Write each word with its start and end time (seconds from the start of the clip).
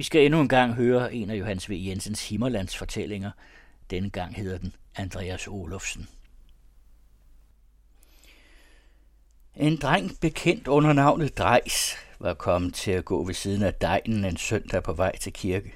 Vi 0.00 0.04
skal 0.04 0.24
endnu 0.24 0.40
en 0.40 0.48
gang 0.48 0.74
høre 0.74 1.14
en 1.14 1.30
af 1.30 1.34
Johannes 1.34 1.70
V. 1.70 1.72
Jensens 1.72 2.28
Himmerlands 2.28 2.76
fortællinger. 2.76 3.30
Denne 3.90 4.10
gang 4.10 4.34
hedder 4.34 4.58
den 4.58 4.74
Andreas 4.96 5.48
Olofsen. 5.48 6.08
En 9.56 9.76
dreng 9.76 10.20
bekendt 10.20 10.68
under 10.68 10.92
navnet 10.92 11.38
Drejs 11.38 11.96
var 12.20 12.34
kommet 12.34 12.74
til 12.74 12.90
at 12.90 13.04
gå 13.04 13.24
ved 13.24 13.34
siden 13.34 13.62
af 13.62 13.74
dejen 13.74 14.24
en 14.24 14.36
søndag 14.36 14.82
på 14.82 14.92
vej 14.92 15.16
til 15.16 15.32
kirke. 15.32 15.74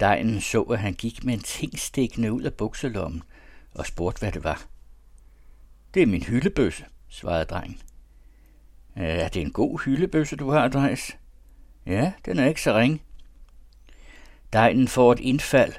Dejen 0.00 0.40
så, 0.40 0.62
at 0.62 0.78
han 0.78 0.94
gik 0.94 1.24
med 1.24 1.34
en 1.34 1.42
ting 1.42 1.78
stikkende 1.78 2.32
ud 2.32 2.42
af 2.42 2.54
bukselommen 2.54 3.22
og 3.74 3.86
spurgte, 3.86 4.18
hvad 4.18 4.32
det 4.32 4.44
var. 4.44 4.66
Det 5.94 6.02
er 6.02 6.06
min 6.06 6.22
hyldebøsse, 6.22 6.84
svarede 7.08 7.44
drengen. 7.44 7.80
Er 8.94 9.28
det 9.28 9.42
en 9.42 9.52
god 9.52 9.84
hyldebøsse, 9.84 10.36
du 10.36 10.50
har, 10.50 10.68
Drejs? 10.68 11.16
Ja, 11.86 12.12
den 12.24 12.38
er 12.38 12.46
ikke 12.46 12.62
så 12.62 12.78
ring. 12.78 13.02
Degnen 14.52 14.88
får 14.88 15.12
et 15.12 15.20
indfald 15.20 15.72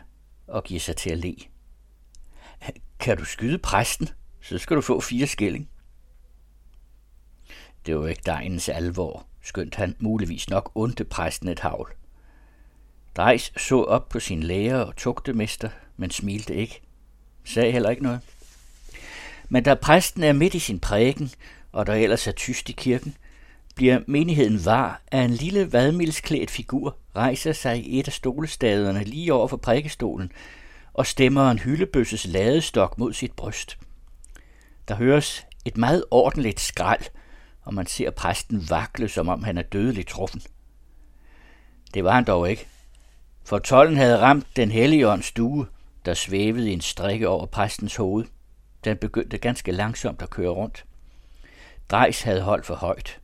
og 0.47 0.63
giver 0.63 0.79
sig 0.79 0.95
til 0.95 1.09
at 1.09 1.17
le. 1.17 1.35
Kan 2.99 3.17
du 3.17 3.25
skyde 3.25 3.57
præsten, 3.57 4.09
så 4.41 4.57
skal 4.57 4.75
du 4.75 4.81
få 4.81 5.01
fire 5.01 5.27
skilling. 5.27 5.69
Det 7.85 7.97
var 7.97 8.07
ikke 8.07 8.21
degnens 8.25 8.69
alvor, 8.69 9.25
skønt 9.41 9.75
han 9.75 9.95
muligvis 9.99 10.49
nok 10.49 10.71
undte 10.75 11.03
præsten 11.03 11.49
et 11.49 11.59
havl. 11.59 11.93
Drejs 13.15 13.53
så 13.57 13.83
op 13.83 14.09
på 14.09 14.19
sin 14.19 14.43
læger 14.43 14.77
og 14.77 14.95
tugtemester, 14.95 15.69
men 15.97 16.11
smilte 16.11 16.55
ikke. 16.55 16.81
Sagde 17.45 17.71
heller 17.71 17.89
ikke 17.89 18.03
noget. 18.03 18.21
Men 19.49 19.63
da 19.63 19.73
præsten 19.73 20.23
er 20.23 20.33
midt 20.33 20.53
i 20.53 20.59
sin 20.59 20.79
prægen, 20.79 21.31
og 21.71 21.87
der 21.87 21.93
ellers 21.93 22.27
er 22.27 22.31
tyst 22.31 22.69
i 22.69 22.71
kirken, 22.71 23.17
bliver 23.79 23.99
menigheden 24.07 24.65
var, 24.65 25.01
at 25.07 25.25
en 25.25 25.31
lille 25.31 25.73
vadmilsklædt 25.73 26.51
figur 26.51 26.97
rejser 27.15 27.53
sig 27.53 27.85
i 27.85 27.99
et 27.99 28.07
af 28.07 28.13
stolestaderne 28.13 29.03
lige 29.03 29.33
over 29.33 29.47
for 29.47 29.57
prædikestolen 29.57 30.31
og 30.93 31.05
stemmer 31.05 31.51
en 31.51 31.59
hyldebøsses 31.59 32.27
ladestok 32.27 32.97
mod 32.97 33.13
sit 33.13 33.31
bryst. 33.31 33.77
Der 34.87 34.95
høres 34.95 35.45
et 35.65 35.77
meget 35.77 36.03
ordentligt 36.11 36.59
skrald, 36.59 37.01
og 37.61 37.73
man 37.73 37.85
ser 37.85 38.11
præsten 38.11 38.69
vakle, 38.69 39.09
som 39.09 39.29
om 39.29 39.43
han 39.43 39.57
er 39.57 39.61
dødeligt 39.61 40.07
truffen. 40.07 40.41
Det 41.93 42.03
var 42.03 42.13
han 42.13 42.23
dog 42.23 42.49
ikke, 42.49 42.67
for 43.45 43.59
tollen 43.59 43.97
havde 43.97 44.19
ramt 44.19 44.47
den 44.55 44.71
hellige 44.71 45.07
ånds 45.07 45.25
stue, 45.25 45.67
der 46.05 46.13
svævede 46.13 46.69
i 46.69 46.73
en 46.73 46.81
strikke 46.81 47.29
over 47.29 47.45
præstens 47.45 47.95
hoved. 47.95 48.25
Den 48.83 48.97
begyndte 48.97 49.37
ganske 49.37 49.71
langsomt 49.71 50.21
at 50.21 50.29
køre 50.29 50.49
rundt. 50.49 50.85
Drejs 51.89 52.21
havde 52.21 52.41
holdt 52.41 52.65
for 52.65 52.75
højt. 52.75 53.19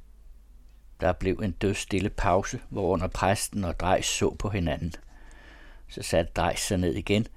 Der 1.01 1.13
blev 1.13 1.39
en 1.43 1.51
dødstille 1.51 2.09
pause, 2.09 2.59
hvor 2.69 2.93
under 2.93 3.07
præsten 3.07 3.63
og 3.63 3.79
Drejs 3.79 4.05
så 4.05 4.35
på 4.39 4.49
hinanden. 4.49 4.93
Så 5.87 6.01
satte 6.01 6.31
Drejs 6.35 6.59
sig 6.59 6.77
ned 6.77 6.93
igen, 6.93 7.27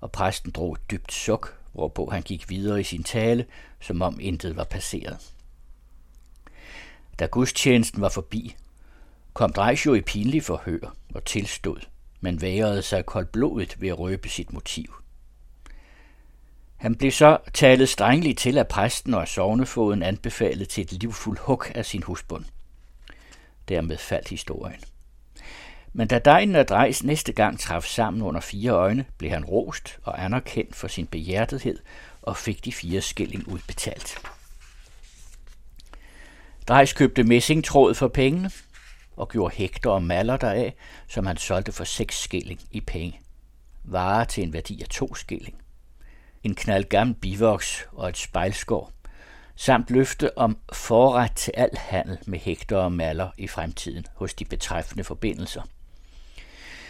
og 0.00 0.12
præsten 0.12 0.50
drog 0.50 0.72
et 0.72 0.90
dybt 0.90 1.12
suk, 1.12 1.58
hvorpå 1.72 2.10
han 2.10 2.22
gik 2.22 2.50
videre 2.50 2.80
i 2.80 2.84
sin 2.84 3.02
tale, 3.02 3.46
som 3.80 4.02
om 4.02 4.20
intet 4.20 4.56
var 4.56 4.64
passeret. 4.64 5.32
Da 7.18 7.26
gudstjenesten 7.26 8.00
var 8.00 8.08
forbi, 8.08 8.56
kom 9.32 9.52
Drejs 9.52 9.86
jo 9.86 9.94
i 9.94 10.00
pinlig 10.00 10.42
forhør 10.42 10.94
og 11.14 11.24
tilstod, 11.24 11.80
men 12.20 12.42
værede 12.42 12.82
sig 12.82 13.06
koldblodet 13.06 13.80
ved 13.80 13.88
at 13.88 13.98
røbe 13.98 14.28
sit 14.28 14.52
motiv. 14.52 14.94
Han 16.76 16.94
blev 16.94 17.10
så 17.10 17.38
talet 17.54 17.88
strengligt 17.88 18.38
til 18.38 18.58
af 18.58 18.68
præsten 18.68 19.14
og 19.14 19.28
sovnefoden 19.28 20.02
anbefalet 20.02 20.68
til 20.68 20.84
et 20.84 20.92
livfuldt 20.92 21.40
hug 21.40 21.64
af 21.74 21.86
sin 21.86 22.02
husbund. 22.02 22.44
Dermed 23.68 23.98
faldt 23.98 24.28
historien. 24.28 24.80
Men 25.92 26.08
da 26.08 26.18
Dejen 26.18 26.56
og 26.56 26.68
Drejs 26.68 27.04
næste 27.04 27.32
gang 27.32 27.60
traf 27.60 27.82
sammen 27.82 28.22
under 28.22 28.40
fire 28.40 28.70
øjne, 28.70 29.04
blev 29.18 29.30
han 29.30 29.44
rost 29.44 29.98
og 30.02 30.24
anerkendt 30.24 30.76
for 30.76 30.88
sin 30.88 31.06
behjertethed 31.06 31.78
og 32.22 32.36
fik 32.36 32.64
de 32.64 32.72
fire 32.72 33.00
skilling 33.00 33.48
udbetalt. 33.48 34.18
Drejs 36.68 36.92
købte 36.92 37.24
messingtråd 37.24 37.94
for 37.94 38.08
pengene 38.08 38.50
og 39.16 39.28
gjorde 39.28 39.54
hægter 39.54 39.90
og 39.90 40.02
maller 40.02 40.36
deraf, 40.36 40.74
som 41.08 41.26
han 41.26 41.36
solgte 41.36 41.72
for 41.72 41.84
seks 41.84 42.22
skilling 42.22 42.60
i 42.70 42.80
penge. 42.80 43.20
Varer 43.84 44.24
til 44.24 44.42
en 44.42 44.52
værdi 44.52 44.82
af 44.82 44.88
to 44.88 45.14
skilling. 45.14 45.56
En 46.44 46.54
knald 46.54 46.84
gammel 46.84 47.16
bivoks 47.16 47.86
og 47.92 48.08
et 48.08 48.16
spejlskår 48.16 48.92
samt 49.60 49.90
løfte 49.90 50.38
om 50.38 50.58
forret 50.72 51.32
til 51.32 51.52
al 51.56 51.76
handel 51.76 52.18
med 52.26 52.38
hægter 52.38 52.76
og 52.76 52.92
maller 52.92 53.30
i 53.38 53.46
fremtiden 53.46 54.06
hos 54.14 54.34
de 54.34 54.44
betræffende 54.44 55.04
forbindelser. 55.04 55.62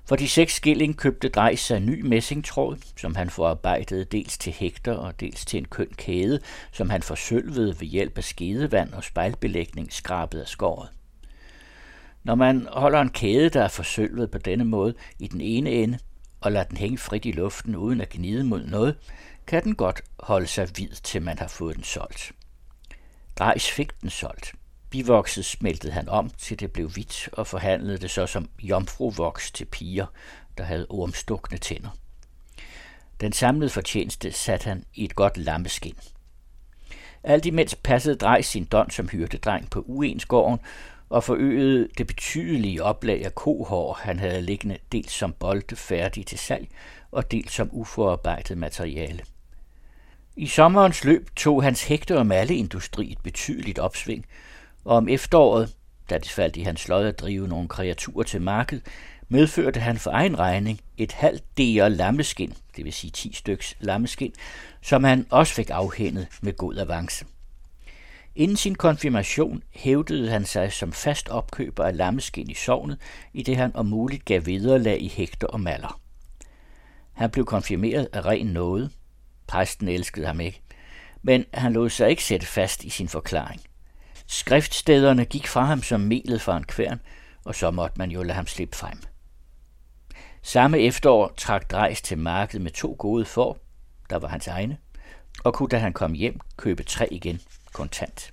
For 0.05 0.17
de 0.17 0.29
seks 0.29 0.55
skilling 0.55 0.97
købte 0.97 1.29
Drejs 1.29 1.61
sig 1.61 1.81
ny 1.81 2.01
messingtråd, 2.01 2.77
som 2.97 3.15
han 3.15 3.31
forarbejdede 3.31 4.05
dels 4.05 4.39
til 4.39 4.53
hægter 4.53 4.93
og 4.93 5.21
dels 5.21 5.45
til 5.45 5.59
en 5.59 5.65
køn 5.65 5.89
kæde, 5.97 6.41
som 6.73 6.91
han 6.91 7.03
forsølvede 7.03 7.81
ved 7.81 7.89
hjælp 7.89 8.19
af 8.19 8.25
skedevand 8.25 8.93
og 8.93 9.05
spejlbelægning 9.05 9.93
skrabet 9.93 10.41
af 10.41 10.49
skåret. 10.49 10.89
Når 12.25 12.35
man 12.35 12.69
holder 12.73 13.00
en 13.00 13.11
kæde, 13.11 13.49
der 13.49 13.62
er 13.62 13.69
forsølvet 13.69 14.31
på 14.31 14.39
denne 14.39 14.65
måde 14.65 14.95
i 15.19 15.27
den 15.27 15.41
ene 15.41 15.71
ende, 15.71 15.99
og 16.41 16.53
lader 16.53 16.65
den 16.65 16.77
hænge 16.77 16.99
frit 16.99 17.27
i 17.27 17.33
luften 17.33 17.77
uden 17.77 18.00
at 18.00 18.11
gnide 18.11 18.45
mod 18.45 18.65
noget, 18.65 18.97
kan 19.47 19.65
den 19.65 19.75
godt 19.75 20.03
holde 20.21 20.47
sig 20.47 20.69
hvid, 20.75 20.89
til 20.89 21.23
man 21.23 21.39
har 21.39 21.49
fået 21.49 21.77
den 21.77 21.85
solgt. 21.85 22.33
Grejs 23.38 23.71
fik 23.71 24.00
den 24.00 24.10
solgt. 24.10 24.53
Bivokset 24.91 25.44
smeltede 25.44 25.93
han 25.93 26.09
om, 26.09 26.31
til 26.38 26.60
det 26.60 26.72
blev 26.72 26.88
hvidt, 26.88 27.28
og 27.32 27.47
forhandlede 27.47 27.99
det 27.99 28.10
så 28.10 28.26
som 28.26 28.49
jomfruvoks 28.62 29.50
til 29.50 29.65
piger, 29.65 30.06
der 30.59 30.65
havde 30.65 30.87
ormstukne 30.91 31.59
tænder. 31.59 31.91
Den 33.21 33.32
samlede 33.32 33.71
fortjeneste 33.71 34.32
satte 34.32 34.65
han 34.65 34.84
i 34.94 35.04
et 35.04 35.15
godt 35.15 35.37
lammeskin. 35.37 35.94
Alt 37.22 37.47
imens 37.47 37.75
passede 37.75 38.16
Drej 38.16 38.43
sin 38.43 38.65
don 38.65 38.91
som 38.91 39.09
hyrdedreng 39.09 39.70
på 39.70 39.84
Uensgården 39.87 40.59
og 41.09 41.25
forøgede 41.25 41.88
det 41.99 42.06
betydelige 42.06 42.82
oplag 42.82 43.25
af 43.25 43.34
kohår, 43.34 43.93
han 43.93 44.19
havde 44.19 44.43
liggende 44.43 44.78
dels 44.93 45.12
som 45.12 45.32
bolde 45.32 45.76
færdige 45.76 46.25
til 46.25 46.38
salg 46.38 46.69
og 47.10 47.31
dels 47.31 47.53
som 47.53 47.69
uforarbejdet 47.72 48.59
materiale. 48.59 49.22
I 50.38 50.47
sommerens 50.47 51.04
løb 51.04 51.28
tog 51.37 51.62
hans 51.62 51.82
hægte- 51.82 52.19
og 52.19 52.26
malleindustri 52.26 53.12
et 53.12 53.19
betydeligt 53.22 53.78
opsving, 53.78 54.26
og 54.84 54.97
om 54.97 55.09
efteråret, 55.09 55.75
da 56.10 56.19
det 56.19 56.31
faldt 56.31 56.56
i 56.56 56.62
hans 56.62 56.88
lod 56.88 57.06
at 57.06 57.19
drive 57.21 57.49
nogle 57.49 57.69
kreaturer 57.69 58.22
til 58.22 58.43
marked, 58.43 58.81
medførte 59.28 59.81
han 59.81 59.99
for 59.99 60.10
egen 60.10 60.38
regning 60.38 60.81
et 60.97 61.12
halvt 61.12 61.44
dere 61.56 61.91
lammeskin, 61.91 62.54
det 62.76 62.84
vil 62.84 62.93
sige 62.93 63.10
10 63.10 63.32
styks 63.32 63.75
lammeskin, 63.81 64.32
som 64.82 65.04
han 65.04 65.26
også 65.31 65.54
fik 65.54 65.71
afhændet 65.71 66.26
med 66.43 66.56
god 66.56 66.76
avance. 66.76 67.26
Inden 68.37 68.56
sin 68.56 68.75
konfirmation 68.75 69.62
hævdede 69.70 70.31
han 70.31 70.44
sig 70.44 70.72
som 70.72 70.93
fast 70.93 71.28
opkøber 71.28 71.84
af 71.84 71.97
lammeskin 71.97 72.50
i 72.50 72.55
sovnet, 72.55 72.99
i 73.32 73.43
det 73.43 73.56
han 73.56 73.76
om 73.76 73.87
muligt 73.87 74.25
gav 74.25 74.47
vederlag 74.47 75.03
i 75.03 75.09
hægter 75.09 75.47
og 75.47 75.60
maller. 75.60 76.00
Han 77.12 77.31
blev 77.31 77.44
konfirmeret 77.44 78.09
af 78.12 78.25
ren 78.25 78.47
nåde, 78.47 78.91
Præsten 79.48 79.88
elskede 79.88 80.26
ham 80.26 80.41
ikke, 80.41 80.62
men 81.22 81.44
han 81.54 81.72
lod 81.72 81.91
sig 81.91 82.10
ikke 82.10 82.25
sætte 82.25 82.47
fast 82.47 82.84
i 82.84 82.91
sin 82.91 83.09
forklaring. 83.09 83.60
Skriftstederne 84.26 85.25
gik 85.25 85.47
fra 85.47 85.64
ham 85.64 85.82
som 85.82 86.00
melet 86.00 86.42
fra 86.42 86.56
en 86.56 86.64
kværn, 86.64 87.00
og 87.44 87.54
så 87.54 87.70
måtte 87.70 87.98
man 87.98 88.10
jo 88.10 88.22
lade 88.22 88.34
ham 88.34 88.47
slippe 88.47 88.76
frem. 88.76 88.98
Samme 90.42 90.78
efterår 90.78 91.32
trak 91.37 91.70
Drejs 91.70 92.03
til 92.03 92.19
markedet 92.19 92.62
med 92.62 92.70
to 92.70 92.97
gode 92.98 93.25
får, 93.25 93.58
der 94.10 94.19
var 94.19 94.28
hans 94.28 94.47
egne, 94.47 94.78
og 95.44 95.54
kunne 95.54 95.69
da 95.69 95.78
han 95.78 95.92
kom 95.92 96.12
hjem 96.12 96.41
købe 96.56 96.82
tre 96.82 97.08
igen 97.10 97.41
kontant. 97.72 98.32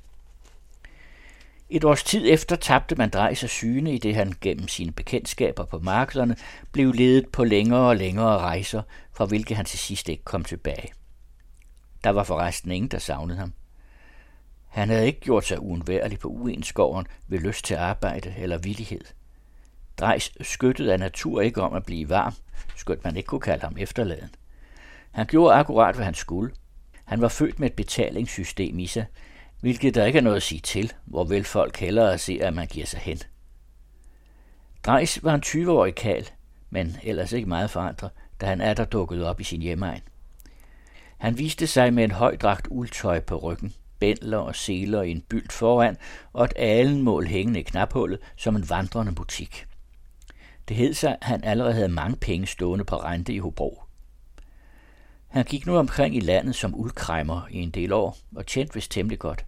Et 1.70 1.84
års 1.84 2.04
tid 2.04 2.26
efter 2.34 2.56
tabte 2.56 2.96
man 2.96 3.10
Drejs 3.10 3.44
af 3.44 3.50
syne, 3.50 3.94
i 3.94 3.98
det 3.98 4.16
han 4.16 4.34
gennem 4.42 4.68
sine 4.68 4.92
bekendtskaber 4.92 5.66
på 5.66 5.80
markederne 5.80 6.36
blev 6.72 6.94
ledet 6.94 7.28
på 7.30 7.44
længere 7.44 7.90
og 7.90 7.96
længere 7.96 8.40
rejser, 8.40 8.82
fra 9.14 9.26
hvilke 9.26 9.56
han 9.56 9.66
til 9.66 9.80
sidst 9.80 10.10
ikke 10.10 10.24
kom 10.24 10.44
tilbage. 10.44 10.94
Der 12.06 12.12
var 12.12 12.24
forresten 12.24 12.72
ingen, 12.72 12.90
der 12.90 13.00
savnede 13.00 13.38
ham. 13.38 13.54
Han 14.68 14.90
havde 14.90 15.06
ikke 15.06 15.20
gjort 15.20 15.46
sig 15.46 15.60
uundværlig 15.60 16.20
på 16.20 16.28
uenskoven 16.28 17.08
ved 17.28 17.40
lyst 17.40 17.66
til 17.66 17.76
arbejde 17.76 18.34
eller 18.38 18.58
villighed. 18.58 19.02
Drejs 19.98 20.32
skyttede 20.42 20.94
af 20.94 21.00
natur 21.00 21.42
ikke 21.42 21.62
om 21.62 21.74
at 21.74 21.86
blive 21.86 22.10
varm, 22.10 22.34
skønt 22.76 23.04
man 23.04 23.18
ikke 23.18 23.28
kunne 23.28 23.42
kalde 23.42 23.64
ham 23.64 23.76
efterladen. 23.78 24.30
Han 25.12 25.26
gjorde 25.26 25.56
akkurat, 25.56 25.96
hvad 25.96 26.06
han 26.06 26.14
skulle. 26.14 26.54
Han 27.06 27.22
var 27.22 27.28
født 27.28 27.60
med 27.60 27.70
et 27.70 27.76
betalingssystem 27.76 28.80
i 28.80 28.88
sig, 28.88 29.06
hvilket 29.62 29.96
der 29.96 30.06
ikke 30.06 30.20
er 30.20 30.24
noget 30.24 30.38
at 30.38 30.44
sige 30.44 30.62
til, 30.62 30.94
hvor 31.06 31.24
vel 31.24 31.44
folk 31.44 31.78
hellere 31.78 32.18
ser, 32.18 32.48
at 32.48 32.54
man 32.54 32.68
giver 32.68 32.86
sig 32.86 33.00
hen. 33.00 33.20
Drejs 34.84 35.24
var 35.24 35.34
en 35.34 35.44
20-årig 35.46 35.96
kal, 35.96 36.30
men 36.70 36.98
ellers 37.04 37.32
ikke 37.32 37.50
meget 37.50 37.70
forandret, 37.70 38.12
da 38.42 38.46
han 38.46 38.62
er 38.62 38.74
der 38.74 38.86
dukket 38.86 39.26
op 39.26 39.42
i 39.42 39.44
sin 39.44 39.62
hjemmeegn. 39.62 40.02
Han 41.18 41.38
viste 41.38 41.68
sig 41.68 41.94
med 41.94 42.04
en 42.04 42.12
højdragt 42.12 42.68
uldtøj 42.68 43.20
på 43.20 43.38
ryggen, 43.38 43.74
bændler 44.00 44.38
og 44.38 44.56
seler 44.56 45.02
i 45.02 45.12
en 45.12 45.22
bylt 45.22 45.52
foran 45.52 45.98
og 46.34 46.46
et 46.46 46.54
alenmål 46.56 47.28
hængende 47.28 47.60
i 47.60 47.64
knaphullet 47.64 48.20
som 48.36 48.56
en 48.56 48.70
vandrende 48.70 49.16
butik. 49.16 49.66
Det 50.68 50.78
hed 50.78 50.94
sig, 50.94 51.12
at 51.22 51.28
han 51.28 51.44
allerede 51.44 51.74
havde 51.74 51.90
mange 51.90 52.18
penge 52.18 52.48
stående 52.48 52.86
på 52.86 52.96
rente 52.96 53.34
i 53.34 53.38
Hobro. 53.38 53.82
Han 55.28 55.46
gik 55.46 55.66
nu 55.66 55.78
omkring 55.78 56.16
i 56.16 56.20
landet 56.20 56.56
som 56.56 56.76
uldkræmmer 56.76 57.48
i 57.52 57.58
en 57.58 57.72
del 57.72 57.94
år, 57.94 58.18
og 58.36 58.46
tjente 58.46 58.74
vist 58.74 58.92
temmelig 58.92 59.20
godt. 59.20 59.46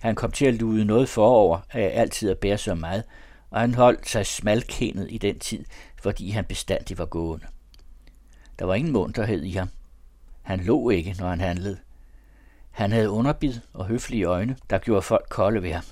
Han 0.00 0.14
kom 0.14 0.30
til 0.30 0.46
at 0.46 0.54
lude 0.54 0.84
noget 0.84 1.08
forover 1.08 1.60
af 1.70 2.00
altid 2.00 2.30
at 2.30 2.38
bære 2.38 2.58
så 2.58 2.74
meget, 2.74 3.04
og 3.50 3.60
han 3.60 3.74
holdt 3.74 4.08
sig 4.08 4.26
smalkendet 4.26 5.06
i 5.10 5.18
den 5.18 5.38
tid, 5.38 5.64
fordi 6.02 6.30
han 6.30 6.44
bestandig 6.44 6.98
var 6.98 7.04
gående. 7.04 7.46
Der 8.58 8.64
var 8.64 8.74
ingen 8.74 8.92
munterhed 8.92 9.42
i 9.42 9.50
ham. 9.50 9.68
Han 10.46 10.60
lå 10.60 10.90
ikke, 10.90 11.16
når 11.18 11.28
han 11.28 11.40
handlede. 11.40 11.78
Han 12.70 12.92
havde 12.92 13.10
underbid 13.10 13.54
og 13.72 13.86
høflige 13.86 14.24
øjne, 14.24 14.56
der 14.70 14.78
gjorde 14.78 15.02
folk 15.02 15.28
kolde 15.28 15.62
ved 15.62 15.72
ham. 15.72 15.84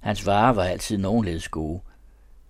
Hans 0.00 0.26
varer 0.26 0.52
var 0.52 0.64
altid 0.64 0.98
nogenledes 0.98 1.48
gode, 1.48 1.80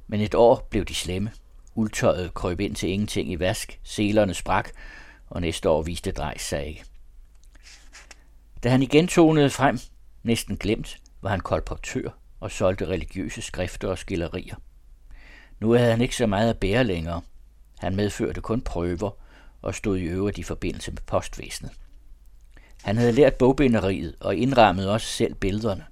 men 0.07 0.21
et 0.21 0.35
år 0.35 0.67
blev 0.71 0.85
de 0.85 0.95
slemme. 0.95 1.33
Uldtøjet 1.75 2.35
krøb 2.35 2.61
ind 2.61 2.75
til 2.75 2.89
ingenting 2.89 3.33
i 3.33 3.39
vask, 3.39 3.81
selerne 3.83 4.35
sprak, 4.35 4.71
og 5.27 5.41
næste 5.41 5.69
år 5.69 5.83
viste 5.83 6.13
Drejs 6.13 6.43
sig 6.43 6.67
ikke. 6.67 6.85
Da 8.63 8.69
han 8.69 8.83
igen 8.83 9.07
tonede 9.09 9.51
frem, 9.51 9.79
næsten 10.23 10.57
glemt, 10.57 10.99
var 11.23 11.31
han 11.31 11.41
kolportør 11.41 12.11
og 12.41 12.51
solgte 12.51 12.87
religiøse 12.87 13.43
skrifter 13.43 13.89
og 13.89 13.99
skillerier. 13.99 14.57
Nu 15.61 15.73
havde 15.73 15.91
han 15.91 16.01
ikke 16.01 16.17
så 16.17 16.27
meget 16.27 16.51
at 16.51 16.59
bære 16.59 16.85
længere. 16.85 17.23
Han 17.79 17.97
medførte 17.97 18.41
kun 18.41 18.61
prøver 18.61 19.11
og 19.63 19.75
stod 19.75 19.99
i 19.99 20.05
øvrigt 20.05 20.39
i 20.39 20.43
forbindelse 20.43 20.91
med 20.91 21.03
postvæsenet. 21.07 21.73
Han 22.83 22.97
havde 22.97 23.13
lært 23.13 23.35
bogbinderiet 23.35 24.15
og 24.21 24.37
indrammede 24.37 24.93
også 24.93 25.07
selv 25.07 25.35
billederne. 25.35 25.85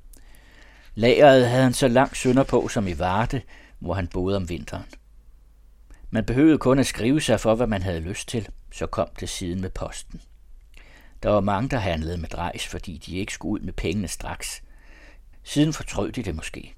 Lageret 0.94 1.48
havde 1.48 1.62
han 1.62 1.74
så 1.74 1.88
langt 1.88 2.16
sønder 2.16 2.44
på 2.44 2.68
som 2.68 2.88
i 2.88 2.98
Varde, 2.98 3.40
hvor 3.78 3.94
han 3.94 4.08
boede 4.08 4.36
om 4.36 4.48
vinteren. 4.48 4.84
Man 6.10 6.24
behøvede 6.24 6.58
kun 6.58 6.78
at 6.78 6.86
skrive 6.86 7.20
sig 7.20 7.40
for, 7.40 7.54
hvad 7.54 7.66
man 7.66 7.82
havde 7.82 8.00
lyst 8.00 8.28
til, 8.28 8.48
så 8.72 8.86
kom 8.86 9.08
det 9.20 9.28
siden 9.28 9.60
med 9.60 9.70
posten. 9.70 10.20
Der 11.22 11.30
var 11.30 11.40
mange, 11.40 11.68
der 11.68 11.78
handlede 11.78 12.18
med 12.18 12.28
drejs, 12.28 12.66
fordi 12.66 12.98
de 13.06 13.16
ikke 13.16 13.32
skulle 13.32 13.52
ud 13.52 13.60
med 13.60 13.72
pengene 13.72 14.08
straks. 14.08 14.62
Siden 15.42 15.72
fortrød 15.72 16.12
de 16.12 16.22
det 16.22 16.34
måske. 16.34 16.74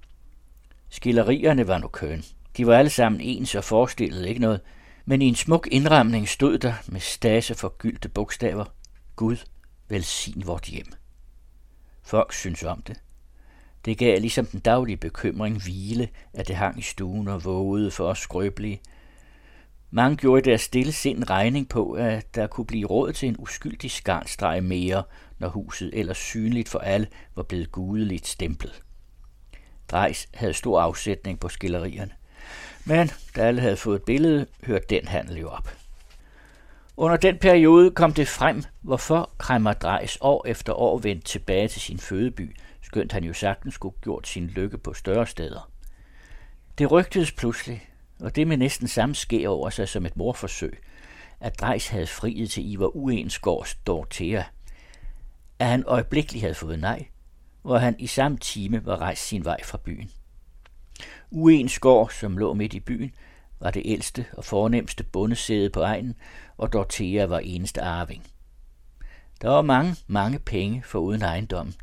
Skillerierne 0.88 1.68
var 1.68 1.78
nu 1.78 1.88
køn. 1.88 2.24
De 2.56 2.66
var 2.66 2.78
alle 2.78 2.90
sammen 2.90 3.20
ens 3.20 3.54
og 3.54 3.64
forestillede 3.64 4.28
ikke 4.28 4.40
noget, 4.40 4.60
men 5.08 5.22
i 5.22 5.26
en 5.26 5.34
smuk 5.34 5.68
indramning 5.70 6.28
stod 6.28 6.58
der 6.58 6.74
med 6.86 7.00
stase 7.00 7.54
for 7.54 7.74
gyldte 7.78 8.08
bogstaver, 8.08 8.64
Gud, 9.16 9.36
velsign 9.88 10.46
vort 10.46 10.64
hjem. 10.64 10.86
Folk 12.02 12.32
synes 12.32 12.62
om 12.62 12.82
det. 12.82 13.00
Det 13.84 13.98
gav 13.98 14.20
ligesom 14.20 14.46
den 14.46 14.60
daglige 14.60 14.96
bekymring 14.96 15.62
hvile, 15.62 16.08
at 16.32 16.48
det 16.48 16.56
hang 16.56 16.78
i 16.78 16.82
stuen 16.82 17.28
og 17.28 17.44
vågede 17.44 17.90
for 17.90 18.08
os 18.08 18.18
skrøbelige. 18.18 18.80
Mange 19.90 20.16
gjorde 20.16 20.50
deres 20.50 20.60
stille 20.60 20.92
sind 20.92 21.30
regning 21.30 21.68
på, 21.68 21.92
at 21.92 22.34
der 22.34 22.46
kunne 22.46 22.66
blive 22.66 22.86
råd 22.86 23.12
til 23.12 23.28
en 23.28 23.36
uskyldig 23.38 23.90
skarnstreg 23.90 24.64
mere, 24.64 25.02
når 25.38 25.48
huset 25.48 25.90
ellers 25.92 26.18
synligt 26.18 26.68
for 26.68 26.78
alle 26.78 27.06
var 27.34 27.42
blevet 27.42 27.72
gudeligt 27.72 28.26
stemplet. 28.26 28.82
Drejs 29.90 30.28
havde 30.34 30.54
stor 30.54 30.80
afsætning 30.80 31.40
på 31.40 31.48
skillerierne. 31.48 32.17
Men 32.84 33.10
da 33.36 33.42
alle 33.42 33.60
havde 33.60 33.76
fået 33.76 33.96
et 33.96 34.02
billede, 34.02 34.46
hørte 34.64 34.86
den 34.90 35.08
handel 35.08 35.36
jo 35.36 35.48
op. 35.48 35.74
Under 36.96 37.16
den 37.16 37.38
periode 37.38 37.90
kom 37.90 38.12
det 38.12 38.28
frem, 38.28 38.62
hvorfor 38.80 39.30
Kremmer 39.38 39.72
Drejs 39.72 40.18
år 40.20 40.46
efter 40.46 40.72
år 40.72 40.98
vendte 40.98 41.26
tilbage 41.26 41.68
til 41.68 41.80
sin 41.80 41.98
fødeby, 41.98 42.56
skønt 42.82 43.12
han 43.12 43.24
jo 43.24 43.32
sagtens 43.32 43.74
skulle 43.74 43.96
gjort 44.02 44.28
sin 44.28 44.46
lykke 44.46 44.78
på 44.78 44.94
større 44.94 45.26
steder. 45.26 45.70
Det 46.78 46.90
rygtedes 46.90 47.32
pludselig, 47.32 47.88
og 48.20 48.36
det 48.36 48.46
med 48.46 48.56
næsten 48.56 48.88
samme 48.88 49.14
sker 49.14 49.48
over 49.48 49.70
sig 49.70 49.88
som 49.88 50.06
et 50.06 50.16
morforsøg, 50.16 50.78
at 51.40 51.60
Drejs 51.60 51.88
havde 51.88 52.06
friet 52.06 52.50
til 52.50 52.72
Ivar 52.72 52.96
Uensgaards 52.96 53.74
Dortea, 53.74 54.42
at 55.58 55.66
han 55.66 55.84
øjeblikkeligt 55.86 56.42
havde 56.42 56.54
fået 56.54 56.78
nej, 56.78 57.06
hvor 57.62 57.78
han 57.78 57.96
i 57.98 58.06
samme 58.06 58.38
time 58.38 58.86
var 58.86 58.96
rejst 58.96 59.26
sin 59.26 59.44
vej 59.44 59.64
fra 59.64 59.78
byen. 59.84 60.10
Uensgård, 61.30 62.10
som 62.10 62.38
lå 62.38 62.54
midt 62.54 62.74
i 62.74 62.80
byen, 62.80 63.12
var 63.60 63.70
det 63.70 63.82
ældste 63.84 64.26
og 64.32 64.44
fornemmeste 64.44 65.04
bondesæde 65.04 65.70
på 65.70 65.80
egnen, 65.80 66.14
og 66.56 66.72
Dorthea 66.72 67.24
var 67.26 67.38
eneste 67.38 67.82
arving. 67.82 68.26
Der 69.42 69.48
var 69.48 69.62
mange, 69.62 69.96
mange 70.06 70.38
penge 70.38 70.82
for 70.84 70.98
uden 70.98 71.22
ejendommen. 71.22 71.74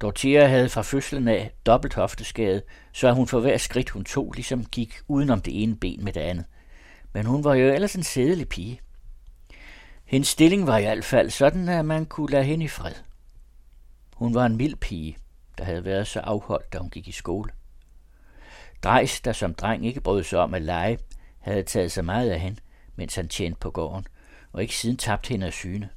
Dorthea 0.00 0.46
havde 0.46 0.68
fra 0.68 0.82
fødslen 0.82 1.28
af 1.28 1.52
dobbelt 1.66 1.94
hofteskade, 1.94 2.62
så 2.92 3.12
hun 3.12 3.26
for 3.26 3.40
hver 3.40 3.56
skridt 3.56 3.90
hun 3.90 4.04
tog, 4.04 4.32
ligesom 4.34 4.64
gik 4.64 4.94
udenom 5.08 5.40
det 5.40 5.62
ene 5.62 5.76
ben 5.76 6.04
med 6.04 6.12
det 6.12 6.20
andet. 6.20 6.44
Men 7.12 7.26
hun 7.26 7.44
var 7.44 7.54
jo 7.54 7.72
ellers 7.72 7.94
en 7.94 8.02
sædelig 8.02 8.48
pige. 8.48 8.80
Hendes 10.04 10.28
stilling 10.28 10.66
var 10.66 10.78
i 10.78 10.82
hvert 10.82 11.04
fald 11.04 11.30
sådan, 11.30 11.68
at 11.68 11.84
man 11.84 12.06
kunne 12.06 12.30
lade 12.30 12.44
hende 12.44 12.64
i 12.64 12.68
fred. 12.68 12.94
Hun 14.14 14.34
var 14.34 14.46
en 14.46 14.56
mild 14.56 14.76
pige, 14.76 15.16
der 15.58 15.64
havde 15.64 15.84
været 15.84 16.06
så 16.06 16.20
afholdt, 16.20 16.72
da 16.72 16.78
hun 16.78 16.90
gik 16.90 17.08
i 17.08 17.12
skole. 17.12 17.50
Drejs, 18.82 19.20
der 19.20 19.32
som 19.32 19.54
dreng 19.54 19.86
ikke 19.86 20.00
brød 20.00 20.22
sig 20.22 20.38
om 20.38 20.54
at 20.54 20.62
lege, 20.62 20.98
havde 21.38 21.62
taget 21.62 21.92
sig 21.92 22.04
meget 22.04 22.30
af 22.30 22.40
hende, 22.40 22.60
mens 22.96 23.14
han 23.14 23.28
tjente 23.28 23.58
på 23.60 23.70
gården, 23.70 24.06
og 24.52 24.62
ikke 24.62 24.76
siden 24.76 24.96
tabt 24.96 25.28
hende 25.28 25.46
af 25.46 25.52
syne. 25.52 25.88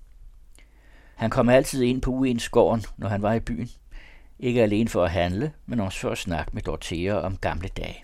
Han 1.16 1.30
kom 1.30 1.50
altid 1.50 1.84
ind 1.84 2.02
på 2.02 2.12
Uensgården, 2.12 2.86
når 2.98 3.10
han 3.10 3.22
var 3.22 3.34
i 3.34 3.40
byen. 3.40 3.70
Ikke 4.40 4.64
alene 4.64 4.90
for 4.90 5.04
at 5.04 5.12
handle, 5.12 5.54
men 5.66 5.80
også 5.80 6.00
for 6.00 6.10
at 6.10 6.18
snakke 6.18 6.52
med 6.54 6.62
Dorthea 6.62 7.14
om 7.14 7.38
gamle 7.38 7.68
dage. 7.68 8.04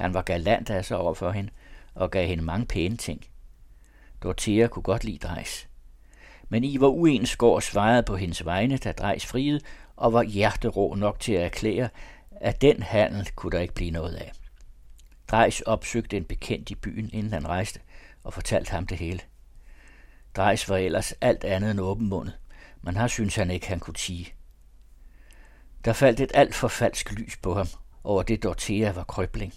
Han 0.00 0.14
var 0.14 0.22
galant 0.22 0.70
af 0.70 0.84
sig 0.84 0.96
over 0.96 1.14
for 1.14 1.30
hende, 1.30 1.50
og 1.94 2.10
gav 2.10 2.26
hende 2.26 2.44
mange 2.44 2.66
pæne 2.66 2.96
ting. 2.96 3.26
Dorthea 4.22 4.66
kunne 4.66 4.82
godt 4.82 5.04
lide 5.04 5.18
Drejs. 5.18 5.68
Men 6.48 6.64
I 6.64 6.80
var 6.80 6.88
Uensgård 6.88 7.62
svarede 7.62 8.02
på 8.02 8.16
hendes 8.16 8.44
vegne, 8.44 8.76
da 8.76 8.92
Drejs 8.92 9.26
friede, 9.26 9.60
og 9.96 10.12
var 10.12 10.22
hjerterå 10.22 10.94
nok 10.94 11.20
til 11.20 11.32
at 11.32 11.44
erklære, 11.44 11.88
at 12.40 12.60
den 12.60 12.82
handel 12.82 13.30
kunne 13.36 13.52
der 13.52 13.60
ikke 13.60 13.74
blive 13.74 13.90
noget 13.90 14.14
af. 14.14 14.32
Drejs 15.28 15.60
opsøgte 15.60 16.16
en 16.16 16.24
bekendt 16.24 16.70
i 16.70 16.74
byen, 16.74 17.10
inden 17.12 17.32
han 17.32 17.48
rejste, 17.48 17.80
og 18.24 18.32
fortalte 18.34 18.70
ham 18.70 18.86
det 18.86 18.98
hele. 18.98 19.20
Drejs 20.36 20.68
var 20.68 20.76
ellers 20.76 21.12
alt 21.12 21.44
andet 21.44 21.70
end 21.70 21.80
åbenmundet, 21.80 22.38
men 22.82 22.96
har 22.96 23.08
synes 23.08 23.36
han 23.36 23.50
ikke, 23.50 23.68
han 23.68 23.80
kunne 23.80 23.94
tige. 23.94 24.34
Der 25.84 25.92
faldt 25.92 26.20
et 26.20 26.30
alt 26.34 26.54
for 26.54 26.68
falsk 26.68 27.12
lys 27.12 27.36
på 27.36 27.54
ham, 27.54 27.66
over 28.04 28.22
det 28.22 28.42
Dorthea 28.42 28.92
var 28.92 29.04
krøbling. 29.04 29.54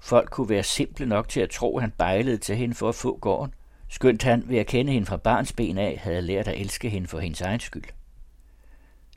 Folk 0.00 0.30
kunne 0.30 0.48
være 0.48 0.62
simple 0.62 1.06
nok 1.06 1.28
til 1.28 1.40
at 1.40 1.50
tro, 1.50 1.76
at 1.76 1.82
han 1.82 1.90
bejlede 1.90 2.38
til 2.38 2.56
hende 2.56 2.74
for 2.74 2.88
at 2.88 2.94
få 2.94 3.18
gården, 3.18 3.54
skønt 3.88 4.22
han 4.22 4.48
ved 4.48 4.58
at 4.58 4.66
kende 4.66 4.92
hende 4.92 5.06
fra 5.06 5.16
barns 5.16 5.52
ben 5.52 5.78
af 5.78 5.98
havde 6.02 6.22
lært 6.22 6.48
at 6.48 6.60
elske 6.60 6.88
hende 6.88 7.08
for 7.08 7.18
hendes 7.20 7.40
egen 7.40 7.60
skyld. 7.60 7.84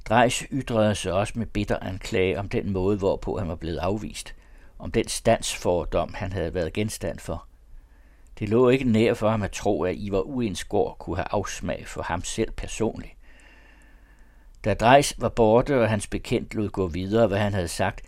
Drejs 0.09 0.43
ytrede 0.51 0.95
sig 0.95 1.13
også 1.13 1.33
med 1.35 1.45
bitter 1.45 1.79
anklage 1.79 2.39
om 2.39 2.49
den 2.49 2.71
måde, 2.71 2.97
hvorpå 2.97 3.37
han 3.37 3.47
var 3.47 3.55
blevet 3.55 3.77
afvist, 3.77 4.35
om 4.79 4.91
den 4.91 5.07
standsfordom, 5.07 6.13
han 6.13 6.31
havde 6.31 6.53
været 6.53 6.73
genstand 6.73 7.19
for. 7.19 7.47
Det 8.39 8.49
lå 8.49 8.69
ikke 8.69 8.85
nær 8.85 9.13
for 9.13 9.29
ham 9.29 9.41
at 9.41 9.51
tro, 9.51 9.83
at 9.83 9.95
Ivar 9.97 10.21
Uensgård 10.21 10.97
kunne 10.99 11.15
have 11.15 11.27
afsmag 11.31 11.87
for 11.87 12.01
ham 12.01 12.23
selv 12.23 12.51
personligt. 12.51 13.13
Da 14.63 14.73
Drejs 14.73 15.13
var 15.17 15.29
borte, 15.29 15.81
og 15.81 15.89
hans 15.89 16.07
bekendt 16.07 16.53
lod 16.53 16.69
gå 16.69 16.87
videre, 16.87 17.27
hvad 17.27 17.39
han 17.39 17.53
havde 17.53 17.67
sagt, 17.67 18.01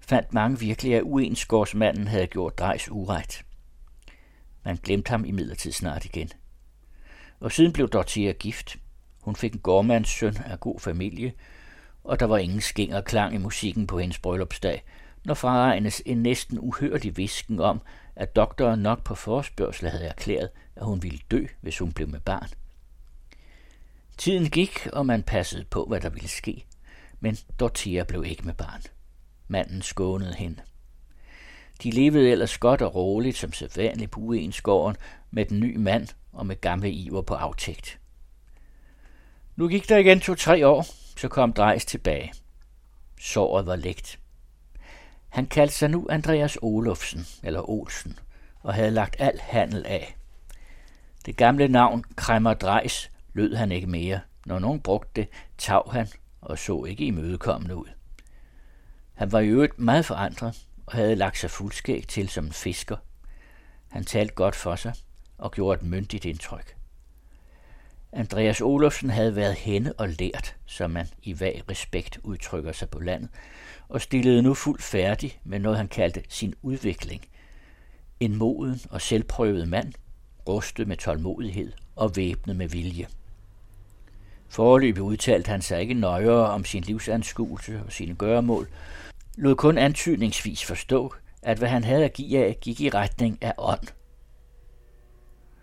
fandt 0.00 0.34
mange 0.34 0.58
virkelig, 0.58 0.94
at 0.94 1.02
Uensgårdsmanden 1.02 2.06
havde 2.06 2.26
gjort 2.26 2.58
Drejs 2.58 2.88
uret. 2.90 3.42
Man 4.64 4.76
glemte 4.82 5.10
ham 5.10 5.24
imidlertid 5.24 5.72
snart 5.72 6.04
igen. 6.04 6.30
Og 7.40 7.52
siden 7.52 7.72
blev 7.72 7.88
Dorthea 7.88 8.32
gift. 8.32 8.76
Hun 9.20 9.36
fik 9.36 9.52
en 9.52 9.60
gårdmands 9.60 10.08
søn 10.08 10.36
af 10.36 10.60
god 10.60 10.80
familie, 10.80 11.32
og 12.04 12.20
der 12.20 12.26
var 12.26 12.38
ingen 12.38 12.60
skinger 12.60 12.96
og 12.96 13.04
klang 13.04 13.34
i 13.34 13.38
musikken 13.38 13.86
på 13.86 13.98
hendes 13.98 14.18
bryllupsdag, 14.18 14.84
når 15.24 15.34
fraregnes 15.34 16.02
en 16.06 16.22
næsten 16.22 16.58
uhørlig 16.60 17.16
visken 17.16 17.60
om, 17.60 17.80
at 18.16 18.36
doktoren 18.36 18.80
nok 18.80 19.04
på 19.04 19.14
forspørgsel 19.14 19.88
havde 19.88 20.04
erklæret, 20.04 20.50
at 20.76 20.84
hun 20.84 21.02
ville 21.02 21.18
dø, 21.30 21.46
hvis 21.60 21.78
hun 21.78 21.92
blev 21.92 22.08
med 22.08 22.20
barn. 22.20 22.48
Tiden 24.18 24.50
gik, 24.50 24.88
og 24.92 25.06
man 25.06 25.22
passede 25.22 25.64
på, 25.64 25.84
hvad 25.84 26.00
der 26.00 26.08
ville 26.08 26.28
ske, 26.28 26.64
men 27.20 27.36
Dorthea 27.60 28.04
blev 28.04 28.24
ikke 28.24 28.46
med 28.46 28.54
barn. 28.54 28.82
Manden 29.48 29.82
skånede 29.82 30.34
hende. 30.34 30.60
De 31.82 31.90
levede 31.90 32.30
ellers 32.30 32.58
godt 32.58 32.82
og 32.82 32.94
roligt 32.94 33.36
som 33.36 33.52
sædvanligt 33.52 34.10
på 34.10 34.20
uensgården 34.20 34.96
med 35.30 35.46
den 35.46 35.60
nye 35.60 35.78
mand 35.78 36.08
og 36.32 36.46
med 36.46 36.60
gamle 36.60 36.90
Iver 36.92 37.22
på 37.22 37.34
aftægt. 37.34 37.99
Nu 39.60 39.68
gik 39.68 39.88
der 39.88 39.96
igen 39.96 40.20
to-tre 40.20 40.66
år, 40.66 40.86
så 41.16 41.28
kom 41.28 41.52
Drejs 41.52 41.84
tilbage. 41.84 42.32
Såret 43.20 43.66
var 43.66 43.76
lægt. 43.76 44.18
Han 45.28 45.46
kaldte 45.46 45.74
sig 45.74 45.90
nu 45.90 46.06
Andreas 46.10 46.58
Olofsen, 46.62 47.26
eller 47.42 47.70
Olsen, 47.70 48.18
og 48.62 48.74
havde 48.74 48.90
lagt 48.90 49.16
al 49.18 49.40
handel 49.40 49.86
af. 49.86 50.16
Det 51.26 51.36
gamle 51.36 51.68
navn 51.68 52.04
Kremmer 52.16 52.54
Drejs 52.54 53.10
lød 53.32 53.54
han 53.54 53.72
ikke 53.72 53.86
mere. 53.86 54.20
Når 54.46 54.58
nogen 54.58 54.80
brugte 54.80 55.10
det, 55.20 55.28
tav 55.58 55.92
han 55.92 56.08
og 56.40 56.58
så 56.58 56.84
ikke 56.84 57.04
imødekommende 57.04 57.76
ud. 57.76 57.88
Han 59.14 59.32
var 59.32 59.40
i 59.40 59.48
øvrigt 59.48 59.78
meget 59.78 60.06
forandret, 60.06 60.66
og 60.86 60.92
havde 60.92 61.16
lagt 61.16 61.38
sig 61.38 61.50
fuldskæg 61.50 62.08
til 62.08 62.28
som 62.28 62.44
en 62.44 62.52
fisker. 62.52 62.96
Han 63.88 64.04
talte 64.04 64.34
godt 64.34 64.56
for 64.56 64.76
sig 64.76 64.94
og 65.38 65.52
gjorde 65.52 65.80
et 65.80 65.86
myndigt 65.86 66.24
indtryk. 66.24 66.79
Andreas 68.12 68.60
Olofsen 68.60 69.10
havde 69.10 69.36
været 69.36 69.54
henne 69.54 69.92
og 69.92 70.08
lært, 70.08 70.56
som 70.66 70.90
man 70.90 71.06
i 71.22 71.40
vag 71.40 71.62
respekt 71.70 72.18
udtrykker 72.22 72.72
sig 72.72 72.88
på 72.90 72.98
landet, 72.98 73.28
og 73.88 74.00
stillede 74.00 74.42
nu 74.42 74.54
fuldt 74.54 74.82
færdig 74.82 75.40
med 75.44 75.58
noget, 75.58 75.78
han 75.78 75.88
kaldte 75.88 76.22
sin 76.28 76.54
udvikling. 76.62 77.26
En 78.20 78.36
moden 78.36 78.80
og 78.90 79.00
selvprøvet 79.00 79.68
mand, 79.68 79.92
rustet 80.48 80.88
med 80.88 80.96
tålmodighed 80.96 81.72
og 81.96 82.16
væbnet 82.16 82.56
med 82.56 82.68
vilje. 82.68 83.06
Forløbig 84.48 85.02
udtalte 85.02 85.48
han 85.48 85.62
sig 85.62 85.80
ikke 85.80 85.94
nøjere 85.94 86.50
om 86.50 86.64
sin 86.64 86.82
livsanskuelse 86.82 87.82
og 87.86 87.92
sine 87.92 88.14
gøremål, 88.14 88.68
lod 89.36 89.54
kun 89.54 89.78
antydningsvis 89.78 90.64
forstå, 90.64 91.14
at 91.42 91.58
hvad 91.58 91.68
han 91.68 91.84
havde 91.84 92.04
at 92.04 92.12
give 92.12 92.44
af, 92.44 92.58
gik 92.60 92.80
i 92.80 92.90
retning 92.90 93.38
af 93.40 93.54
ånd. 93.58 93.99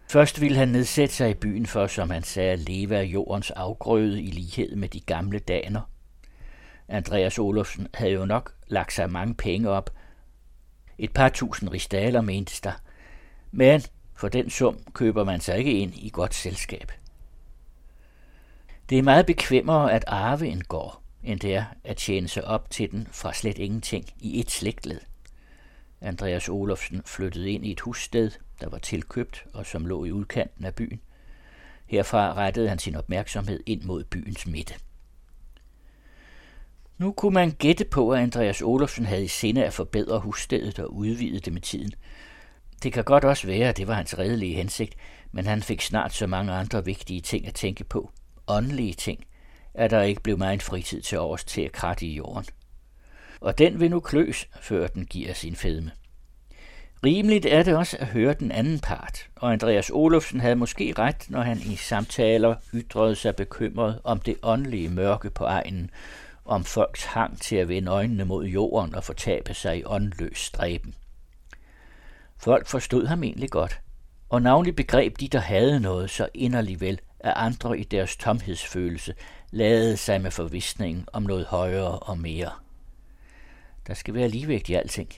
Først 0.09 0.41
ville 0.41 0.57
han 0.57 0.67
nedsætte 0.67 1.15
sig 1.15 1.29
i 1.29 1.33
byen 1.33 1.65
for, 1.65 1.87
som 1.87 2.09
han 2.09 2.23
sagde, 2.23 2.51
at 2.51 2.59
leve 2.59 2.97
af 2.97 3.03
jordens 3.03 3.51
afgrøde 3.51 4.21
i 4.21 4.31
lighed 4.31 4.75
med 4.75 4.89
de 4.89 4.99
gamle 4.99 5.39
daner. 5.39 5.81
Andreas 6.87 7.39
Olofsen 7.39 7.87
havde 7.93 8.11
jo 8.11 8.25
nok 8.25 8.53
lagt 8.67 8.93
sig 8.93 9.11
mange 9.11 9.35
penge 9.35 9.69
op. 9.69 9.89
Et 10.97 11.13
par 11.13 11.29
tusind 11.29 11.69
ristaler 11.69 12.21
mentes 12.21 12.61
der. 12.61 12.71
Men 13.51 13.81
for 14.15 14.29
den 14.29 14.49
sum 14.49 14.77
køber 14.93 15.23
man 15.23 15.39
sig 15.39 15.57
ikke 15.57 15.79
ind 15.79 15.93
i 15.95 16.09
godt 16.13 16.33
selskab. 16.33 16.91
Det 18.89 18.97
er 18.97 19.03
meget 19.03 19.25
bekvemmere 19.25 19.93
at 19.93 20.03
arve 20.07 20.47
en 20.47 20.63
gård, 20.63 21.01
end 21.23 21.39
det 21.39 21.55
er 21.55 21.65
at 21.83 21.97
tjene 21.97 22.27
sig 22.27 22.43
op 22.45 22.69
til 22.69 22.91
den 22.91 23.07
fra 23.11 23.33
slet 23.33 23.57
ingenting 23.57 24.05
i 24.19 24.39
et 24.39 24.51
slægtled. 24.51 24.99
Andreas 26.01 26.49
Olofsen 26.49 27.01
flyttede 27.05 27.51
ind 27.51 27.65
i 27.65 27.71
et 27.71 27.79
hussted, 27.79 28.31
der 28.61 28.69
var 28.69 28.77
tilkøbt 28.77 29.45
og 29.53 29.65
som 29.65 29.85
lå 29.85 30.05
i 30.05 30.11
udkanten 30.11 30.65
af 30.65 30.75
byen. 30.75 31.01
Herfra 31.85 32.33
rettede 32.33 32.69
han 32.69 32.79
sin 32.79 32.95
opmærksomhed 32.95 33.63
ind 33.65 33.83
mod 33.83 34.03
byens 34.03 34.47
midte. 34.47 34.73
Nu 36.97 37.11
kunne 37.11 37.33
man 37.33 37.51
gætte 37.51 37.85
på, 37.85 38.11
at 38.11 38.19
Andreas 38.19 38.61
Olofsen 38.61 39.05
havde 39.05 39.23
i 39.23 39.27
sinde 39.27 39.65
at 39.65 39.73
forbedre 39.73 40.19
husstedet 40.19 40.79
og 40.79 40.93
udvide 40.93 41.39
det 41.39 41.53
med 41.53 41.61
tiden. 41.61 41.91
Det 42.83 42.93
kan 42.93 43.03
godt 43.03 43.23
også 43.23 43.47
være, 43.47 43.69
at 43.69 43.77
det 43.77 43.87
var 43.87 43.93
hans 43.93 44.17
redelige 44.17 44.55
hensigt, 44.55 44.95
men 45.31 45.45
han 45.45 45.63
fik 45.63 45.81
snart 45.81 46.13
så 46.13 46.27
mange 46.27 46.53
andre 46.53 46.85
vigtige 46.85 47.21
ting 47.21 47.47
at 47.47 47.53
tænke 47.53 47.83
på. 47.83 48.11
Åndelige 48.47 48.93
ting, 48.93 49.25
at 49.73 49.91
der 49.91 50.01
ikke 50.01 50.21
blev 50.21 50.37
meget 50.37 50.63
fritid 50.63 51.01
til 51.01 51.19
overs 51.19 51.43
til 51.43 51.61
at 51.61 51.71
kratte 51.71 52.05
i 52.05 52.15
jorden. 52.15 52.45
Og 53.41 53.57
den 53.57 53.79
vil 53.79 53.91
nu 53.91 53.99
kløs, 53.99 54.47
før 54.61 54.87
den 54.87 55.05
giver 55.05 55.33
sin 55.33 55.55
fedme. 55.55 55.91
Rimeligt 57.05 57.45
er 57.45 57.63
det 57.63 57.77
også 57.77 57.97
at 57.99 58.07
høre 58.07 58.33
den 58.33 58.51
anden 58.51 58.79
part, 58.79 59.27
og 59.35 59.51
Andreas 59.53 59.89
Olofsen 59.89 60.39
havde 60.39 60.55
måske 60.55 60.93
ret, 60.97 61.25
når 61.29 61.41
han 61.41 61.57
i 61.57 61.75
samtaler 61.75 62.55
ytrede 62.73 63.15
sig 63.15 63.35
bekymret 63.35 63.99
om 64.03 64.19
det 64.19 64.35
åndelige 64.43 64.89
mørke 64.89 65.29
på 65.29 65.43
egnen, 65.43 65.89
om 66.45 66.63
folks 66.63 67.05
hang 67.05 67.41
til 67.41 67.55
at 67.55 67.67
vende 67.67 67.91
øjnene 67.91 68.25
mod 68.25 68.45
jorden 68.45 68.95
og 68.95 69.03
fortabe 69.03 69.53
sig 69.53 69.77
i 69.77 69.83
åndløs 69.85 70.37
stræben. 70.37 70.95
Folk 72.37 72.67
forstod 72.67 73.05
ham 73.05 73.23
egentlig 73.23 73.49
godt, 73.49 73.79
og 74.29 74.41
navnlig 74.41 74.75
begreb 74.75 75.19
de, 75.19 75.27
der 75.27 75.39
havde 75.39 75.79
noget 75.79 76.09
så 76.09 76.27
inderlig 76.33 76.81
vel, 76.81 76.99
at 77.19 77.33
andre 77.35 77.79
i 77.79 77.83
deres 77.83 78.17
tomhedsfølelse 78.17 79.13
lavede 79.51 79.97
sig 79.97 80.21
med 80.21 80.31
forvisningen 80.31 81.07
om 81.13 81.23
noget 81.23 81.45
højere 81.45 81.99
og 81.99 82.17
mere. 82.17 82.51
Der 83.87 83.93
skal 83.93 84.13
være 84.13 84.27
ligevægt 84.27 84.69
i 84.69 84.73
alting. 84.73 85.09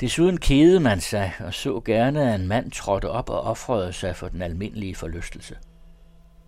Desuden 0.00 0.38
kedede 0.38 0.80
man 0.80 1.00
sig 1.00 1.32
og 1.40 1.54
så 1.54 1.80
gerne, 1.84 2.34
at 2.34 2.40
en 2.40 2.48
mand 2.48 2.70
trådte 2.70 3.10
op 3.10 3.30
og 3.30 3.40
offrede 3.40 3.92
sig 3.92 4.16
for 4.16 4.28
den 4.28 4.42
almindelige 4.42 4.94
forlystelse. 4.94 5.56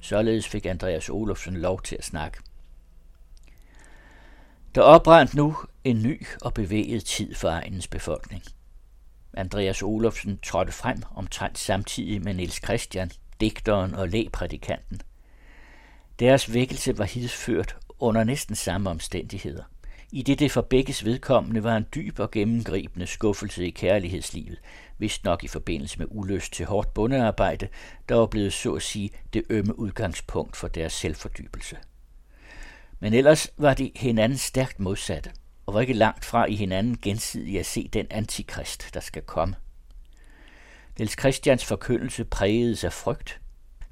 Således 0.01 0.49
fik 0.49 0.67
Andreas 0.67 1.09
Olofsen 1.09 1.57
lov 1.57 1.83
til 1.83 1.97
at 1.97 2.05
snakke. 2.05 2.39
Der 4.75 4.83
oprandt 4.83 5.35
nu 5.35 5.57
en 5.85 6.03
ny 6.03 6.27
og 6.43 6.55
bevæget 6.55 7.05
tid 7.05 7.35
for 7.35 7.49
egens 7.49 7.89
befolkning. 7.89 8.43
Andreas 9.35 9.83
Olofsen 9.83 10.39
trådte 10.39 10.73
frem 10.73 11.03
omtrent 11.15 11.59
samtidig 11.59 12.23
med 12.23 12.35
Niels 12.35 12.65
Christian, 12.65 13.11
digteren 13.41 13.95
og 13.95 14.09
lægprædikanten. 14.09 15.01
Deres 16.19 16.55
vækkelse 16.55 16.99
var 16.99 17.05
hidført 17.05 17.77
under 17.99 18.25
næsten 18.25 18.55
samme 18.55 18.91
omstændigheder. 18.91 19.63
I 20.17 20.23
det 20.23 20.39
det 20.39 20.53
for 20.53 20.61
begges 20.61 21.05
vedkommende 21.05 21.65
var 21.65 21.77
en 21.77 21.87
dyb 21.95 22.19
og 22.19 22.31
gennemgribende 22.31 23.07
skuffelse 23.07 23.67
i 23.67 23.71
kærlighedslivet, 23.71 24.61
vist 24.99 25.25
nok 25.25 25.45
i 25.45 25.49
forbindelse 25.49 25.99
med 25.99 26.07
ulyst 26.11 26.53
til 26.53 26.67
hårdt 26.67 26.95
bundearbejde, 26.95 27.69
der 28.09 28.15
var 28.15 28.27
blevet 28.27 28.53
så 28.53 28.75
at 28.75 28.83
sige 28.83 29.11
det 29.33 29.45
ømme 29.51 29.79
udgangspunkt 29.79 30.57
for 30.57 30.69
deres 30.69 30.93
selvfordybelse. 30.93 31.77
Men 33.01 33.15
ellers 33.15 33.51
var 33.57 33.75
de 33.75 33.93
hinanden 33.97 34.39
stærkt 34.39 34.81
modsatte, 34.81 35.31
og 35.67 35.75
var 35.75 35.81
ikke 35.81 35.93
langt 35.93 36.25
fra 36.25 36.45
i 36.45 36.55
hinanden 36.55 36.99
gensidigt 37.03 37.61
at 37.61 37.67
se 37.67 37.89
den 37.93 38.07
antikrist, 38.11 38.95
der 38.95 39.01
skal 39.01 39.23
komme. 39.23 39.55
Niels 40.99 41.19
Christians 41.21 41.65
forkyndelse 41.65 42.25
prægedes 42.25 42.85
af 42.85 42.93
frygt. 42.93 43.41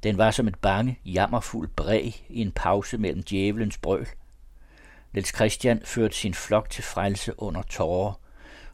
Den 0.03 0.19
var 0.19 0.31
som 0.31 0.49
et 0.49 0.59
bange, 0.59 0.99
jammerfuld 1.05 1.69
bræg 1.69 2.27
i 2.29 2.41
en 2.41 2.53
pause 2.53 2.99
mellem 2.99 3.23
djævelens 3.23 3.79
brøl. 3.79 4.07
Niels 5.15 5.35
Christian 5.35 5.83
førte 5.85 6.17
sin 6.17 6.35
flok 6.35 6.71
til 6.71 6.85
frelse 6.85 7.41
under 7.41 7.63
tårer, 7.63 8.13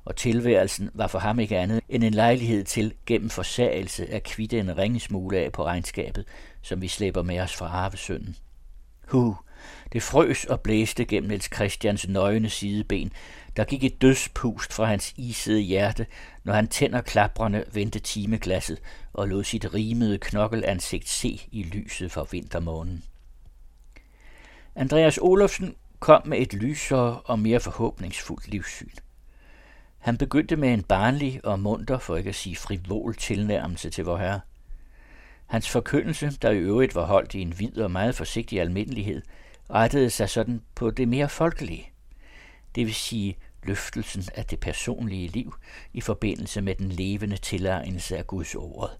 og 0.04 0.16
tilværelsen 0.16 0.90
var 0.94 1.06
for 1.06 1.18
ham 1.18 1.38
ikke 1.38 1.58
andet 1.58 1.80
end 1.88 2.04
en 2.04 2.14
lejlighed 2.14 2.64
til 2.64 2.94
gennem 3.06 3.30
forsagelse 3.30 4.06
at 4.06 4.22
kvitte 4.22 4.58
en 4.58 4.78
ringesmule 4.78 5.38
af 5.38 5.52
på 5.52 5.64
regnskabet, 5.64 6.24
som 6.62 6.82
vi 6.82 6.88
slæber 6.88 7.22
med 7.22 7.40
os 7.40 7.56
fra 7.56 7.66
arvesynden. 7.66 8.36
Hu, 9.08 9.36
det 9.92 10.02
frøs 10.02 10.44
og 10.44 10.60
blæste 10.60 11.04
gennem 11.04 11.28
Niels 11.28 11.54
Christians 11.54 12.08
nøgne 12.08 12.48
sideben. 12.48 13.12
Der 13.56 13.64
gik 13.64 13.84
et 13.84 14.02
dødspust 14.02 14.72
fra 14.72 14.84
hans 14.84 15.14
isede 15.16 15.60
hjerte, 15.60 16.06
når 16.44 16.52
han 16.52 16.68
tænder 16.68 17.00
klaprende 17.00 17.64
vendte 17.72 17.98
timeglasset 17.98 18.78
og 19.12 19.28
lod 19.28 19.44
sit 19.44 19.74
rimede 19.74 20.18
knokkelansigt 20.18 21.08
se 21.08 21.40
i 21.50 21.62
lyset 21.62 22.12
for 22.12 22.28
vintermånen. 22.30 23.04
Andreas 24.74 25.18
Olofsen 25.18 25.74
kom 26.00 26.22
med 26.26 26.38
et 26.38 26.54
lysere 26.54 27.20
og 27.20 27.38
mere 27.38 27.60
forhåbningsfuldt 27.60 28.48
livssyn. 28.48 28.90
Han 29.98 30.18
begyndte 30.18 30.56
med 30.56 30.72
en 30.74 30.82
barnlig 30.82 31.40
og 31.44 31.60
munter, 31.60 31.98
for 31.98 32.16
ikke 32.16 32.28
at 32.28 32.34
sige 32.34 32.56
frivol 32.56 33.14
tilnærmelse 33.14 33.90
til 33.90 34.04
vor 34.04 34.16
herre. 34.16 34.40
Hans 35.46 35.68
forkyndelse, 35.68 36.30
der 36.42 36.50
i 36.50 36.58
øvrigt 36.58 36.94
var 36.94 37.06
holdt 37.06 37.34
i 37.34 37.40
en 37.40 37.58
vid 37.58 37.78
og 37.78 37.90
meget 37.90 38.14
forsigtig 38.14 38.60
almindelighed, 38.60 39.22
rettede 39.70 40.10
sig 40.10 40.30
sådan 40.30 40.62
på 40.74 40.90
det 40.90 41.08
mere 41.08 41.28
folkelige, 41.28 41.92
det 42.74 42.86
vil 42.86 42.94
sige 42.94 43.36
løftelsen 43.62 44.24
af 44.34 44.44
det 44.44 44.60
personlige 44.60 45.28
liv 45.28 45.54
i 45.92 46.00
forbindelse 46.00 46.60
med 46.60 46.74
den 46.74 46.88
levende 46.88 47.36
tilegnelse 47.36 48.18
af 48.18 48.26
Guds 48.26 48.54
ord, 48.54 48.90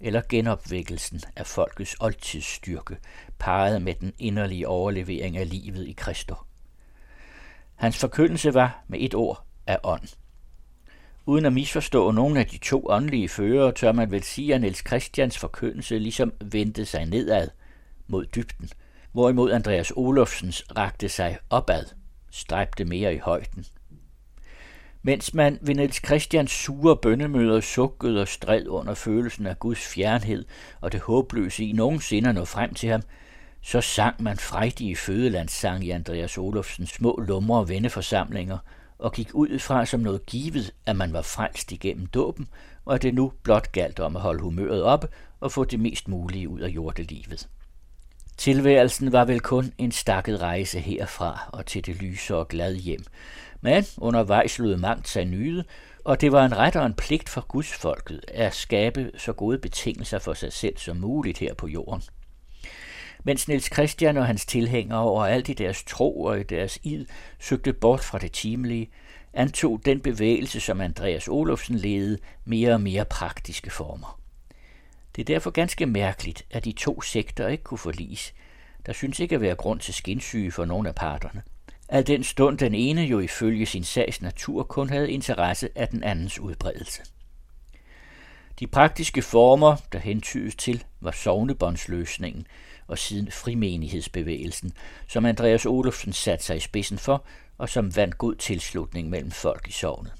eller 0.00 0.22
genopvækkelsen 0.28 1.20
af 1.36 1.46
folkets 1.46 1.96
oldtidsstyrke, 2.00 2.96
parret 3.38 3.82
med 3.82 3.94
den 3.94 4.12
inderlige 4.18 4.68
overlevering 4.68 5.36
af 5.36 5.50
livet 5.50 5.88
i 5.88 5.92
Kristus. 5.92 6.47
Hans 7.78 7.98
forkyndelse 7.98 8.54
var 8.54 8.84
med 8.88 8.98
et 9.00 9.14
ord 9.14 9.44
af 9.66 9.78
ånd. 9.82 10.08
Uden 11.26 11.46
at 11.46 11.52
misforstå 11.52 12.10
nogen 12.10 12.36
af 12.36 12.46
de 12.46 12.58
to 12.58 12.86
åndelige 12.88 13.28
fører, 13.28 13.70
tør 13.70 13.92
man 13.92 14.10
vel 14.10 14.22
sige, 14.22 14.54
at 14.54 14.60
Niels 14.60 14.86
Christians 14.86 15.38
forkyndelse 15.38 15.98
ligesom 15.98 16.32
vendte 16.44 16.84
sig 16.84 17.06
nedad 17.06 17.48
mod 18.06 18.26
dybden, 18.26 18.68
hvorimod 19.12 19.52
Andreas 19.52 19.92
Olofsens 19.96 20.64
rakte 20.76 21.08
sig 21.08 21.38
opad, 21.50 21.84
stræbte 22.30 22.84
mere 22.84 23.14
i 23.14 23.18
højden. 23.18 23.64
Mens 25.02 25.34
man 25.34 25.58
ved 25.60 25.74
Niels 25.74 26.06
Christians 26.06 26.50
sure 26.50 26.96
bøndemøder 26.96 27.60
sukkede 27.60 28.20
og 28.20 28.28
stred 28.28 28.66
under 28.66 28.94
følelsen 28.94 29.46
af 29.46 29.58
Guds 29.58 29.86
fjernhed 29.86 30.44
og 30.80 30.92
det 30.92 31.00
håbløse 31.00 31.64
i 31.64 31.72
nogensinde 31.72 32.28
at 32.28 32.34
nå 32.34 32.44
frem 32.44 32.74
til 32.74 32.88
ham, 32.88 33.02
så 33.62 33.80
sang 33.80 34.22
man 34.22 34.36
frejdige 34.36 34.96
fødelandssang 34.96 35.84
i 35.84 35.90
Andreas 35.90 36.38
Olofsens 36.38 36.90
små 36.90 37.24
lumre 37.28 37.58
og 37.58 37.68
venneforsamlinger, 37.68 38.58
og 38.98 39.12
gik 39.12 39.34
ud 39.34 39.58
fra 39.58 39.86
som 39.86 40.00
noget 40.00 40.26
givet, 40.26 40.74
at 40.86 40.96
man 40.96 41.12
var 41.12 41.22
frelst 41.22 41.72
igennem 41.72 42.06
dåben, 42.06 42.48
og 42.84 42.94
at 42.94 43.02
det 43.02 43.14
nu 43.14 43.32
blot 43.42 43.72
galt 43.72 44.00
om 44.00 44.16
at 44.16 44.22
holde 44.22 44.42
humøret 44.42 44.82
op 44.82 45.06
og 45.40 45.52
få 45.52 45.64
det 45.64 45.80
mest 45.80 46.08
mulige 46.08 46.48
ud 46.48 46.60
af 46.60 46.68
jordelivet. 46.68 47.48
Tilværelsen 48.36 49.12
var 49.12 49.24
vel 49.24 49.40
kun 49.40 49.72
en 49.78 49.92
stakket 49.92 50.40
rejse 50.40 50.78
herfra 50.80 51.50
og 51.52 51.66
til 51.66 51.86
det 51.86 51.96
lyse 51.96 52.36
og 52.36 52.48
glad 52.48 52.74
hjem, 52.74 53.04
men 53.60 53.84
undervejs 53.96 54.58
lød 54.58 54.76
mangt 54.76 55.08
sig 55.08 55.24
nyde, 55.24 55.64
og 56.04 56.20
det 56.20 56.32
var 56.32 56.44
en 56.44 56.56
ret 56.56 56.76
og 56.76 56.86
en 56.86 56.94
pligt 56.94 57.28
for 57.28 57.40
gudsfolket 57.40 58.20
at 58.28 58.54
skabe 58.54 59.10
så 59.16 59.32
gode 59.32 59.58
betingelser 59.58 60.18
for 60.18 60.34
sig 60.34 60.52
selv 60.52 60.76
som 60.76 60.96
muligt 60.96 61.38
her 61.38 61.54
på 61.54 61.66
jorden. 61.66 62.02
Mens 63.24 63.48
Niels 63.48 63.72
Christian 63.72 64.16
og 64.16 64.26
hans 64.26 64.46
tilhængere 64.46 65.00
overalt 65.00 65.48
i 65.48 65.52
deres 65.52 65.84
tro 65.84 66.22
og 66.22 66.40
i 66.40 66.42
deres 66.42 66.78
id 66.82 67.06
søgte 67.38 67.72
bort 67.72 68.00
fra 68.00 68.18
det 68.18 68.32
timelige, 68.32 68.90
antog 69.34 69.80
den 69.84 70.00
bevægelse, 70.00 70.60
som 70.60 70.80
Andreas 70.80 71.28
Olofsen 71.28 71.76
ledede, 71.76 72.18
mere 72.44 72.72
og 72.72 72.80
mere 72.80 73.04
praktiske 73.04 73.70
former. 73.70 74.20
Det 75.16 75.22
er 75.22 75.34
derfor 75.34 75.50
ganske 75.50 75.86
mærkeligt, 75.86 76.46
at 76.50 76.64
de 76.64 76.72
to 76.72 77.00
sektorer 77.00 77.48
ikke 77.48 77.64
kunne 77.64 77.78
forlis. 77.78 78.34
Der 78.86 78.92
synes 78.92 79.20
ikke 79.20 79.34
at 79.34 79.40
være 79.40 79.54
grund 79.54 79.80
til 79.80 79.94
skinsyge 79.94 80.52
for 80.52 80.64
nogen 80.64 80.86
af 80.86 80.94
parterne. 80.94 81.42
Al 81.88 82.06
den 82.06 82.24
stund 82.24 82.58
den 82.58 82.74
ene 82.74 83.02
jo 83.02 83.20
ifølge 83.20 83.66
sin 83.66 83.84
sags 83.84 84.22
natur 84.22 84.62
kun 84.62 84.88
havde 84.88 85.10
interesse 85.10 85.68
af 85.74 85.88
den 85.88 86.02
andens 86.02 86.38
udbredelse. 86.38 87.02
De 88.60 88.66
praktiske 88.66 89.22
former, 89.22 89.76
der 89.92 89.98
hentydes 89.98 90.54
til, 90.54 90.84
var 91.00 91.10
sovnebåndsløsningen 91.10 92.46
og 92.88 92.98
siden 92.98 93.30
frimenighedsbevægelsen, 93.30 94.72
som 95.08 95.26
Andreas 95.26 95.66
Olofsen 95.66 96.12
satte 96.12 96.44
sig 96.44 96.56
i 96.56 96.60
spidsen 96.60 96.98
for, 96.98 97.24
og 97.58 97.68
som 97.68 97.96
vandt 97.96 98.18
god 98.18 98.34
tilslutning 98.34 99.10
mellem 99.10 99.30
folk 99.30 99.68
i 99.68 99.72
sovnet. 99.72 100.12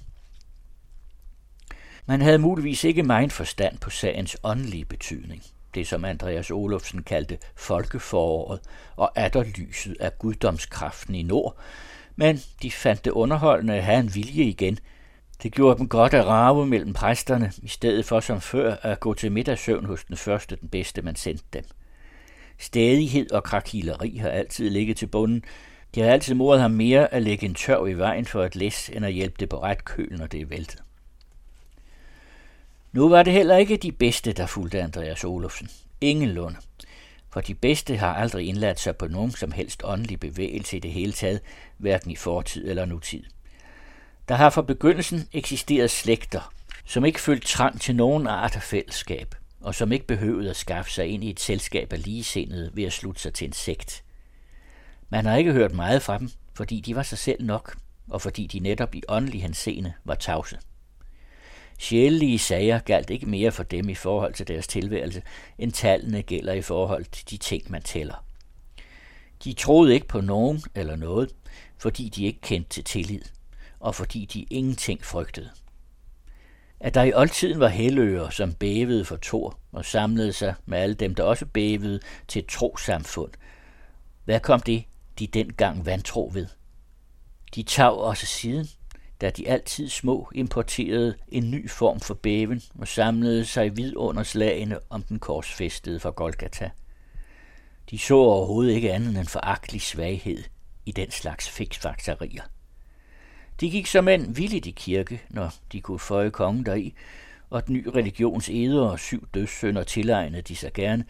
Man 2.06 2.20
havde 2.20 2.38
muligvis 2.38 2.84
ikke 2.84 3.02
meget 3.02 3.32
forstand 3.32 3.78
på 3.78 3.90
sagens 3.90 4.36
åndelige 4.44 4.84
betydning, 4.84 5.42
det 5.74 5.88
som 5.88 6.04
Andreas 6.04 6.50
Olofsen 6.50 7.02
kaldte 7.02 7.38
folkeforåret 7.56 8.60
og 8.96 9.12
atterlyset 9.18 9.96
af 10.00 10.18
guddomskraften 10.18 11.14
i 11.14 11.22
nord, 11.22 11.56
men 12.16 12.40
de 12.62 12.70
fandt 12.70 13.04
det 13.04 13.10
underholdende 13.10 13.74
at 13.74 13.84
have 13.84 14.00
en 14.00 14.14
vilje 14.14 14.44
igen. 14.44 14.78
Det 15.42 15.52
gjorde 15.52 15.78
dem 15.78 15.88
godt 15.88 16.14
at 16.14 16.26
rave 16.26 16.66
mellem 16.66 16.92
præsterne, 16.92 17.52
i 17.62 17.68
stedet 17.68 18.04
for 18.04 18.20
som 18.20 18.40
før 18.40 18.76
at 18.82 19.00
gå 19.00 19.14
til 19.14 19.32
middagssøvn 19.32 19.84
hos 19.84 20.04
den 20.04 20.16
første, 20.16 20.56
den 20.56 20.68
bedste, 20.68 21.02
man 21.02 21.16
sendte 21.16 21.44
dem. 21.52 21.64
Stadighed 22.58 23.30
og 23.30 23.44
krakileri 23.44 24.16
har 24.16 24.28
altid 24.28 24.70
ligget 24.70 24.96
til 24.96 25.06
bunden. 25.06 25.44
Det 25.94 26.02
har 26.02 26.10
altid 26.10 26.34
moret 26.34 26.60
ham 26.60 26.70
mere 26.70 27.14
at 27.14 27.22
lægge 27.22 27.46
en 27.46 27.54
tørv 27.54 27.88
i 27.88 27.92
vejen 27.92 28.26
for 28.26 28.44
et 28.44 28.56
læs, 28.56 28.88
end 28.88 29.06
at 29.06 29.12
hjælpe 29.12 29.36
det 29.40 29.48
på 29.48 29.62
ret 29.62 29.84
køl, 29.84 30.08
når 30.18 30.26
det 30.26 30.40
er 30.40 30.46
væltet. 30.46 30.82
Nu 32.92 33.08
var 33.08 33.22
det 33.22 33.32
heller 33.32 33.56
ikke 33.56 33.76
de 33.76 33.92
bedste, 33.92 34.32
der 34.32 34.46
fulgte 34.46 34.82
Andreas 34.82 35.24
Olofsen. 35.24 35.68
Ingenlunde. 36.00 36.58
For 37.30 37.40
de 37.40 37.54
bedste 37.54 37.96
har 37.96 38.14
aldrig 38.14 38.48
indladt 38.48 38.80
sig 38.80 38.96
på 38.96 39.08
nogen 39.08 39.30
som 39.30 39.52
helst 39.52 39.82
åndelig 39.84 40.20
bevægelse 40.20 40.76
i 40.76 40.80
det 40.80 40.92
hele 40.92 41.12
taget, 41.12 41.40
hverken 41.76 42.10
i 42.10 42.16
fortid 42.16 42.68
eller 42.68 42.84
nutid. 42.84 43.22
Der 44.28 44.34
har 44.34 44.50
fra 44.50 44.62
begyndelsen 44.62 45.28
eksisteret 45.32 45.90
slægter, 45.90 46.52
som 46.84 47.04
ikke 47.04 47.20
følte 47.20 47.46
trang 47.46 47.80
til 47.80 47.96
nogen 47.96 48.26
art 48.26 48.56
af 48.56 48.62
fællesskab, 48.62 49.34
og 49.60 49.74
som 49.74 49.92
ikke 49.92 50.06
behøvede 50.06 50.50
at 50.50 50.56
skaffe 50.56 50.90
sig 50.90 51.06
ind 51.06 51.24
i 51.24 51.30
et 51.30 51.40
selskab 51.40 51.92
af 51.92 52.04
ligesindede 52.04 52.70
ved 52.74 52.84
at 52.84 52.92
slutte 52.92 53.20
sig 53.20 53.34
til 53.34 53.46
en 53.46 53.52
sekt. 53.52 54.04
Man 55.08 55.24
har 55.24 55.36
ikke 55.36 55.52
hørt 55.52 55.74
meget 55.74 56.02
fra 56.02 56.18
dem, 56.18 56.30
fordi 56.54 56.80
de 56.80 56.96
var 56.96 57.02
sig 57.02 57.18
selv 57.18 57.44
nok, 57.44 57.76
og 58.10 58.22
fordi 58.22 58.46
de 58.46 58.58
netop 58.58 58.94
i 58.94 59.02
åndelig 59.08 59.42
henseende 59.42 59.92
var 60.04 60.14
tavse. 60.14 60.58
Sjælelige 61.78 62.38
sager 62.38 62.78
galt 62.78 63.10
ikke 63.10 63.26
mere 63.26 63.52
for 63.52 63.62
dem 63.62 63.88
i 63.88 63.94
forhold 63.94 64.34
til 64.34 64.48
deres 64.48 64.66
tilværelse, 64.66 65.22
end 65.58 65.72
tallene 65.72 66.22
gælder 66.22 66.52
i 66.52 66.62
forhold 66.62 67.04
til 67.04 67.30
de 67.30 67.36
ting, 67.36 67.70
man 67.70 67.82
tæller. 67.82 68.24
De 69.44 69.52
troede 69.52 69.94
ikke 69.94 70.08
på 70.08 70.20
nogen 70.20 70.62
eller 70.74 70.96
noget, 70.96 71.30
fordi 71.78 72.08
de 72.08 72.24
ikke 72.24 72.40
kendte 72.40 72.70
til 72.70 72.84
tillid, 72.84 73.22
og 73.80 73.94
fordi 73.94 74.24
de 74.24 74.46
ingenting 74.50 75.04
frygtede. 75.04 75.50
At 76.80 76.94
der 76.94 77.02
i 77.02 77.12
oldtiden 77.12 77.60
var 77.60 77.68
heløer, 77.68 78.30
som 78.30 78.52
bævede 78.52 79.04
for 79.04 79.18
Thor 79.22 79.58
og 79.72 79.84
samlede 79.84 80.32
sig 80.32 80.54
med 80.66 80.78
alle 80.78 80.94
dem, 80.94 81.14
der 81.14 81.22
også 81.22 81.46
bævede 81.46 82.00
til 82.28 82.42
et 82.42 82.48
trosamfund. 82.48 83.30
Hvad 84.24 84.40
kom 84.40 84.60
det, 84.60 84.84
de 85.18 85.26
dengang 85.26 85.86
vantro 85.86 86.30
ved? 86.34 86.46
De 87.54 87.62
tag 87.62 87.92
også 87.92 88.26
siden 88.26 88.68
da 89.20 89.30
de 89.30 89.48
altid 89.48 89.88
små 89.88 90.30
importerede 90.34 91.14
en 91.28 91.50
ny 91.50 91.70
form 91.70 92.00
for 92.00 92.14
bæven 92.14 92.62
og 92.78 92.88
samlede 92.88 93.44
sig 93.44 93.76
vidunderslagene 93.76 94.78
om 94.90 95.02
den 95.02 95.18
korsfæstede 95.18 96.00
fra 96.00 96.10
Golgata. 96.10 96.70
De 97.90 97.98
så 97.98 98.14
overhovedet 98.14 98.74
ikke 98.74 98.92
andet 98.92 99.18
end 99.18 99.26
foragtelig 99.26 99.82
svaghed 99.82 100.44
i 100.86 100.92
den 100.92 101.10
slags 101.10 101.48
fiksfakserier. 101.48 102.42
De 103.60 103.70
gik 103.70 103.86
som 103.86 104.04
mænd 104.04 104.34
villigt 104.34 104.66
i 104.66 104.70
kirke, 104.70 105.22
når 105.30 105.54
de 105.72 105.80
kunne 105.80 105.98
føje 105.98 106.30
kongen 106.30 106.66
deri, 106.66 106.94
og 107.50 107.66
den 107.66 107.74
ny 107.74 107.86
religions 107.86 108.48
eder 108.48 108.82
og 108.82 108.98
syv 108.98 109.28
dødssønder 109.34 109.82
tilegnede 109.82 110.42
de 110.42 110.56
sig 110.56 110.72
gerne, 110.72 111.04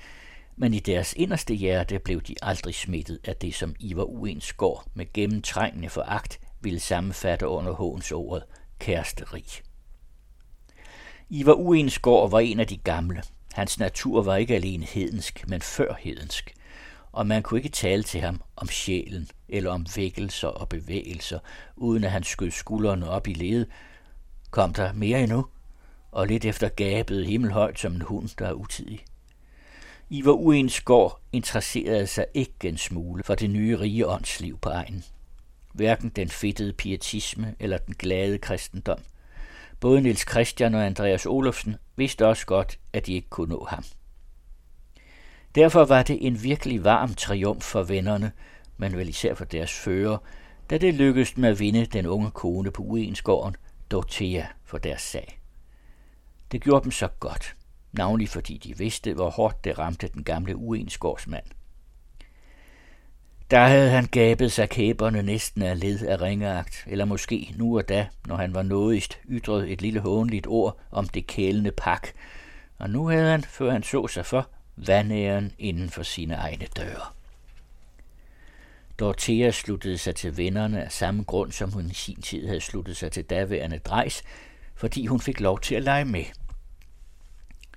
men 0.57 0.75
i 0.75 0.79
deres 0.79 1.15
inderste 1.17 1.55
hjerte 1.55 1.99
blev 1.99 2.21
de 2.21 2.35
aldrig 2.43 2.75
smittet 2.75 3.19
af 3.25 3.37
det, 3.37 3.55
som 3.55 3.75
Ivar 3.81 4.05
Uens 4.05 4.53
går 4.53 4.85
med 4.95 5.13
gennemtrængende 5.13 5.89
foragt 5.89 6.41
ville 6.61 6.81
sammenfatte 6.81 7.49
under 7.49 7.73
håns 7.73 8.13
ordet 8.13 8.43
kæresteri. 8.79 9.45
Ivar 11.31 11.55
Uensgaard 11.55 12.31
var 12.31 12.41
en 12.41 12.61
af 12.61 12.67
de 12.67 12.77
gamle. 12.77 13.23
Hans 13.53 13.79
natur 13.79 14.23
var 14.23 14.37
ikke 14.37 14.55
alene 14.55 14.87
hedensk, 14.87 15.45
men 15.49 15.63
førhedensk. 15.63 16.55
Og 17.19 17.27
man 17.27 17.43
kunne 17.43 17.61
ikke 17.61 17.69
tale 17.69 18.03
til 18.03 18.21
ham 18.21 18.43
om 18.57 18.69
sjælen 18.69 19.29
eller 19.49 19.71
om 19.71 19.87
vækkelser 19.97 20.49
og 20.49 20.69
bevægelser, 20.69 21.39
uden 21.77 22.05
at 22.05 22.11
han 22.11 22.23
skød 22.23 22.51
skuldrene 22.51 23.11
op 23.11 23.29
i 23.29 23.33
led. 23.33 23.67
Kom 24.51 24.75
der 24.75 24.93
mere 24.93 25.23
endnu? 25.23 25.47
Og 26.13 26.27
lidt 26.27 26.45
efter 26.45 26.69
gabede 26.69 27.25
himmelhøjt 27.25 27.79
som 27.79 27.93
en 27.93 28.03
hund, 28.03 28.29
der 28.39 28.47
er 28.47 28.53
utidig. 28.53 29.05
Ivar 30.11 30.33
Uensgaard 30.33 31.21
interesserede 31.33 32.07
sig 32.07 32.27
ikke 32.35 32.69
en 32.69 32.79
smule 32.79 33.23
for 33.23 33.35
det 33.35 33.51
nye 33.51 33.79
rige 33.79 34.07
åndsliv 34.07 34.59
på 34.59 34.69
egen 34.69 35.05
hverken 35.73 36.09
den 36.09 36.29
fedtede 36.29 36.73
pietisme 36.73 37.55
eller 37.61 37.79
den 37.79 37.95
glade 37.95 38.39
kristendom. 38.39 39.01
Både 39.81 40.01
Niels 40.01 40.31
Christian 40.31 40.75
og 40.75 40.87
Andreas 40.87 41.27
Olofsen 41.27 41.77
vidste 41.97 42.27
også 42.27 42.47
godt, 42.47 42.79
at 42.93 43.07
de 43.07 43.15
ikke 43.15 43.29
kunne 43.29 43.55
nå 43.55 43.67
ham. 43.71 43.85
Derfor 45.55 45.85
var 45.85 46.03
det 46.03 46.27
en 46.27 46.43
virkelig 46.43 46.85
varm 46.85 47.15
triumf 47.15 47.65
for 47.65 47.83
vennerne, 47.83 48.33
men 48.77 48.97
vel 48.97 49.09
især 49.09 49.35
for 49.35 49.45
deres 49.45 49.73
fører, 49.73 50.19
da 50.71 50.79
det 50.79 50.95
lykkedes 50.95 51.37
med 51.37 51.49
at 51.49 51.61
vinde 51.61 51.87
den 51.87 52.07
unge 52.07 52.31
kone 52.31 52.71
på 52.71 52.83
Uensgården, 52.83 53.57
Dorothea, 53.91 54.47
for 54.65 54.79
deres 54.79 55.03
sag. 55.03 55.41
Det 56.53 56.63
gjorde 56.63 56.85
dem 56.85 56.91
så 56.91 57.09
godt, 57.21 57.57
navnlig 57.93 58.29
fordi 58.29 58.59
de 58.59 58.79
vidste, 58.79 59.15
hvor 59.15 59.31
hårdt 59.31 59.65
det 59.65 59.79
ramte 59.79 60.09
den 60.15 60.25
gamle 60.25 60.57
Uensgårdsmand. 60.57 61.45
Der 63.51 63.67
havde 63.67 63.91
han 63.91 64.07
gabet 64.07 64.53
sig 64.53 64.69
kæberne 64.69 65.23
næsten 65.23 65.63
af 65.63 65.81
led 65.81 66.07
af 66.07 66.21
ringeagt, 66.21 66.85
eller 66.87 67.05
måske 67.05 67.55
nu 67.57 67.79
og 67.79 67.89
da, 67.89 68.07
når 68.27 68.37
han 68.37 68.55
var 68.55 68.63
nådigst, 68.63 69.19
ytrede 69.29 69.69
et 69.69 69.83
lille 69.83 70.01
hånligt 70.01 70.47
ord 70.47 70.81
om 70.91 71.09
det 71.09 71.27
kælende 71.27 71.71
pak. 71.71 72.09
Og 72.79 72.91
nu 72.91 73.07
havde 73.07 73.31
han, 73.31 73.43
før 73.43 73.71
han 73.71 73.83
så 73.83 74.07
sig 74.07 74.27
for, 74.27 74.49
vandæren 74.87 75.53
inden 75.59 75.91
for 75.91 76.03
sine 76.03 76.35
egne 76.35 76.67
døre. 76.77 77.07
Dorothea 78.99 79.51
sluttede 79.51 79.99
sig 79.99 80.15
til 80.15 80.37
vennerne 80.37 80.85
af 80.85 80.93
samme 80.93 81.23
grund, 81.23 81.53
som 81.53 81.73
hun 81.73 81.91
i 81.91 81.95
sin 81.95 82.23
tid 82.23 82.47
havde 82.47 82.61
sluttet 82.61 82.97
sig 82.97 83.13
til 83.13 83.25
daværende 83.25 83.79
drejs, 83.79 84.23
fordi 84.75 85.07
hun 85.07 85.21
fik 85.21 85.41
lov 85.41 85.61
til 85.61 85.75
at 85.75 85.83
lege 85.83 86.05
med. 86.05 86.25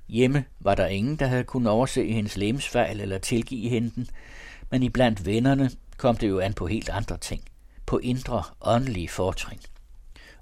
Hjemme 0.07 0.45
var 0.59 0.75
der 0.75 0.87
ingen, 0.87 1.15
der 1.15 1.27
havde 1.27 1.43
kunnet 1.43 1.71
overse 1.71 2.11
hendes 2.11 2.37
lemsfejl 2.37 3.01
eller 3.01 3.17
tilgive 3.17 3.69
hende 3.69 3.91
den, 3.95 4.07
men 4.69 4.83
iblandt 4.83 5.25
vennerne 5.25 5.71
kom 5.97 6.17
det 6.17 6.29
jo 6.29 6.39
an 6.39 6.53
på 6.53 6.67
helt 6.67 6.89
andre 6.89 7.17
ting. 7.17 7.43
På 7.85 7.97
indre, 7.97 8.43
åndelige 8.61 9.09
fortrin. 9.09 9.59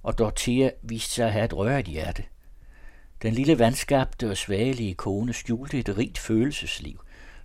Og 0.04 0.18
Dorthea 0.18 0.70
viste 0.82 1.14
sig 1.14 1.26
at 1.26 1.34
have 1.34 1.46
et 1.46 1.54
rørt 1.54 1.86
hjerte. 1.86 2.24
Den 3.22 3.34
lille 3.34 3.60
vandskabte 3.60 4.30
og 4.30 4.38
svagelige 4.38 4.94
kone 4.94 5.34
skjulte 5.34 5.80
et 5.80 5.98
rigt 5.98 6.18
følelsesliv, 6.18 7.00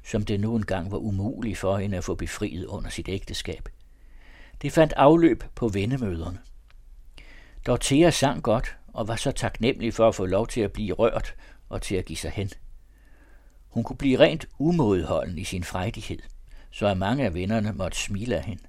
som 0.05 0.25
det 0.25 0.41
nu 0.41 0.57
engang 0.57 0.91
var 0.91 0.99
umuligt 0.99 1.59
for 1.59 1.77
hende 1.77 1.97
at 1.97 2.05
få 2.05 2.15
befriet 2.15 2.65
under 2.65 2.91
sit 2.91 3.09
ægteskab. 3.09 3.69
Det 4.63 4.73
fandt 4.73 4.93
afløb 4.93 5.45
på 5.55 5.69
vennemøderne. 5.69 6.39
Dorthea 7.67 8.11
sang 8.11 8.43
godt 8.43 8.77
og 8.93 9.09
var 9.09 9.17
så 9.17 9.33
taknemmelig 9.33 9.95
for 9.95 10.09
at 10.09 10.15
få 10.15 10.27
lov 10.27 10.47
til 10.47 10.61
at 10.61 10.73
blive 10.73 10.93
rørt 10.93 11.35
og 11.69 11.83
til 11.83 11.95
at 11.95 12.05
give 12.05 12.17
sig 12.17 12.31
hen. 12.31 12.51
Hun 13.69 13.85
kunne 13.85 13.97
blive 13.97 14.19
rent 14.19 14.47
umådeholden 14.59 15.39
i 15.39 15.45
sin 15.45 15.65
frejdighed 15.65 16.19
så 16.75 16.87
at 16.87 16.99
mange 16.99 17.25
af 17.25 17.35
vennerne 17.35 17.73
måtte 17.73 17.99
smile 17.99 18.37
af 18.37 18.45
hende. 18.45 18.63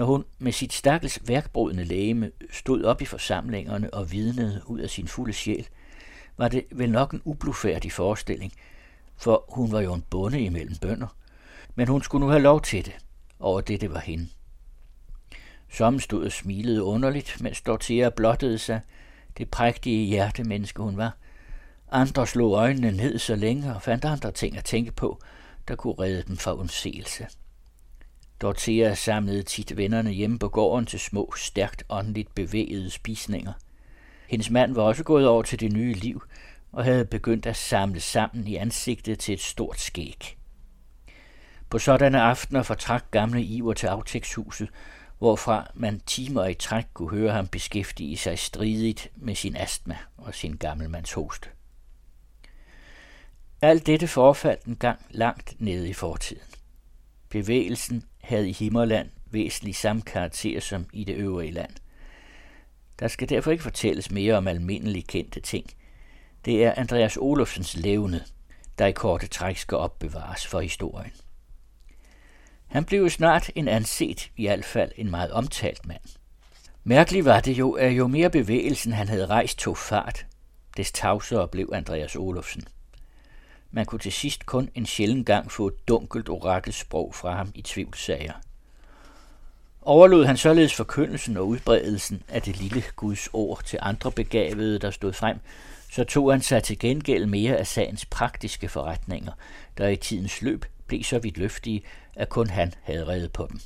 Når 0.00 0.06
hun 0.06 0.24
med 0.38 0.52
sit 0.52 0.72
stakkels 0.72 1.20
værkbrudende 1.26 1.84
lægeme 1.84 2.30
stod 2.50 2.84
op 2.84 3.02
i 3.02 3.04
forsamlingerne 3.04 3.94
og 3.94 4.12
vidnede 4.12 4.62
ud 4.66 4.78
af 4.78 4.90
sin 4.90 5.08
fulde 5.08 5.32
sjæl, 5.32 5.68
var 6.36 6.48
det 6.48 6.64
vel 6.70 6.90
nok 6.90 7.12
en 7.12 7.22
ublufærdig 7.24 7.92
forestilling, 7.92 8.52
for 9.16 9.44
hun 9.48 9.72
var 9.72 9.80
jo 9.80 9.94
en 9.94 10.04
bonde 10.10 10.40
imellem 10.40 10.76
bønder, 10.76 11.16
men 11.74 11.88
hun 11.88 12.02
skulle 12.02 12.26
nu 12.26 12.30
have 12.30 12.42
lov 12.42 12.60
til 12.60 12.84
det, 12.84 12.96
over 13.40 13.60
det 13.60 13.80
det 13.80 13.92
var 13.92 14.00
hende. 14.00 14.28
Som 15.72 16.00
stod 16.00 16.24
og 16.24 16.32
smilede 16.32 16.82
underligt, 16.82 17.40
mens 17.40 17.60
Dorthea 17.60 18.08
blottede 18.08 18.58
sig, 18.58 18.80
det 19.38 19.50
prægtige 19.50 20.06
hjertemenneske 20.06 20.82
hun 20.82 20.96
var. 20.96 21.16
Andre 21.90 22.26
slog 22.26 22.52
øjnene 22.52 22.92
ned 22.92 23.18
så 23.18 23.34
længe 23.34 23.74
og 23.74 23.82
fandt 23.82 24.04
andre 24.04 24.32
ting 24.32 24.56
at 24.56 24.64
tænke 24.64 24.92
på, 24.92 25.20
der 25.68 25.74
kunne 25.76 25.94
redde 25.98 26.22
dem 26.22 26.36
fra 26.36 26.54
undseelse. 26.54 27.26
Dorothea 28.40 28.94
samlede 28.94 29.42
tit 29.42 29.76
vennerne 29.76 30.10
hjemme 30.10 30.38
på 30.38 30.48
gården 30.48 30.86
til 30.86 31.00
små, 31.00 31.32
stærkt 31.36 31.84
åndeligt 31.88 32.34
bevægede 32.34 32.90
spisninger. 32.90 33.52
Hendes 34.28 34.50
mand 34.50 34.74
var 34.74 34.82
også 34.82 35.04
gået 35.04 35.28
over 35.28 35.42
til 35.42 35.60
det 35.60 35.72
nye 35.72 35.94
liv 35.94 36.22
og 36.72 36.84
havde 36.84 37.04
begyndt 37.04 37.46
at 37.46 37.56
samle 37.56 38.00
sammen 38.00 38.46
i 38.46 38.56
ansigtet 38.56 39.18
til 39.18 39.34
et 39.34 39.40
stort 39.40 39.80
skæg. 39.80 40.36
På 41.70 41.78
sådanne 41.78 42.20
aftener 42.20 42.62
fortrak 42.62 43.10
gamle 43.10 43.42
Iver 43.42 43.72
til 43.74 43.86
aftægtshuset, 43.86 44.68
hvorfra 45.18 45.70
man 45.74 46.00
timer 46.06 46.46
i 46.46 46.54
træk 46.54 46.84
kunne 46.94 47.10
høre 47.10 47.32
ham 47.32 47.48
beskæftige 47.48 48.16
sig 48.16 48.38
stridigt 48.38 49.08
med 49.16 49.34
sin 49.34 49.56
astma 49.56 49.96
og 50.16 50.34
sin 50.34 50.56
gammelmands 50.56 51.12
host. 51.12 51.50
Alt 53.62 53.86
dette 53.86 54.08
forfaldt 54.08 54.64
en 54.64 54.76
gang 54.76 55.06
langt 55.10 55.54
nede 55.58 55.88
i 55.88 55.92
fortiden. 55.92 56.42
Bevægelsen 57.28 58.04
havde 58.20 58.48
i 58.48 58.52
Himmerland 58.52 59.08
væsentlig 59.30 59.76
samme 59.76 60.02
karakter 60.02 60.60
som 60.60 60.86
i 60.92 61.04
det 61.04 61.16
øvrige 61.16 61.52
land. 61.52 61.70
Der 62.98 63.08
skal 63.08 63.28
derfor 63.28 63.50
ikke 63.50 63.62
fortælles 63.62 64.10
mere 64.10 64.34
om 64.34 64.48
almindelige 64.48 65.02
kendte 65.02 65.40
ting. 65.40 65.66
Det 66.44 66.64
er 66.64 66.74
Andreas 66.76 67.16
Olofsens 67.16 67.76
levende, 67.76 68.24
der 68.78 68.86
i 68.86 68.92
korte 68.92 69.26
træk 69.26 69.56
skal 69.56 69.78
opbevares 69.78 70.46
for 70.46 70.60
historien. 70.60 71.12
Han 72.66 72.84
blev 72.84 73.10
snart 73.10 73.50
en 73.54 73.68
anset, 73.68 74.30
i 74.36 74.46
hvert 74.46 74.64
fald 74.64 74.92
en 74.96 75.10
meget 75.10 75.30
omtalt 75.30 75.86
mand. 75.86 76.00
Mærkeligt 76.84 77.24
var 77.24 77.40
det 77.40 77.58
jo, 77.58 77.72
at 77.72 77.92
jo 77.92 78.06
mere 78.06 78.30
bevægelsen 78.30 78.92
han 78.92 79.08
havde 79.08 79.26
rejst 79.26 79.58
tog 79.58 79.78
fart, 79.78 80.26
des 80.76 80.92
tavsere 80.92 81.48
blev 81.48 81.70
Andreas 81.72 82.16
Olofsen. 82.16 82.64
Man 83.72 83.86
kunne 83.86 83.98
til 83.98 84.12
sidst 84.12 84.46
kun 84.46 84.68
en 84.74 84.86
sjælden 84.86 85.24
gang 85.24 85.52
få 85.52 85.66
et 85.66 85.88
dunkelt 85.88 86.28
orakelsprog 86.28 87.14
fra 87.14 87.36
ham 87.36 87.52
i 87.54 87.62
tvivlsager. 87.62 88.32
Overlod 89.82 90.24
han 90.24 90.36
således 90.36 90.74
forkyndelsen 90.74 91.36
og 91.36 91.48
udbredelsen 91.48 92.22
af 92.28 92.42
det 92.42 92.56
lille 92.56 92.82
Guds 92.96 93.28
ord 93.32 93.64
til 93.64 93.78
andre 93.82 94.12
begavede, 94.12 94.78
der 94.78 94.90
stod 94.90 95.12
frem, 95.12 95.38
så 95.90 96.04
tog 96.04 96.32
han 96.32 96.40
sig 96.40 96.62
til 96.62 96.78
gengæld 96.78 97.26
mere 97.26 97.56
af 97.56 97.66
sagens 97.66 98.06
praktiske 98.06 98.68
forretninger, 98.68 99.32
der 99.78 99.88
i 99.88 99.96
tidens 99.96 100.42
løb 100.42 100.64
blev 100.86 101.02
så 101.02 101.18
vidt 101.18 101.38
løftige, 101.38 101.82
at 102.16 102.28
kun 102.28 102.46
han 102.46 102.74
havde 102.82 103.06
reddet 103.06 103.32
på 103.32 103.46
dem. 103.50 103.60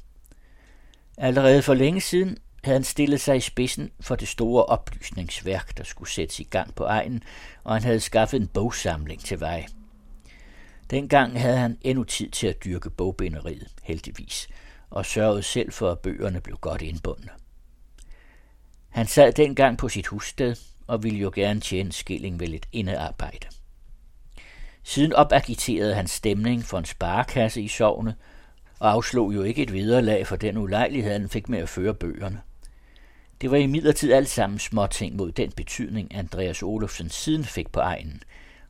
Allerede 1.19 1.63
for 1.63 1.75
længe 1.75 2.01
siden 2.01 2.39
havde 2.65 2.77
han 2.77 2.85
stillet 2.85 3.21
sig 3.21 3.37
i 3.37 3.41
spidsen 3.41 3.91
for 4.01 4.17
det 4.17 4.29
store 4.29 4.65
oplysningsværk, 4.65 5.77
der 5.77 5.85
skulle 5.85 6.11
sættes 6.11 6.41
i 6.41 6.45
gang 6.45 6.75
på 6.75 6.85
egen, 6.85 7.23
og 7.65 7.75
han 7.75 7.83
havde 7.83 8.01
skaffet 8.01 8.41
en 8.41 8.47
bogsamling 8.47 9.21
til 9.21 9.41
vej. 9.41 9.67
Dengang 10.91 11.41
havde 11.41 11.57
han 11.57 11.79
endnu 11.81 12.05
tid 12.05 12.31
til 12.31 12.47
at 12.47 12.65
dyrke 12.65 12.91
bogbinderiet, 12.91 13.69
heldigvis, 13.83 14.49
og 14.91 15.07
sørgede 15.07 15.43
selv 15.43 15.73
for, 15.73 15.91
at 15.91 15.99
bøgerne 15.99 16.41
blev 16.41 16.57
godt 16.57 16.83
indbundne. 16.83 17.31
Han 18.89 19.07
sad 19.07 19.33
dengang 19.33 19.79
på 19.79 19.89
sit 19.89 20.07
hussted 20.07 20.57
og 20.87 21.03
ville 21.03 21.19
jo 21.19 21.33
gerne 21.35 21.61
tjene 21.61 21.93
skilling 21.93 22.41
ved 22.41 22.47
lidt 22.47 22.69
indearbejde. 22.73 23.47
Siden 24.83 25.13
opagiterede 25.13 25.95
han 25.95 26.07
stemning 26.07 26.65
for 26.65 26.79
en 26.79 26.85
sparekasse 26.85 27.63
i 27.63 27.69
sovne, 27.69 28.15
og 28.79 28.91
afslog 28.91 29.35
jo 29.35 29.43
ikke 29.43 29.63
et 29.63 29.73
vederlag 29.73 30.27
for 30.27 30.37
den 30.37 30.57
ulejlighed, 30.57 31.13
han 31.13 31.29
fik 31.29 31.49
med 31.49 31.59
at 31.59 31.69
føre 31.69 31.95
bøgerne. 31.95 32.41
Det 33.41 33.51
var 33.51 33.57
i 33.57 34.11
alt 34.11 34.29
sammen 34.29 34.59
småting 34.59 35.17
mod 35.17 35.33
den 35.33 35.53
betydning, 35.53 36.15
Andreas 36.15 36.63
Olofsen 36.63 37.09
siden 37.09 37.45
fik 37.45 37.73
på 37.73 37.81
egnen, 37.81 38.23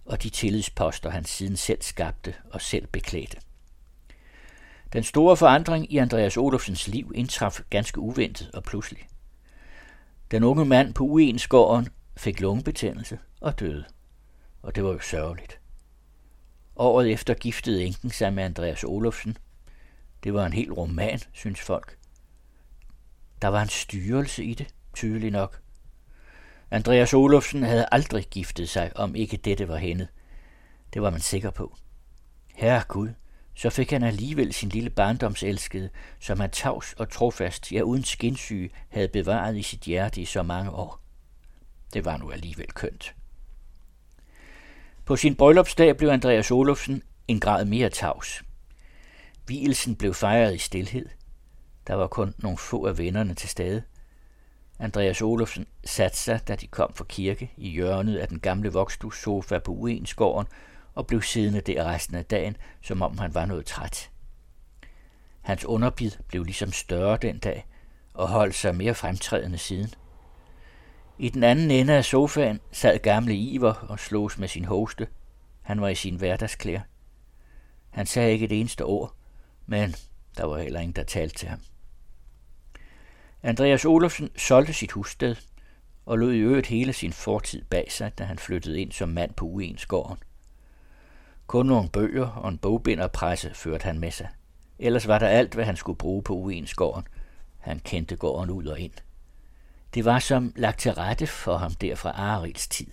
og 0.06 0.22
de 0.22 0.30
tillidsposter, 0.30 1.10
han 1.10 1.24
siden 1.24 1.56
selv 1.56 1.82
skabte 1.82 2.34
og 2.50 2.60
selv 2.60 2.86
beklædte. 2.86 3.36
Den 4.92 5.04
store 5.04 5.36
forandring 5.36 5.92
i 5.92 5.98
Andreas 5.98 6.36
Olofsens 6.36 6.88
liv 6.88 7.12
indtraf 7.14 7.60
ganske 7.70 8.00
uventet 8.00 8.50
og 8.54 8.62
pludselig. 8.62 9.08
Den 10.30 10.44
unge 10.44 10.64
mand 10.64 10.94
på 10.94 11.04
Uensgården 11.04 11.88
fik 12.16 12.40
lungebetændelse 12.40 13.18
og 13.40 13.60
døde, 13.60 13.84
og 14.62 14.74
det 14.74 14.84
var 14.84 14.92
jo 14.92 15.00
sørgeligt. 15.00 15.60
Året 16.76 17.12
efter 17.12 17.34
giftede 17.34 17.84
enken 17.84 18.10
sig 18.10 18.32
med 18.32 18.44
Andreas 18.44 18.84
Olofsen. 18.84 19.36
Det 20.24 20.34
var 20.34 20.46
en 20.46 20.52
helt 20.52 20.72
roman, 20.72 21.20
synes 21.32 21.60
folk. 21.60 21.98
Der 23.42 23.48
var 23.48 23.62
en 23.62 23.68
styrelse 23.68 24.44
i 24.44 24.54
det, 24.54 24.74
tydelig 24.94 25.30
nok. 25.30 25.63
Andreas 26.74 27.14
Olofsen 27.14 27.62
havde 27.62 27.86
aldrig 27.92 28.24
giftet 28.24 28.68
sig, 28.68 28.92
om 28.94 29.14
ikke 29.14 29.36
dette 29.36 29.68
var 29.68 29.76
hende. 29.76 30.08
Det 30.94 31.02
var 31.02 31.10
man 31.10 31.20
sikker 31.20 31.50
på. 31.50 31.76
Herre 32.54 32.82
Gud, 32.88 33.08
så 33.54 33.70
fik 33.70 33.90
han 33.90 34.02
alligevel 34.02 34.52
sin 34.52 34.68
lille 34.68 34.90
barndomselskede, 34.90 35.90
som 36.18 36.40
han 36.40 36.50
tavs 36.50 36.92
og 36.92 37.10
trofast, 37.10 37.72
ja 37.72 37.80
uden 37.80 38.04
skinsyge, 38.04 38.70
havde 38.88 39.08
bevaret 39.08 39.56
i 39.56 39.62
sit 39.62 39.80
hjerte 39.80 40.20
i 40.20 40.24
så 40.24 40.42
mange 40.42 40.70
år. 40.70 41.00
Det 41.92 42.04
var 42.04 42.16
nu 42.16 42.30
alligevel 42.30 42.72
kønt. 42.72 43.14
På 45.04 45.16
sin 45.16 45.36
bryllupsdag 45.36 45.96
blev 45.96 46.08
Andreas 46.08 46.50
Olofsen 46.50 47.02
en 47.28 47.40
grad 47.40 47.64
mere 47.64 47.90
tavs. 47.90 48.42
Vielsen 49.46 49.96
blev 49.96 50.14
fejret 50.14 50.54
i 50.54 50.58
stilhed. 50.58 51.08
Der 51.86 51.94
var 51.94 52.06
kun 52.06 52.34
nogle 52.38 52.58
få 52.58 52.86
af 52.86 52.98
vennerne 52.98 53.34
til 53.34 53.48
stede. 53.48 53.82
Andreas 54.84 55.22
Olofsen 55.22 55.66
satte 55.84 56.16
sig, 56.16 56.48
da 56.48 56.54
de 56.56 56.66
kom 56.66 56.94
fra 56.94 57.04
kirke, 57.08 57.52
i 57.56 57.68
hjørnet 57.68 58.16
af 58.16 58.28
den 58.28 58.40
gamle 58.40 58.72
sofa 59.12 59.58
på 59.58 59.72
Uensgården 59.72 60.46
og 60.94 61.06
blev 61.06 61.22
siddende 61.22 61.60
der 61.60 61.84
resten 61.84 62.16
af 62.16 62.24
dagen, 62.24 62.56
som 62.82 63.02
om 63.02 63.18
han 63.18 63.34
var 63.34 63.46
noget 63.46 63.66
træt. 63.66 64.10
Hans 65.40 65.64
underbid 65.64 66.10
blev 66.28 66.44
ligesom 66.44 66.72
større 66.72 67.16
den 67.16 67.38
dag 67.38 67.66
og 68.14 68.28
holdt 68.28 68.54
sig 68.54 68.76
mere 68.76 68.94
fremtrædende 68.94 69.58
siden. 69.58 69.94
I 71.18 71.28
den 71.28 71.42
anden 71.44 71.70
ende 71.70 71.92
af 71.92 72.04
sofaen 72.04 72.60
sad 72.72 72.98
gamle 72.98 73.34
Iver 73.34 73.72
og 73.72 73.98
slås 73.98 74.38
med 74.38 74.48
sin 74.48 74.64
hoste. 74.64 75.06
Han 75.62 75.80
var 75.80 75.88
i 75.88 75.94
sin 75.94 76.16
hverdagsklæder. 76.16 76.80
Han 77.90 78.06
sagde 78.06 78.32
ikke 78.32 78.44
et 78.44 78.60
eneste 78.60 78.84
ord, 78.84 79.14
men 79.66 79.94
der 80.36 80.44
var 80.44 80.58
heller 80.58 80.80
ingen, 80.80 80.96
der 80.96 81.04
talte 81.04 81.34
til 81.34 81.48
ham. 81.48 81.60
Andreas 83.46 83.84
Olofsen 83.84 84.30
solgte 84.36 84.72
sit 84.72 84.92
hussted 84.92 85.36
og 86.06 86.18
lod 86.18 86.32
i 86.32 86.38
øvrigt 86.38 86.66
hele 86.66 86.92
sin 86.92 87.12
fortid 87.12 87.62
bag 87.64 87.92
sig, 87.92 88.18
da 88.18 88.24
han 88.24 88.38
flyttede 88.38 88.80
ind 88.80 88.92
som 88.92 89.08
mand 89.08 89.34
på 89.34 89.44
Uensgården. 89.44 90.16
Kun 91.46 91.66
nogle 91.66 91.88
bøger 91.88 92.26
og 92.26 92.48
en 92.48 92.58
bogbinderpresse 92.58 93.54
førte 93.54 93.84
han 93.84 93.98
med 93.98 94.10
sig. 94.10 94.28
Ellers 94.78 95.08
var 95.08 95.18
der 95.18 95.28
alt, 95.28 95.54
hvad 95.54 95.64
han 95.64 95.76
skulle 95.76 95.98
bruge 95.98 96.22
på 96.22 96.34
Uensgården. 96.34 97.06
Han 97.58 97.78
kendte 97.78 98.16
gården 98.16 98.50
ud 98.50 98.66
og 98.66 98.80
ind. 98.80 98.92
Det 99.94 100.04
var 100.04 100.18
som 100.18 100.52
lagt 100.56 100.80
til 100.80 100.92
rette 100.92 101.26
for 101.26 101.56
ham 101.56 101.74
der 101.74 101.94
fra 101.94 102.10
Arils 102.10 102.68
tid. 102.68 102.90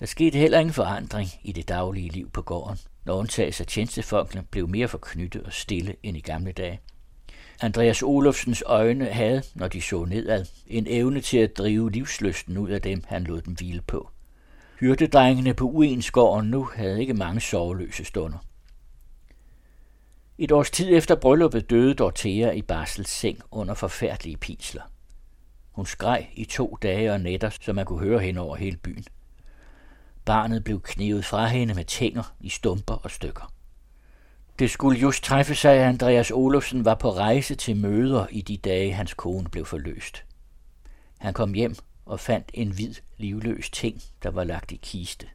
Der 0.00 0.06
skete 0.06 0.38
heller 0.38 0.58
ingen 0.58 0.74
forandring 0.74 1.28
i 1.42 1.52
det 1.52 1.68
daglige 1.68 2.08
liv 2.08 2.30
på 2.30 2.42
gården, 2.42 2.78
når 3.04 3.14
undtagelse 3.14 3.62
af 3.62 3.66
tjenestefolkene 3.66 4.42
blev 4.50 4.68
mere 4.68 4.88
forknyttet 4.88 5.42
og 5.42 5.52
stille 5.52 5.96
end 6.02 6.16
i 6.16 6.20
gamle 6.20 6.52
dage. 6.52 6.80
Andreas 7.62 8.02
Olofsens 8.02 8.62
øjne 8.66 9.06
havde, 9.06 9.42
når 9.54 9.68
de 9.68 9.82
så 9.82 10.04
nedad, 10.04 10.46
en 10.66 10.86
evne 10.88 11.20
til 11.20 11.38
at 11.38 11.58
drive 11.58 11.90
livsløsten 11.90 12.58
ud 12.58 12.70
af 12.70 12.82
dem, 12.82 13.04
han 13.06 13.24
lod 13.24 13.42
dem 13.42 13.54
hvile 13.54 13.80
på. 13.80 14.10
Hyrdedrengene 14.80 15.54
på 15.54 15.64
Uensgården 15.64 16.50
nu 16.50 16.68
havde 16.74 17.00
ikke 17.00 17.14
mange 17.14 17.40
soveløse 17.40 18.04
stunder. 18.04 18.38
Et 20.38 20.52
års 20.52 20.70
tid 20.70 20.96
efter 20.96 21.14
brylluppet 21.14 21.70
døde 21.70 21.94
Dorthea 21.94 22.50
i 22.50 22.62
Barsels 22.62 23.10
seng 23.10 23.40
under 23.50 23.74
forfærdelige 23.74 24.36
pisler. 24.36 24.82
Hun 25.72 25.86
skreg 25.86 26.28
i 26.34 26.44
to 26.44 26.78
dage 26.82 27.12
og 27.12 27.20
nætter, 27.20 27.50
så 27.60 27.72
man 27.72 27.84
kunne 27.86 28.00
høre 28.00 28.20
hende 28.20 28.40
over 28.40 28.56
hele 28.56 28.76
byen. 28.76 29.04
Barnet 30.24 30.64
blev 30.64 30.80
knivet 30.80 31.24
fra 31.24 31.46
hende 31.46 31.74
med 31.74 31.84
tænger 31.84 32.34
i 32.40 32.48
stumper 32.48 32.94
og 32.94 33.10
stykker. 33.10 33.52
Det 34.62 34.70
skulle 34.70 35.00
just 35.00 35.24
træffe 35.24 35.54
sig, 35.54 35.72
at 35.72 35.88
Andreas 35.88 36.30
Olofsen 36.30 36.84
var 36.84 36.94
på 36.94 37.10
rejse 37.10 37.54
til 37.54 37.76
møder 37.76 38.26
i 38.30 38.40
de 38.40 38.56
dage, 38.56 38.92
hans 38.92 39.14
kone 39.14 39.48
blev 39.48 39.64
forløst. 39.64 40.24
Han 41.18 41.34
kom 41.34 41.52
hjem 41.54 41.74
og 42.06 42.20
fandt 42.20 42.50
en 42.54 42.70
hvid, 42.70 42.94
livløs 43.18 43.70
ting, 43.70 44.02
der 44.22 44.30
var 44.30 44.44
lagt 44.44 44.72
i 44.72 44.76
kiste. 44.82 45.26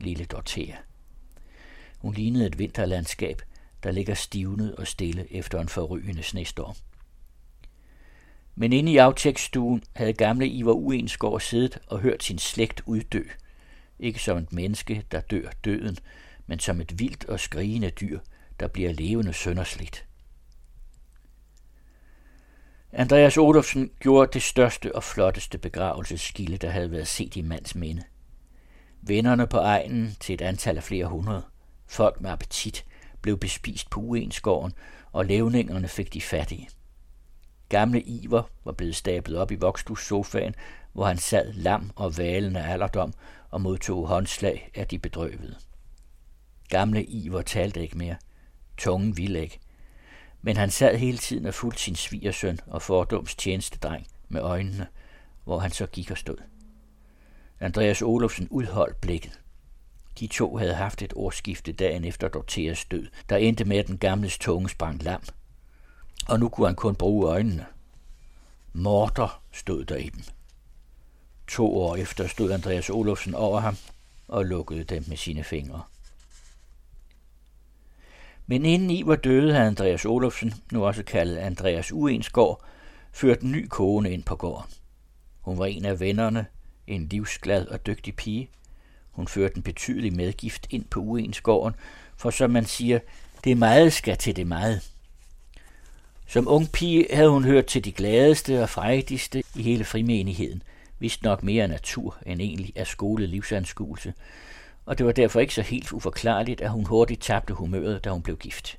Lille 0.00 0.24
Dorthea. 0.24 0.76
Hun 1.98 2.14
lignede 2.14 2.46
et 2.46 2.58
vinterlandskab, 2.58 3.42
der 3.82 3.90
ligger 3.90 4.14
stivnet 4.14 4.76
og 4.76 4.86
stille 4.86 5.32
efter 5.32 5.60
en 5.60 5.68
forrygende 5.68 6.22
snestorm. 6.22 6.74
Men 8.54 8.72
inde 8.72 8.92
i 8.92 8.96
aftægtsstuen 8.96 9.82
havde 9.92 10.12
gamle 10.12 10.48
Ivar 10.48 10.72
Uensgaard 10.72 11.40
siddet 11.40 11.78
og 11.86 11.98
hørt 11.98 12.22
sin 12.22 12.38
slægt 12.38 12.82
uddø. 12.86 13.22
Ikke 13.98 14.22
som 14.22 14.38
et 14.38 14.52
menneske, 14.52 15.04
der 15.12 15.20
dør 15.20 15.50
døden, 15.64 15.98
men 16.46 16.58
som 16.58 16.80
et 16.80 16.98
vildt 16.98 17.24
og 17.24 17.40
skrigende 17.40 17.90
dyr, 17.90 18.18
der 18.60 18.68
bliver 18.68 18.92
levende 18.92 19.32
sønderslidt. 19.32 20.06
Andreas 22.92 23.36
Olofsen 23.36 23.90
gjorde 24.00 24.32
det 24.32 24.42
største 24.42 24.94
og 24.94 25.04
flotteste 25.04 25.58
begravelsesskilde, 25.58 26.56
der 26.56 26.70
havde 26.70 26.90
været 26.90 27.08
set 27.08 27.36
i 27.36 27.42
mands 27.42 27.74
minde. 27.74 28.02
Vennerne 29.02 29.46
på 29.46 29.56
egnen 29.56 30.16
til 30.20 30.34
et 30.34 30.40
antal 30.40 30.76
af 30.76 30.82
flere 30.82 31.06
hundrede, 31.06 31.42
folk 31.86 32.20
med 32.20 32.30
appetit, 32.30 32.84
blev 33.22 33.38
bespist 33.38 33.90
på 33.90 34.00
Uensgården, 34.00 34.72
og 35.12 35.24
levningerne 35.24 35.88
fik 35.88 36.14
de 36.14 36.20
fattige. 36.20 36.68
Gamle 37.68 38.02
Iver 38.02 38.42
var 38.64 38.72
blevet 38.72 38.96
stablet 38.96 39.38
op 39.38 39.52
i 39.52 39.58
sofaen, 39.96 40.54
hvor 40.92 41.04
han 41.04 41.18
sad 41.18 41.52
lam 41.52 41.90
og 41.96 42.18
valende 42.18 42.64
alderdom 42.64 43.12
og 43.50 43.60
modtog 43.60 44.08
håndslag 44.08 44.70
af 44.74 44.86
de 44.86 44.98
bedrøvede. 44.98 45.56
Gamle 46.68 47.04
Iver 47.04 47.42
talte 47.42 47.82
ikke 47.82 47.98
mere. 47.98 48.16
Tungen 48.80 49.16
ville. 49.16 49.50
Men 50.42 50.56
han 50.56 50.70
sad 50.70 50.98
hele 50.98 51.18
tiden 51.18 51.46
og 51.46 51.54
fulgte 51.54 51.82
sin 51.82 51.96
svigersøn 51.96 52.58
og 52.66 52.82
fordoms 52.82 53.34
tjenestedreng 53.34 54.06
med 54.28 54.40
øjnene, 54.40 54.86
hvor 55.44 55.58
han 55.58 55.70
så 55.70 55.86
gik 55.86 56.10
og 56.10 56.18
stod. 56.18 56.36
Andreas 57.60 58.02
Olofsen 58.02 58.48
udholdt 58.50 59.00
blikket. 59.00 59.40
De 60.20 60.26
to 60.26 60.56
havde 60.56 60.74
haft 60.74 61.02
et 61.02 61.12
årsskifte 61.16 61.72
dagen 61.72 62.04
efter 62.04 62.28
Dorteas 62.28 62.84
død, 62.84 63.06
der 63.28 63.36
endte 63.36 63.64
med, 63.64 63.76
at 63.76 63.86
den 63.86 63.98
gamles 63.98 64.38
tunge 64.38 64.68
sprang 64.68 65.02
lam. 65.02 65.22
Og 66.28 66.40
nu 66.40 66.48
kunne 66.48 66.66
han 66.66 66.76
kun 66.76 66.94
bruge 66.94 67.28
øjnene. 67.28 67.66
Morter 68.72 69.42
stod 69.52 69.84
der 69.84 69.96
i 69.96 70.08
dem. 70.08 70.22
To 71.48 71.78
år 71.78 71.96
efter 71.96 72.26
stod 72.26 72.50
Andreas 72.50 72.90
Olofsen 72.90 73.34
over 73.34 73.60
ham 73.60 73.76
og 74.28 74.46
lukkede 74.46 74.84
dem 74.84 75.04
med 75.08 75.16
sine 75.16 75.44
fingre. 75.44 75.82
Men 78.50 78.64
inden 78.64 78.90
I 78.90 79.06
var 79.06 79.16
døde, 79.16 79.52
havde 79.52 79.66
Andreas 79.66 80.04
Olofsen, 80.04 80.54
nu 80.72 80.84
også 80.84 81.02
kaldet 81.02 81.36
Andreas 81.36 81.92
Uensgaard, 81.92 82.64
ført 83.12 83.40
en 83.40 83.52
ny 83.52 83.66
kone 83.68 84.10
ind 84.10 84.22
på 84.22 84.36
gården. 84.36 84.70
Hun 85.40 85.58
var 85.58 85.66
en 85.66 85.84
af 85.84 86.00
vennerne, 86.00 86.46
en 86.86 87.06
livsglad 87.06 87.66
og 87.66 87.86
dygtig 87.86 88.16
pige. 88.16 88.50
Hun 89.10 89.28
førte 89.28 89.56
en 89.56 89.62
betydelig 89.62 90.16
medgift 90.16 90.66
ind 90.70 90.84
på 90.84 91.00
Uensgården, 91.00 91.74
for 92.16 92.30
som 92.30 92.50
man 92.50 92.64
siger, 92.64 92.98
det 93.44 93.56
meget 93.56 93.92
skal 93.92 94.16
til 94.16 94.36
det 94.36 94.46
meget. 94.46 94.90
Som 96.26 96.48
ung 96.48 96.72
pige 96.72 97.06
havde 97.12 97.30
hun 97.30 97.44
hørt 97.44 97.66
til 97.66 97.84
de 97.84 97.92
gladeste 97.92 98.62
og 98.62 98.68
frejdigste 98.68 99.42
i 99.56 99.62
hele 99.62 99.84
frimenigheden, 99.84 100.62
vist 100.98 101.22
nok 101.22 101.42
mere 101.42 101.68
natur 101.68 102.16
end 102.26 102.40
egentlig 102.40 102.72
af 102.76 102.86
skolet 102.86 103.28
livsanskuelse, 103.28 104.14
og 104.86 104.98
det 104.98 105.06
var 105.06 105.12
derfor 105.12 105.40
ikke 105.40 105.54
så 105.54 105.62
helt 105.62 105.92
uforklarligt, 105.92 106.60
at 106.60 106.70
hun 106.70 106.86
hurtigt 106.86 107.22
tabte 107.22 107.54
humøret, 107.54 108.04
da 108.04 108.10
hun 108.10 108.22
blev 108.22 108.36
gift. 108.36 108.78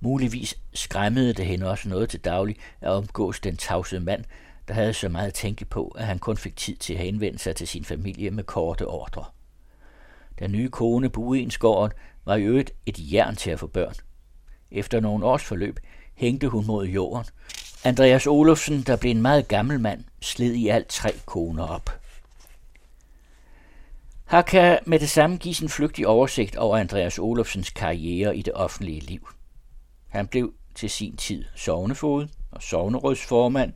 Muligvis 0.00 0.58
skræmmede 0.74 1.32
det 1.32 1.46
hende 1.46 1.70
også 1.70 1.88
noget 1.88 2.08
til 2.08 2.20
daglig 2.20 2.56
at 2.80 2.90
omgås 2.90 3.40
den 3.40 3.56
tavse 3.56 4.00
mand, 4.00 4.24
der 4.68 4.74
havde 4.74 4.94
så 4.94 5.08
meget 5.08 5.26
at 5.26 5.34
tænke 5.34 5.64
på, 5.64 5.88
at 5.88 6.06
han 6.06 6.18
kun 6.18 6.36
fik 6.36 6.56
tid 6.56 6.76
til 6.76 6.94
at 6.94 7.00
henvende 7.00 7.38
sig 7.38 7.56
til 7.56 7.68
sin 7.68 7.84
familie 7.84 8.30
med 8.30 8.44
korte 8.44 8.86
ordre. 8.86 9.24
Den 10.38 10.52
nye 10.52 10.68
kone 10.68 11.10
på 11.10 11.38
var 12.24 12.36
i 12.36 12.42
øvrigt 12.42 12.72
et 12.86 13.12
jern 13.12 13.36
til 13.36 13.50
at 13.50 13.58
få 13.58 13.66
børn. 13.66 13.94
Efter 14.70 15.00
nogle 15.00 15.26
års 15.26 15.44
forløb 15.44 15.78
hængte 16.14 16.48
hun 16.48 16.66
mod 16.66 16.86
jorden. 16.86 17.24
Andreas 17.84 18.26
Olofsen, 18.26 18.82
der 18.82 18.96
blev 18.96 19.10
en 19.10 19.22
meget 19.22 19.48
gammel 19.48 19.80
mand, 19.80 20.04
sled 20.20 20.52
i 20.52 20.68
alt 20.68 20.88
tre 20.88 21.12
koner 21.26 21.66
op. 21.66 22.00
Her 24.30 24.42
kan 24.42 24.78
med 24.86 24.98
det 24.98 25.10
samme 25.10 25.36
gives 25.36 25.60
en 25.60 25.68
flygtig 25.68 26.06
oversigt 26.06 26.56
over 26.56 26.78
Andreas 26.78 27.18
Olofsens 27.18 27.70
karriere 27.70 28.36
i 28.36 28.42
det 28.42 28.52
offentlige 28.54 29.00
liv. 29.00 29.28
Han 30.08 30.26
blev 30.26 30.52
til 30.74 30.90
sin 30.90 31.16
tid 31.16 31.44
sovnefod 31.54 32.28
og 32.52 32.62
sovnerådsformand, 32.62 33.72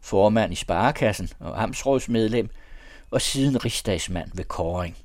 formand 0.00 0.52
i 0.52 0.56
Sparekassen 0.56 1.28
og 1.40 1.62
amtsrådsmedlem, 1.62 2.50
og 3.10 3.22
siden 3.22 3.64
rigsdagsmand 3.64 4.30
ved 4.34 4.44
Koring. 4.44 4.96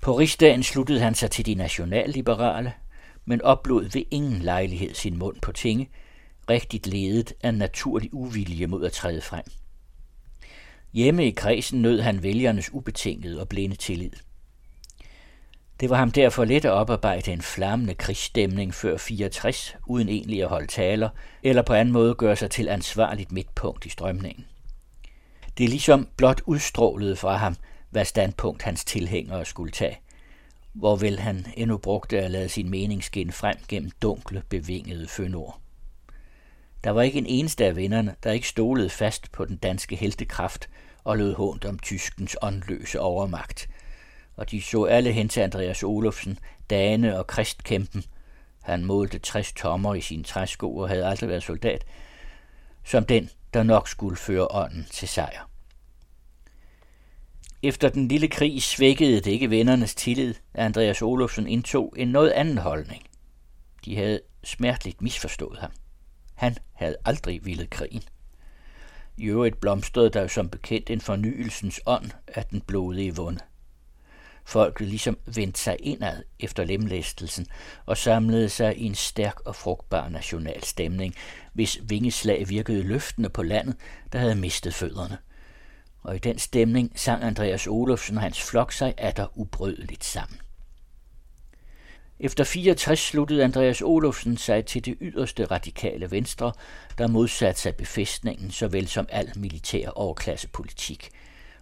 På 0.00 0.18
rigsdagen 0.18 0.62
sluttede 0.62 1.00
han 1.00 1.14
sig 1.14 1.30
til 1.30 1.46
de 1.46 1.54
nationalliberale, 1.54 2.72
men 3.24 3.42
oplod 3.42 3.84
ved 3.84 4.02
ingen 4.10 4.42
lejlighed 4.42 4.94
sin 4.94 5.18
mund 5.18 5.36
på 5.42 5.52
tinge, 5.52 5.90
rigtigt 6.50 6.86
ledet 6.86 7.32
af 7.42 7.54
naturlig 7.54 8.14
uvilje 8.14 8.66
mod 8.66 8.84
at 8.84 8.92
træde 8.92 9.20
frem. 9.20 9.44
Hjemme 10.96 11.26
i 11.26 11.30
kredsen 11.30 11.82
nød 11.82 12.00
han 12.00 12.22
vælgernes 12.22 12.72
ubetingede 12.72 13.40
og 13.40 13.48
blinde 13.48 13.76
tillid. 13.76 14.10
Det 15.80 15.90
var 15.90 15.96
ham 15.96 16.10
derfor 16.10 16.44
let 16.44 16.64
at 16.64 16.70
oparbejde 16.70 17.32
en 17.32 17.42
flammende 17.42 17.94
krigsstemning 17.94 18.74
før 18.74 18.96
64, 18.96 19.76
uden 19.86 20.08
egentlig 20.08 20.42
at 20.42 20.48
holde 20.48 20.66
taler, 20.66 21.08
eller 21.42 21.62
på 21.62 21.74
anden 21.74 21.92
måde 21.92 22.14
gøre 22.14 22.36
sig 22.36 22.50
til 22.50 22.68
ansvarligt 22.68 23.32
midtpunkt 23.32 23.86
i 23.86 23.88
strømningen. 23.88 24.44
Det 25.58 25.64
er 25.64 25.68
ligesom 25.68 26.08
blot 26.16 26.42
udstrålede 26.46 27.16
fra 27.16 27.36
ham, 27.36 27.56
hvad 27.90 28.04
standpunkt 28.04 28.62
hans 28.62 28.84
tilhængere 28.84 29.44
skulle 29.44 29.72
tage, 29.72 29.98
hvor 30.72 30.96
vel 30.96 31.18
han 31.18 31.46
endnu 31.56 31.78
brugte 31.78 32.18
at 32.18 32.30
lade 32.30 32.48
sin 32.48 32.70
mening 32.70 33.04
skinne 33.04 33.32
frem 33.32 33.56
gennem 33.68 33.90
dunkle, 34.02 34.42
bevingede 34.48 35.08
fønord. 35.08 35.60
Der 36.84 36.90
var 36.90 37.02
ikke 37.02 37.18
en 37.18 37.26
eneste 37.26 37.64
af 37.64 37.76
vennerne, 37.76 38.14
der 38.22 38.32
ikke 38.32 38.48
stolede 38.48 38.90
fast 38.90 39.32
på 39.32 39.44
den 39.44 39.56
danske 39.56 39.96
heltekraft 39.96 40.68
og 41.06 41.18
lød 41.18 41.34
hånd 41.34 41.64
om 41.64 41.78
tyskens 41.78 42.36
åndløse 42.42 43.00
overmagt. 43.00 43.68
Og 44.36 44.50
de 44.50 44.62
så 44.62 44.84
alle 44.84 45.12
hen 45.12 45.28
til 45.28 45.40
Andreas 45.40 45.82
Olofsen, 45.82 46.38
Dane 46.70 47.18
og 47.18 47.26
Kristkæmpen. 47.26 48.04
Han 48.62 48.84
målte 48.84 49.18
60 49.18 49.52
tommer 49.52 49.94
i 49.94 50.00
sine 50.00 50.24
træsko 50.24 50.76
og 50.76 50.88
havde 50.88 51.06
aldrig 51.06 51.28
været 51.28 51.42
soldat, 51.42 51.84
som 52.84 53.04
den, 53.04 53.30
der 53.54 53.62
nok 53.62 53.88
skulle 53.88 54.16
føre 54.16 54.48
ånden 54.50 54.86
til 54.90 55.08
sejr. 55.08 55.50
Efter 57.62 57.88
den 57.88 58.08
lille 58.08 58.28
krig 58.28 58.62
svækkede 58.62 59.20
det 59.20 59.30
ikke 59.30 59.50
vennernes 59.50 59.94
tillid, 59.94 60.34
at 60.54 60.64
Andreas 60.64 61.02
Olofsen 61.02 61.46
indtog 61.46 61.94
en 61.96 62.08
noget 62.08 62.30
anden 62.30 62.58
holdning. 62.58 63.02
De 63.84 63.96
havde 63.96 64.20
smerteligt 64.44 65.02
misforstået 65.02 65.58
ham. 65.58 65.70
Han 66.34 66.56
havde 66.72 66.96
aldrig 67.04 67.44
ville 67.44 67.66
krigen. 67.66 68.02
I 69.16 69.24
øvrigt 69.24 69.60
blomstrede 69.60 70.10
der 70.10 70.26
som 70.26 70.48
bekendt 70.48 70.90
en 70.90 71.00
fornyelsens 71.00 71.80
ånd 71.86 72.10
af 72.26 72.44
den 72.44 72.60
blodige 72.60 73.16
vund. 73.16 73.38
Folket 74.44 74.88
ligesom 74.88 75.18
vendte 75.34 75.60
sig 75.60 75.76
indad 75.80 76.22
efter 76.40 76.64
lemlæstelsen 76.64 77.46
og 77.86 77.96
samlede 77.96 78.48
sig 78.48 78.76
i 78.76 78.84
en 78.84 78.94
stærk 78.94 79.40
og 79.40 79.56
frugtbar 79.56 80.08
national 80.08 80.64
stemning, 80.64 81.14
hvis 81.52 81.78
vingeslag 81.82 82.48
virkede 82.48 82.82
løftende 82.82 83.28
på 83.28 83.42
landet, 83.42 83.76
der 84.12 84.18
havde 84.18 84.34
mistet 84.34 84.74
fødderne. 84.74 85.18
Og 86.02 86.16
i 86.16 86.18
den 86.18 86.38
stemning 86.38 86.92
sang 86.94 87.24
Andreas 87.24 87.66
Olofsen 87.66 88.16
og 88.16 88.22
hans 88.22 88.42
flok 88.42 88.72
sig 88.72 88.94
der 89.16 89.38
ubrødeligt 89.38 90.04
sammen. 90.04 90.40
Efter 92.20 92.44
64 92.44 92.98
sluttede 92.98 93.44
Andreas 93.44 93.82
Olofsen 93.82 94.36
sig 94.36 94.66
til 94.66 94.84
det 94.84 94.96
yderste 95.00 95.44
radikale 95.44 96.10
venstre, 96.10 96.52
der 96.98 97.06
modsatte 97.06 97.60
sig 97.60 97.76
befæstningen 97.76 98.50
såvel 98.50 98.88
som 98.88 99.06
al 99.08 99.32
militær 99.36 99.88
overklassepolitik, 99.88 101.10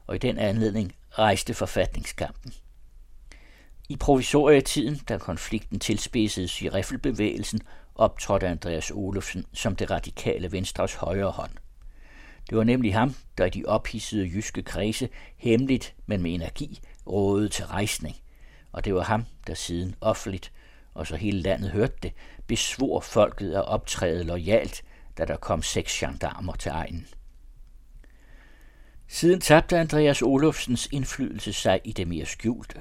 og 0.07 0.15
i 0.15 0.19
den 0.19 0.39
anledning 0.39 0.95
rejste 1.11 1.55
forfatningskampen. 1.55 2.53
I 3.89 3.97
provisorietiden, 3.97 4.97
da 5.09 5.19
konflikten 5.19 5.81
tilspidsedes 5.81 6.63
i 6.63 6.69
riffelbevægelsen, 6.69 7.61
optrådte 7.95 8.49
Andreas 8.49 8.91
Olofsen 8.91 9.45
som 9.53 9.77
det 9.77 9.91
radikale 9.91 10.53
venstres 10.53 10.95
højre 10.95 11.31
hånd. 11.31 11.53
Det 12.51 12.59
var 12.59 12.65
nemlig 12.65 12.95
ham, 12.95 13.15
der 13.39 13.45
i 13.45 13.51
de 13.51 13.65
ophidsede 13.67 14.31
jyske 14.35 14.63
kredse 14.63 15.09
hemmeligt, 15.37 15.95
men 16.07 16.23
med 16.23 16.35
energi, 16.35 16.81
rådede 17.07 17.49
til 17.49 17.67
rejsning 17.67 18.17
og 18.75 18.85
det 18.85 18.95
var 18.95 19.03
ham, 19.03 19.25
der 19.47 19.55
siden 19.55 19.95
offentligt, 20.01 20.53
og 20.95 21.07
så 21.07 21.17
hele 21.17 21.41
landet 21.41 21.71
hørte 21.71 21.97
det, 22.03 22.13
besvor 22.47 23.01
folket 23.01 23.55
at 23.55 23.65
optræde 23.65 24.25
lojalt, 24.25 24.83
da 25.19 25.25
der 25.25 25.37
kom 25.37 25.63
seks 25.63 25.99
gendarmer 25.99 26.53
til 26.53 26.71
egnen. 26.71 27.07
Siden 29.09 29.41
tabte 29.41 29.79
Andreas 29.79 30.23
Olofsens 30.23 30.89
indflydelse 30.93 31.53
sig 31.53 31.81
i 31.85 31.93
det 31.93 32.09
mere 32.09 32.27
skjulte, 32.27 32.81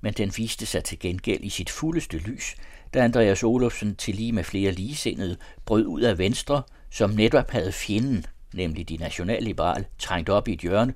men 0.00 0.12
den 0.12 0.32
viste 0.36 0.66
sig 0.66 0.84
til 0.84 0.98
gengæld 0.98 1.40
i 1.44 1.48
sit 1.48 1.70
fuldeste 1.70 2.18
lys, 2.18 2.56
da 2.94 3.04
Andreas 3.04 3.42
Olofsen 3.42 3.96
til 3.96 4.14
lige 4.14 4.32
med 4.32 4.44
flere 4.44 4.72
ligesindede 4.72 5.36
brød 5.64 5.86
ud 5.86 6.00
af 6.00 6.18
Venstre, 6.18 6.62
som 6.90 7.10
netop 7.10 7.50
havde 7.50 7.72
fjenden, 7.72 8.26
nemlig 8.54 8.88
de 8.88 8.96
nationalliberale, 8.96 9.86
trængt 9.98 10.28
op 10.28 10.48
i 10.48 10.52
et 10.52 10.60
hjørne, 10.60 10.94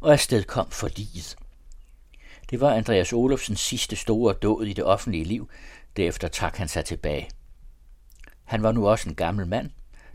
og 0.00 0.12
afsted 0.12 0.44
kom 0.44 0.70
forliget. 0.70 1.36
Det 2.52 2.60
var 2.60 2.74
Andreas 2.74 3.12
Olofsens 3.12 3.60
sidste 3.60 3.96
store 3.96 4.34
dåd 4.34 4.66
i 4.66 4.72
det 4.72 4.84
offentlige 4.84 5.24
liv. 5.24 5.50
Derefter 5.96 6.28
trak 6.28 6.56
han 6.56 6.68
sig 6.68 6.84
tilbage. 6.84 7.28
Han 8.44 8.62
var 8.62 8.72
nu 8.72 8.88
også 8.88 9.08
en 9.08 9.14
gammel 9.14 9.46
mand, 9.46 9.70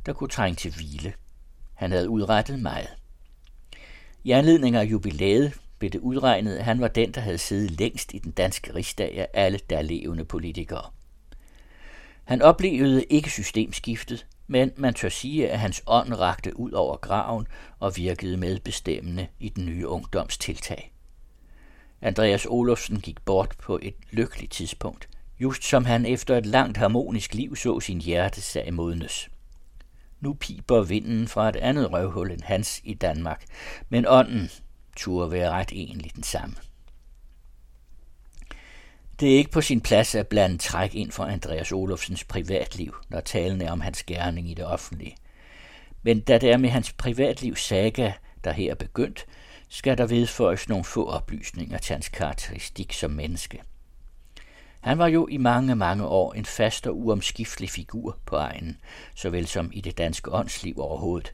der 0.05 0.13
kunne 0.13 0.29
trænge 0.29 0.55
til 0.55 0.73
hvile. 0.75 1.13
Han 1.73 1.91
havde 1.91 2.09
udrettet 2.09 2.59
meget. 2.59 2.87
I 4.23 4.31
anledning 4.31 4.75
af 4.75 4.83
jubilæet 4.83 5.53
blev 5.79 5.91
det 5.91 5.99
udregnet, 5.99 6.57
at 6.57 6.65
han 6.65 6.81
var 6.81 6.87
den, 6.87 7.11
der 7.11 7.21
havde 7.21 7.37
siddet 7.37 7.71
længst 7.71 8.13
i 8.13 8.17
den 8.17 8.31
danske 8.31 8.75
rigsdag 8.75 9.19
af 9.19 9.27
alle 9.33 9.59
der 9.69 9.81
levende 9.81 10.25
politikere. 10.25 10.85
Han 12.23 12.41
oplevede 12.41 13.03
ikke 13.03 13.29
systemskiftet, 13.29 14.27
men 14.47 14.71
man 14.75 14.93
tør 14.93 15.09
sige, 15.09 15.49
at 15.49 15.59
hans 15.59 15.83
ånd 15.87 16.13
rakte 16.13 16.59
ud 16.59 16.71
over 16.71 16.97
graven 16.97 17.47
og 17.79 17.97
virkede 17.97 18.37
medbestemmende 18.37 19.27
i 19.39 19.49
den 19.49 19.65
nye 19.65 19.87
ungdomstiltag. 19.87 20.93
Andreas 22.01 22.45
Olofsen 22.45 22.99
gik 22.99 23.25
bort 23.25 23.55
på 23.57 23.79
et 23.81 23.95
lykkeligt 24.11 24.51
tidspunkt, 24.51 25.09
just 25.39 25.63
som 25.63 25.85
han 25.85 26.05
efter 26.05 26.37
et 26.37 26.45
langt 26.45 26.77
harmonisk 26.77 27.33
liv 27.33 27.55
så 27.55 27.79
sin 27.79 28.01
hjertesag 28.01 28.73
modnes. 28.73 29.29
Nu 30.19 30.33
piber 30.33 30.83
vinden 30.83 31.27
fra 31.27 31.49
et 31.49 31.55
andet 31.55 31.91
røvhul 31.91 32.31
end 32.31 32.41
hans 32.41 32.81
i 32.83 32.93
Danmark, 32.93 33.45
men 33.89 34.05
ånden 34.07 34.49
turde 34.95 35.31
være 35.31 35.49
ret 35.49 35.71
egentlig 35.71 36.11
den 36.15 36.23
samme. 36.23 36.55
Det 39.19 39.33
er 39.33 39.37
ikke 39.37 39.51
på 39.51 39.61
sin 39.61 39.81
plads 39.81 40.15
at 40.15 40.27
blande 40.27 40.57
træk 40.57 40.95
ind 40.95 41.11
for 41.11 41.23
Andreas 41.23 41.71
Olofsens 41.71 42.23
privatliv, 42.23 42.95
når 43.09 43.19
talen 43.19 43.61
er 43.61 43.71
om 43.71 43.81
hans 43.81 44.03
gerning 44.03 44.51
i 44.51 44.53
det 44.53 44.65
offentlige. 44.65 45.15
Men 46.03 46.19
da 46.19 46.37
det 46.37 46.51
er 46.51 46.57
med 46.57 46.69
hans 46.69 46.93
privatliv 46.93 47.55
saga, 47.55 48.11
der 48.43 48.51
her 48.51 48.71
er 48.71 48.75
begyndt, 48.75 49.25
skal 49.69 49.97
der 49.97 50.05
vedføjes 50.05 50.69
nogle 50.69 50.83
få 50.83 51.05
oplysninger 51.05 51.77
til 51.77 51.93
hans 51.93 52.09
karakteristik 52.09 52.93
som 52.93 53.11
menneske. 53.11 53.61
Han 54.81 54.97
var 54.97 55.07
jo 55.07 55.27
i 55.27 55.37
mange, 55.37 55.75
mange 55.75 56.05
år 56.05 56.33
en 56.33 56.45
fast 56.45 56.87
og 56.87 56.97
uomskiftelig 56.97 57.69
figur 57.69 58.17
på 58.25 58.35
egen, 58.35 58.77
såvel 59.15 59.47
som 59.47 59.69
i 59.73 59.81
det 59.81 59.97
danske 59.97 60.31
åndsliv 60.31 60.79
overhovedet. 60.79 61.33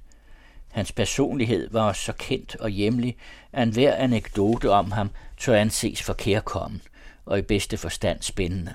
Hans 0.72 0.92
personlighed 0.92 1.70
var 1.72 1.94
så 1.94 2.14
kendt 2.14 2.56
og 2.56 2.70
hjemlig, 2.70 3.18
at 3.52 3.64
enhver 3.64 3.96
anekdote 3.96 4.72
om 4.72 4.92
ham 4.92 5.12
tør 5.38 5.56
anses 5.56 6.04
for 6.04 6.14
kærkommen 6.14 6.82
og 7.26 7.40
i 7.40 7.42
bedste 7.42 7.78
forstand 7.78 8.22
spændende. 8.22 8.74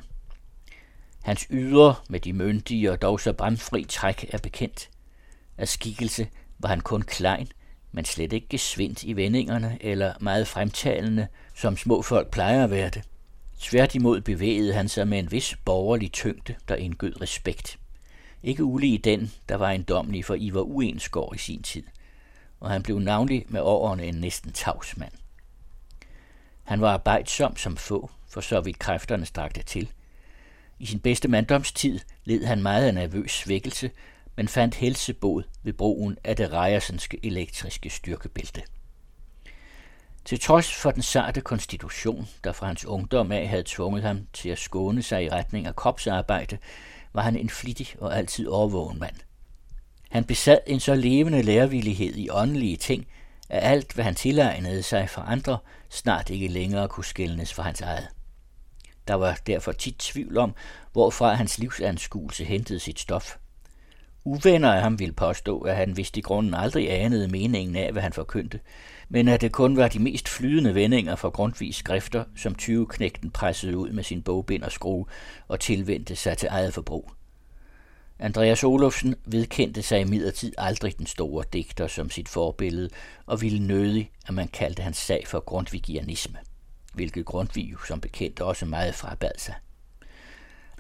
Hans 1.23 1.47
ydre 1.51 1.95
med 2.09 2.21
de 2.21 2.33
myndige 2.33 2.93
og 2.93 3.03
dog 3.03 3.21
så 3.21 3.33
bramfri 3.33 3.85
træk 3.85 4.35
er 4.35 4.39
bekendt. 4.39 4.91
Af 5.59 5.69
skikkelse 5.69 6.29
var 6.59 6.69
han 6.69 6.81
kun 6.81 7.03
klein, 7.03 7.49
men 7.93 8.05
slet 8.05 8.33
ikke 8.33 8.49
gesvindt 8.49 9.05
i 9.05 9.13
vendingerne 9.13 9.79
eller 9.81 10.13
meget 10.21 10.49
fremtalende, 10.49 11.27
som 11.55 11.77
små 11.77 12.03
folk 12.03 12.31
plejer 12.31 12.65
at 12.65 12.71
være 12.71 12.91
det. 12.91 13.03
Tværtimod 13.61 14.21
bevægede 14.21 14.75
han 14.75 14.89
sig 14.89 15.09
med 15.09 15.19
en 15.19 15.33
vis 15.33 15.57
borgerlig 15.65 16.13
tyngde, 16.13 16.55
der 16.69 16.75
indgød 16.75 17.21
respekt. 17.21 17.79
Ikke 18.43 18.65
ulig 18.65 19.05
den, 19.05 19.33
der 19.49 19.55
var 19.55 19.71
en 19.71 19.83
domlig 19.83 20.25
for 20.25 20.35
Ivar 20.35 20.61
Uensgaard 20.61 21.33
i 21.35 21.39
sin 21.39 21.63
tid, 21.63 21.83
og 22.61 22.71
han 22.71 22.83
blev 22.83 22.99
navnlig 22.99 23.45
med 23.49 23.61
årene 23.61 24.07
en 24.07 24.15
næsten 24.15 24.53
tavs 24.53 24.97
mand. 24.97 25.13
Han 26.65 26.81
var 26.81 26.93
arbejdsom 26.93 27.57
som 27.57 27.77
få, 27.77 28.11
for 28.29 28.41
så 28.41 28.61
vidt 28.61 28.79
kræfterne 28.79 29.27
strakte 29.27 29.63
til. 29.63 29.91
I 30.79 30.87
sin 30.87 31.01
bedste 31.01 31.29
manddomstid 31.29 32.01
led 32.25 32.45
han 32.45 32.63
meget 32.63 32.87
af 32.87 32.95
nervøs 32.95 33.33
svækkelse, 33.33 33.91
men 34.39 34.49
fandt 34.49 34.75
helsebod 34.75 35.43
ved 35.63 35.73
brugen 35.73 36.19
af 36.25 36.37
det 36.37 36.53
rejersenske 36.53 37.19
elektriske 37.23 37.91
styrkebælte. 37.91 38.63
Til 40.25 40.41
trods 40.41 40.75
for 40.75 40.91
den 40.91 41.03
sarte 41.03 41.41
konstitution, 41.41 42.29
der 42.45 42.53
fra 42.53 42.67
hans 42.67 42.85
ungdom 42.85 43.33
af 43.33 43.49
havde 43.49 43.63
tvunget 43.67 44.03
ham 44.03 44.27
til 44.33 44.49
at 44.49 44.59
skåne 44.59 45.03
sig 45.03 45.25
i 45.25 45.29
retning 45.29 45.67
af 45.67 45.77
kropsarbejde, 45.77 46.59
var 47.13 47.23
han 47.23 47.37
en 47.37 47.51
flittig 47.51 47.89
og 48.01 48.17
altid 48.19 48.47
overvågen 48.47 48.99
mand. 48.99 49.15
Han 50.11 50.25
besad 50.25 50.59
en 50.67 50.81
så 50.81 50.95
levende 50.95 51.43
lærevillighed 51.43 52.15
i 52.17 52.31
åndelige 52.31 52.77
ting, 52.77 53.07
at 53.49 53.73
alt, 53.73 53.93
hvad 53.93 54.05
han 54.05 54.15
tilegnede 54.15 54.83
sig 54.83 55.11
fra 55.11 55.25
andre, 55.27 55.59
snart 55.91 56.31
ikke 56.31 56.49
længere 56.49 56.89
kunne 56.89 57.05
skældnes 57.05 57.55
fra 57.55 57.63
hans 57.63 57.81
eget. 57.81 58.09
Der 59.09 59.15
var 59.15 59.39
derfor 59.47 59.73
tit 59.73 59.99
tvivl 59.99 60.39
om, 60.39 60.55
hvorfra 60.93 61.35
hans 61.35 61.59
livsanskuelse 61.59 62.45
hentede 62.45 62.79
sit 62.79 63.01
stof. 63.01 63.37
Uvenner 64.29 64.73
af 64.73 64.83
ham 64.83 64.99
ville 64.99 65.15
påstå, 65.15 65.61
at 65.61 65.77
han 65.77 65.97
vist 65.97 66.17
i 66.17 66.21
grunden 66.21 66.55
aldrig 66.55 66.93
anede 66.93 67.29
meningen 67.29 67.77
af, 67.77 67.93
hvad 67.93 68.03
han 68.03 68.13
forkyndte, 68.13 68.61
men 69.09 69.29
at 69.29 69.41
det 69.41 69.53
kun 69.53 69.77
var 69.77 69.89
de 69.89 69.99
mest 69.99 70.29
flydende 70.29 70.75
vendinger 70.75 71.17
fra 71.17 71.29
grundvis 71.29 71.77
skrifter, 71.77 72.25
som 72.37 72.57
20-knægten 72.63 73.31
pressede 73.31 73.77
ud 73.77 73.91
med 73.91 74.05
sin 74.05 74.23
bogbind 74.23 74.63
og 74.63 74.73
skrue 74.73 75.07
og 75.49 75.61
tilvendte 75.61 76.17
sig 76.17 76.39
til 76.39 76.49
eget 76.51 76.75
forbrug. 76.75 77.11
Andreas 78.19 78.65
Olofsen 78.65 79.15
vedkendte 79.27 79.83
sig 79.83 80.01
imidlertid 80.01 80.53
aldrig 80.59 80.99
den 80.99 81.07
store 81.07 81.45
digter 81.53 81.87
som 81.87 82.11
sit 82.11 82.29
forbillede, 82.29 82.91
og 83.27 83.41
ville 83.41 83.67
nødig, 83.67 84.11
at 84.27 84.35
man 84.35 84.49
kaldte 84.49 84.83
hans 84.83 84.97
sag 84.97 85.25
for 85.27 85.41
grundvigianisme, 85.41 86.39
hvilket 86.95 87.27
Grundtvig 87.27 87.75
som 87.87 88.01
bekendt 88.01 88.41
også 88.41 88.67
meget 88.67 88.95
frabad 88.95 89.39
sig. 89.39 89.55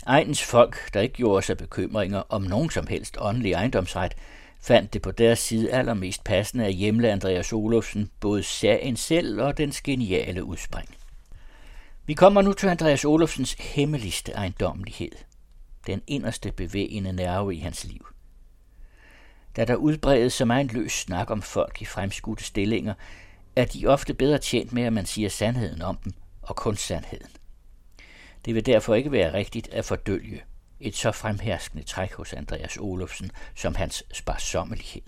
Egens 0.07 0.43
folk, 0.43 0.95
der 0.95 1.01
ikke 1.01 1.15
gjorde 1.15 1.47
sig 1.47 1.57
bekymringer 1.57 2.23
om 2.29 2.43
nogen 2.43 2.71
som 2.71 2.87
helst 2.87 3.17
åndelig 3.21 3.53
ejendomsret, 3.53 4.15
fandt 4.61 4.93
det 4.93 5.03
på 5.03 5.11
deres 5.11 5.39
side 5.39 5.73
allermest 5.73 6.25
passende 6.25 6.65
at 6.65 6.75
hjemle 6.75 7.13
Andreas 7.13 7.53
Olofsen 7.53 8.11
både 8.21 8.43
sagen 8.43 8.97
selv 8.97 9.43
og 9.43 9.59
dens 9.59 9.81
geniale 9.81 10.45
udspring. 10.45 10.89
Vi 12.07 12.15
kommer 12.15 12.43
nu 12.43 12.53
til 12.53 12.69
Andreas 12.69 13.05
Olofsens 13.05 13.53
hemmeligste 13.53 14.33
ejendommelighed, 14.33 15.13
den 15.87 16.03
inderste 16.07 16.53
bevægende 16.53 17.13
nerve 17.13 17.55
i 17.55 17.59
hans 17.59 17.85
liv. 17.85 18.07
Da 19.57 19.65
der 19.65 19.75
udbredes 19.75 20.33
så 20.33 20.45
meget 20.45 20.73
løs 20.73 20.93
snak 20.93 21.31
om 21.31 21.43
folk 21.43 21.83
i 21.83 21.85
fremskudte 21.85 22.45
stillinger, 22.45 22.95
er 23.57 23.65
de 23.65 23.87
ofte 23.87 24.15
bedre 24.15 24.39
tjent 24.39 24.73
med, 24.73 24.83
at 24.83 24.93
man 24.93 25.07
siger 25.07 25.29
sandheden 25.29 25.83
om 25.83 25.97
dem, 25.97 26.13
og 26.43 26.57
kun 26.57 26.77
sandheden. 26.77 27.31
Det 28.49 28.55
vil 28.55 28.67
derfor 28.67 28.95
ikke 28.95 29.13
være 29.13 29.33
rigtigt 29.33 29.69
at 29.69 29.85
fordølge 29.85 30.43
et 30.81 30.97
så 30.97 31.13
fremherskende 31.13 31.85
træk 31.85 32.13
hos 32.13 32.33
Andreas 32.33 32.77
Olofsen 32.77 33.31
som 33.55 33.75
hans 33.75 34.05
sparsommelighed. 34.13 35.03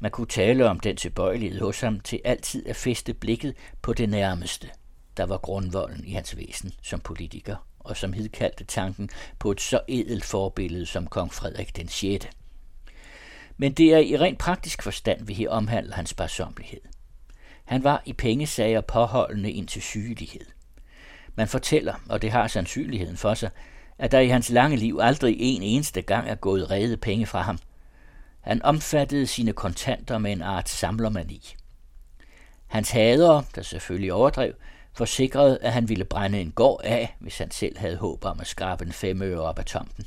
Man 0.00 0.10
kunne 0.10 0.26
tale 0.26 0.68
om 0.68 0.80
den 0.80 0.96
tilbøjelighed 0.96 1.60
hos 1.60 1.80
ham 1.80 2.00
til 2.00 2.20
altid 2.24 2.66
at 2.66 2.76
feste 2.76 3.14
blikket 3.14 3.54
på 3.82 3.92
det 3.92 4.08
nærmeste, 4.08 4.70
der 5.16 5.26
var 5.26 5.38
grundvolden 5.38 6.04
i 6.04 6.12
hans 6.12 6.36
væsen 6.36 6.72
som 6.82 7.00
politiker, 7.00 7.66
og 7.78 7.96
som 7.96 8.12
hedkaldte 8.12 8.64
tanken 8.64 9.10
på 9.38 9.50
et 9.50 9.60
så 9.60 9.80
edelt 9.88 10.24
forbillede 10.24 10.86
som 10.86 11.06
kong 11.06 11.32
Frederik 11.32 11.76
den 11.76 11.88
6. 11.88 12.28
Men 13.56 13.72
det 13.72 13.94
er 13.94 13.98
i 13.98 14.16
rent 14.16 14.38
praktisk 14.38 14.82
forstand, 14.82 15.26
vi 15.26 15.34
her 15.34 15.48
omhandler 15.50 15.94
hans 15.94 16.10
sparsommelighed. 16.10 16.80
Han 17.64 17.84
var 17.84 18.02
i 18.06 18.12
pengesager 18.12 18.80
påholdende 18.80 19.52
indtil 19.52 19.82
sygelighed. 19.82 20.55
Man 21.36 21.48
fortæller, 21.48 21.94
og 22.08 22.22
det 22.22 22.30
har 22.30 22.46
sandsynligheden 22.46 23.16
for 23.16 23.34
sig, 23.34 23.50
at 23.98 24.12
der 24.12 24.20
i 24.20 24.28
hans 24.28 24.50
lange 24.50 24.76
liv 24.76 24.98
aldrig 25.02 25.36
en 25.38 25.62
eneste 25.62 26.02
gang 26.02 26.28
er 26.28 26.34
gået 26.34 26.70
rede 26.70 26.96
penge 26.96 27.26
fra 27.26 27.40
ham. 27.42 27.58
Han 28.40 28.62
omfattede 28.62 29.26
sine 29.26 29.52
kontanter 29.52 30.18
med 30.18 30.32
en 30.32 30.42
art 30.42 30.68
samlermani. 30.68 31.54
Hans 32.66 32.90
hader, 32.90 33.42
der 33.54 33.62
selvfølgelig 33.62 34.12
overdrev, 34.12 34.52
forsikrede, 34.92 35.58
at 35.62 35.72
han 35.72 35.88
ville 35.88 36.04
brænde 36.04 36.40
en 36.40 36.50
gård 36.50 36.80
af, 36.84 37.16
hvis 37.18 37.38
han 37.38 37.50
selv 37.50 37.78
havde 37.78 37.96
håb 37.96 38.24
om 38.24 38.40
at 38.40 38.46
skrabe 38.46 38.84
en 38.84 38.92
femøre 38.92 39.40
op 39.40 39.58
af 39.58 39.64
tomten. 39.64 40.04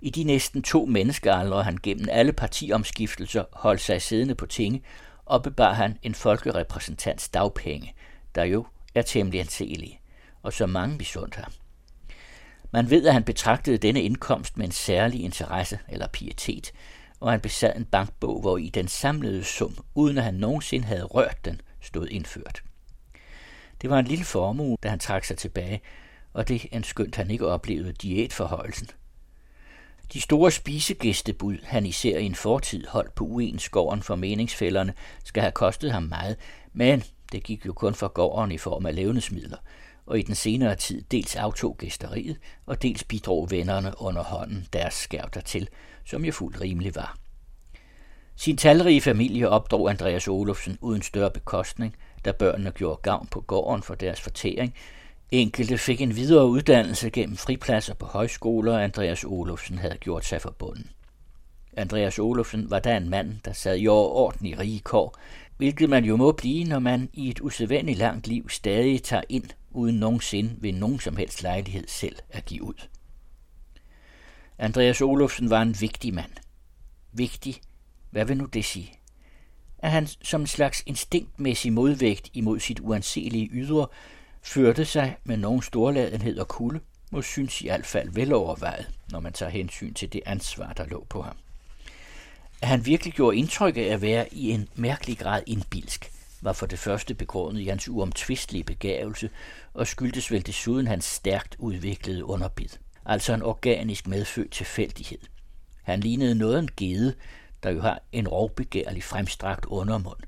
I 0.00 0.10
de 0.10 0.24
næsten 0.24 0.62
to 0.62 0.84
menneskealdre 0.84 1.62
han 1.62 1.78
gennem 1.82 2.08
alle 2.10 2.32
partiomskiftelser 2.32 3.44
holdt 3.52 3.80
sig 3.80 4.02
siddende 4.02 4.34
på 4.34 4.46
tinge, 4.46 4.82
opbebar 5.26 5.72
han 5.72 5.98
en 6.02 6.14
folkerepræsentants 6.14 7.28
dagpenge, 7.28 7.94
der 8.34 8.44
jo 8.44 8.66
er 8.94 9.02
temmelig 9.02 9.40
anselige, 9.40 10.00
og 10.42 10.52
så 10.52 10.66
mange 10.66 10.96
misundt 10.96 11.34
ham. 11.34 11.52
Man 12.70 12.90
ved, 12.90 13.06
at 13.06 13.12
han 13.12 13.24
betragtede 13.24 13.78
denne 13.78 14.02
indkomst 14.02 14.56
med 14.56 14.66
en 14.66 14.72
særlig 14.72 15.22
interesse 15.22 15.78
eller 15.88 16.06
pietet, 16.08 16.72
og 17.20 17.30
han 17.30 17.40
besad 17.40 17.76
en 17.76 17.84
bankbog, 17.84 18.40
hvor 18.40 18.58
i 18.58 18.68
den 18.68 18.88
samlede 18.88 19.44
sum, 19.44 19.76
uden 19.94 20.18
at 20.18 20.24
han 20.24 20.34
nogensinde 20.34 20.86
havde 20.86 21.04
rørt 21.04 21.44
den, 21.44 21.60
stod 21.80 22.08
indført. 22.08 22.62
Det 23.82 23.90
var 23.90 23.98
en 23.98 24.06
lille 24.06 24.24
formue, 24.24 24.76
da 24.82 24.88
han 24.88 24.98
trak 24.98 25.24
sig 25.24 25.38
tilbage, 25.38 25.80
og 26.32 26.48
det 26.48 26.66
anskyndt 26.72 27.16
han 27.16 27.30
ikke 27.30 27.46
oplevede 27.46 27.92
diætforhøjelsen. 27.92 28.88
De 30.12 30.20
store 30.20 30.50
spisegæstebud, 30.50 31.56
han 31.62 31.86
især 31.86 32.18
i 32.18 32.24
en 32.24 32.34
fortid 32.34 32.86
holdt 32.86 33.14
på 33.14 33.24
uenskåren 33.24 34.02
for 34.02 34.16
meningsfælderne, 34.16 34.94
skal 35.24 35.40
have 35.40 35.52
kostet 35.52 35.92
ham 35.92 36.02
meget, 36.02 36.36
men 36.72 37.04
det 37.32 37.42
gik 37.42 37.66
jo 37.66 37.72
kun 37.72 37.94
for 37.94 38.08
gården 38.08 38.52
i 38.52 38.58
form 38.58 38.86
af 38.86 38.94
levnedsmidler, 38.94 39.56
og 40.08 40.18
i 40.18 40.22
den 40.22 40.34
senere 40.34 40.74
tid 40.74 41.02
dels 41.10 41.36
aftog 41.36 41.76
gæsteriet, 41.78 42.36
og 42.66 42.82
dels 42.82 43.04
bidrog 43.04 43.50
vennerne 43.50 43.92
under 43.96 44.22
hånden 44.22 44.66
deres 44.72 44.94
skærv 44.94 45.30
til, 45.44 45.68
som 46.04 46.24
jo 46.24 46.32
fuldt 46.32 46.60
rimelig 46.60 46.94
var. 46.94 47.16
Sin 48.36 48.56
talrige 48.56 49.00
familie 49.00 49.48
opdrog 49.48 49.90
Andreas 49.90 50.28
Olofsen 50.28 50.78
uden 50.80 51.02
større 51.02 51.30
bekostning, 51.30 51.96
da 52.24 52.32
børnene 52.32 52.70
gjorde 52.70 53.00
gavn 53.02 53.28
på 53.30 53.40
gården 53.40 53.82
for 53.82 53.94
deres 53.94 54.20
fortæring. 54.20 54.74
Enkelte 55.30 55.78
fik 55.78 56.00
en 56.00 56.16
videre 56.16 56.46
uddannelse 56.46 57.10
gennem 57.10 57.36
fripladser 57.36 57.94
på 57.94 58.06
højskoler, 58.06 58.72
og 58.72 58.84
Andreas 58.84 59.24
Olofsen 59.24 59.78
havde 59.78 59.96
gjort 60.00 60.24
sig 60.24 60.42
forbunden. 60.42 60.90
Andreas 61.76 62.18
Olofsen 62.18 62.70
var 62.70 62.78
da 62.78 62.96
en 62.96 63.08
mand, 63.08 63.32
der 63.44 63.52
sad 63.52 63.78
i 63.78 63.88
orden 63.88 64.46
i 64.46 64.54
rige 64.54 64.80
kår, 64.80 65.18
hvilket 65.56 65.88
man 65.88 66.04
jo 66.04 66.16
må 66.16 66.32
blive, 66.32 66.64
når 66.64 66.78
man 66.78 67.08
i 67.12 67.28
et 67.28 67.40
usædvanligt 67.40 67.98
langt 67.98 68.26
liv 68.26 68.48
stadig 68.48 69.02
tager 69.02 69.22
ind, 69.28 69.50
uden 69.70 69.94
nogensinde 69.94 70.56
ved 70.58 70.72
nogen 70.72 71.00
som 71.00 71.16
helst 71.16 71.42
lejlighed 71.42 71.88
selv 71.88 72.16
at 72.30 72.44
give 72.44 72.62
ud. 72.62 72.86
Andreas 74.58 75.00
Olofsen 75.00 75.50
var 75.50 75.62
en 75.62 75.80
vigtig 75.80 76.14
mand. 76.14 76.30
Vigtig, 77.12 77.60
hvad 78.10 78.24
vil 78.24 78.36
nu 78.36 78.44
det 78.44 78.64
sige? 78.64 78.92
At 79.78 79.90
han 79.90 80.06
som 80.06 80.40
en 80.40 80.46
slags 80.46 80.82
instinktmæssig 80.86 81.72
modvægt 81.72 82.30
imod 82.32 82.60
sit 82.60 82.80
uanselige 82.80 83.48
ydre, 83.52 83.86
førte 84.42 84.84
sig 84.84 85.16
med 85.24 85.36
nogen 85.36 85.62
storladenhed 85.62 86.38
og 86.38 86.48
kulde, 86.48 86.80
må 87.10 87.22
synes 87.22 87.60
i 87.60 87.66
hvert 87.66 87.86
fald 87.86 88.10
velovervejet, 88.10 88.90
når 89.10 89.20
man 89.20 89.32
tager 89.32 89.50
hensyn 89.50 89.94
til 89.94 90.12
det 90.12 90.20
ansvar, 90.26 90.72
der 90.72 90.86
lå 90.86 91.06
på 91.08 91.22
ham. 91.22 91.36
At 92.62 92.68
han 92.68 92.86
virkelig 92.86 93.12
gjorde 93.12 93.36
indtryk 93.36 93.76
af 93.76 93.82
at 93.82 94.02
være 94.02 94.34
i 94.34 94.50
en 94.50 94.68
mærkelig 94.74 95.18
grad 95.18 95.42
indbilsk, 95.46 96.12
var 96.42 96.52
for 96.52 96.66
det 96.66 96.78
første 96.78 97.14
begrundet 97.14 97.60
i 97.60 97.66
hans 97.66 97.88
uomtvistelige 97.88 98.64
begævelse 98.64 99.30
og 99.74 99.86
skyldtes 99.86 100.30
vel 100.30 100.46
desuden 100.46 100.86
hans 100.86 101.04
stærkt 101.04 101.56
udviklede 101.58 102.24
underbid, 102.24 102.68
altså 103.06 103.34
en 103.34 103.42
organisk 103.42 104.06
medfødt 104.06 104.52
tilfældighed. 104.52 105.18
Han 105.82 106.00
lignede 106.00 106.34
noget 106.34 106.58
en 106.58 106.70
gede, 106.76 107.14
der 107.62 107.70
jo 107.70 107.80
har 107.80 108.02
en 108.12 108.28
rovbegærlig 108.28 109.04
fremstrakt 109.04 109.64
undermund. 109.64 110.18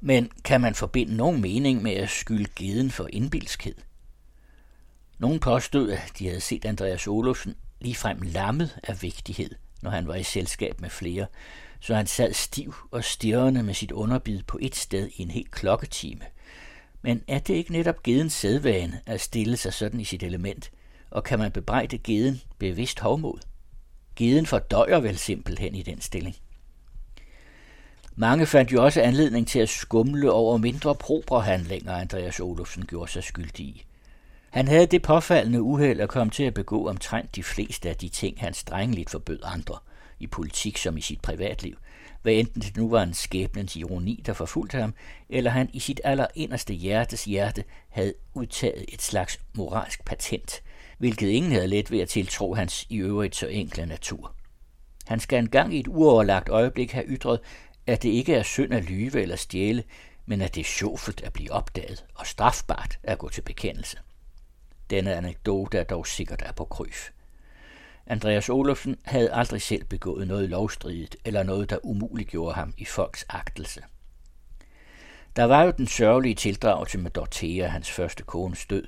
Men 0.00 0.30
kan 0.44 0.60
man 0.60 0.74
forbinde 0.74 1.16
nogen 1.16 1.40
mening 1.40 1.82
med 1.82 1.92
at 1.92 2.10
skylde 2.10 2.50
geden 2.56 2.90
for 2.90 3.08
indbilskhed? 3.12 3.74
Nogen 5.18 5.40
påstod, 5.40 5.90
at 5.90 6.12
de 6.18 6.26
havde 6.26 6.40
set 6.40 6.64
Andreas 6.64 7.06
Olofsen 7.06 7.54
ligefrem 7.80 8.22
lammet 8.22 8.78
af 8.82 9.02
vigtighed, 9.02 9.50
når 9.82 9.90
han 9.90 10.06
var 10.06 10.14
i 10.14 10.22
selskab 10.22 10.80
med 10.80 10.90
flere, 10.90 11.26
så 11.82 11.94
han 11.94 12.06
sad 12.06 12.32
stiv 12.32 12.74
og 12.90 13.04
stirrende 13.04 13.62
med 13.62 13.74
sit 13.74 13.92
underbid 13.92 14.42
på 14.42 14.58
et 14.62 14.76
sted 14.76 15.08
i 15.16 15.22
en 15.22 15.30
hel 15.30 15.46
klokketime. 15.50 16.24
Men 17.02 17.22
er 17.28 17.38
det 17.38 17.54
ikke 17.54 17.72
netop 17.72 18.02
gedens 18.02 18.32
sædvane 18.32 19.00
at 19.06 19.20
stille 19.20 19.56
sig 19.56 19.72
sådan 19.72 20.00
i 20.00 20.04
sit 20.04 20.22
element, 20.22 20.70
og 21.10 21.24
kan 21.24 21.38
man 21.38 21.52
bebrejde 21.52 21.98
geden 21.98 22.40
bevidst 22.58 23.00
hovmod? 23.00 23.38
Geden 24.16 24.46
fordøjer 24.46 25.00
vel 25.00 25.18
simpelthen 25.18 25.74
i 25.74 25.82
den 25.82 26.00
stilling. 26.00 26.36
Mange 28.16 28.46
fandt 28.46 28.72
jo 28.72 28.84
også 28.84 29.00
anledning 29.00 29.48
til 29.48 29.58
at 29.58 29.68
skumle 29.68 30.32
over 30.32 30.56
mindre 30.56 30.94
propre 30.94 31.40
handlinger, 31.40 31.92
Andreas 31.92 32.40
Olofsen 32.40 32.86
gjorde 32.86 33.10
sig 33.10 33.24
skyldig 33.24 33.66
i. 33.66 33.84
Han 34.50 34.68
havde 34.68 34.86
det 34.86 35.02
påfaldende 35.02 35.62
uheld 35.62 36.00
at 36.00 36.08
komme 36.08 36.30
til 36.30 36.44
at 36.44 36.54
begå 36.54 36.88
omtrent 36.88 37.36
de 37.36 37.42
fleste 37.42 37.88
af 37.88 37.96
de 37.96 38.08
ting, 38.08 38.40
han 38.40 38.54
strengeligt 38.54 39.10
forbød 39.10 39.38
andre, 39.42 39.78
i 40.22 40.26
politik 40.26 40.78
som 40.78 40.96
i 40.96 41.00
sit 41.00 41.20
privatliv, 41.20 41.76
hvad 42.22 42.32
enten 42.32 42.62
det 42.62 42.76
nu 42.76 42.88
var 42.88 43.02
en 43.02 43.14
skæbnens 43.14 43.76
ironi, 43.76 44.22
der 44.26 44.32
forfulgte 44.32 44.78
ham, 44.78 44.94
eller 45.28 45.50
han 45.50 45.70
i 45.72 45.80
sit 45.80 46.00
allerinderste 46.04 46.74
hjertes 46.74 47.24
hjerte 47.24 47.64
havde 47.88 48.14
udtaget 48.34 48.84
et 48.88 49.02
slags 49.02 49.40
moralsk 49.54 50.04
patent, 50.04 50.62
hvilket 50.98 51.28
ingen 51.28 51.52
havde 51.52 51.66
let 51.66 51.90
ved 51.90 52.00
at 52.00 52.08
tiltro 52.08 52.54
hans 52.54 52.86
i 52.88 52.96
øvrigt 52.96 53.36
så 53.36 53.46
enkle 53.46 53.86
natur. 53.86 54.34
Han 55.06 55.20
skal 55.20 55.38
engang 55.38 55.74
i 55.74 55.80
et 55.80 55.88
uoverlagt 55.88 56.48
øjeblik 56.48 56.92
have 56.92 57.06
ytret, 57.08 57.40
at 57.86 58.02
det 58.02 58.08
ikke 58.08 58.34
er 58.34 58.42
synd 58.42 58.74
at 58.74 58.84
lyve 58.84 59.22
eller 59.22 59.36
stjæle, 59.36 59.84
men 60.26 60.40
at 60.40 60.54
det 60.54 60.60
er 60.60 60.64
sjovt 60.64 61.22
at 61.24 61.32
blive 61.32 61.52
opdaget 61.52 62.04
og 62.14 62.26
strafbart 62.26 62.98
at 63.02 63.18
gå 63.18 63.28
til 63.28 63.42
bekendelse. 63.42 63.98
Denne 64.90 65.14
anekdote 65.14 65.78
er 65.78 65.84
dog 65.84 66.06
sikkert 66.06 66.42
af 66.42 66.54
på 66.54 66.64
kryf. 66.64 67.10
Andreas 68.06 68.48
Olofsen 68.48 68.96
havde 69.04 69.32
aldrig 69.32 69.62
selv 69.62 69.84
begået 69.84 70.28
noget 70.28 70.48
lovstridigt 70.48 71.16
eller 71.24 71.42
noget, 71.42 71.70
der 71.70 71.78
umuliggjorde 71.82 72.54
ham 72.54 72.74
i 72.78 72.84
folks 72.84 73.24
agtelse. 73.28 73.82
Der 75.36 75.44
var 75.44 75.62
jo 75.62 75.70
den 75.70 75.86
sørgelige 75.86 76.34
tildragelse 76.34 76.98
med 76.98 77.10
Dorthea, 77.10 77.66
hans 77.66 77.90
første 77.90 78.22
kones 78.22 78.66
død. 78.66 78.84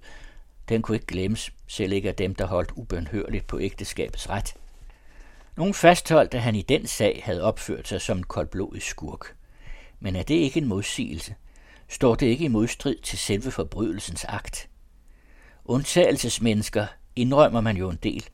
Den 0.68 0.82
kunne 0.82 0.96
ikke 0.96 1.06
glemmes, 1.06 1.52
selv 1.66 1.92
ikke 1.92 2.08
af 2.08 2.14
dem, 2.14 2.34
der 2.34 2.46
holdt 2.46 2.70
ubønhørligt 2.70 3.46
på 3.46 3.60
ægteskabets 3.60 4.30
ret. 4.30 4.54
Nogen 5.56 5.74
fastholdt, 5.74 6.34
at 6.34 6.42
han 6.42 6.54
i 6.54 6.62
den 6.62 6.86
sag 6.86 7.20
havde 7.24 7.42
opført 7.42 7.88
sig 7.88 8.00
som 8.00 8.18
en 8.18 8.24
koldblodig 8.24 8.82
skurk. 8.82 9.36
Men 10.00 10.16
er 10.16 10.22
det 10.22 10.34
ikke 10.34 10.60
en 10.60 10.68
modsigelse? 10.68 11.34
Står 11.88 12.14
det 12.14 12.26
ikke 12.26 12.44
i 12.44 12.48
modstrid 12.48 12.96
til 13.02 13.18
selve 13.18 13.50
forbrydelsens 13.50 14.24
akt? 14.24 14.68
Undtagelsesmennesker 15.64 16.86
indrømmer 17.16 17.60
man 17.60 17.76
jo 17.76 17.90
en 17.90 17.98
del, 18.02 18.24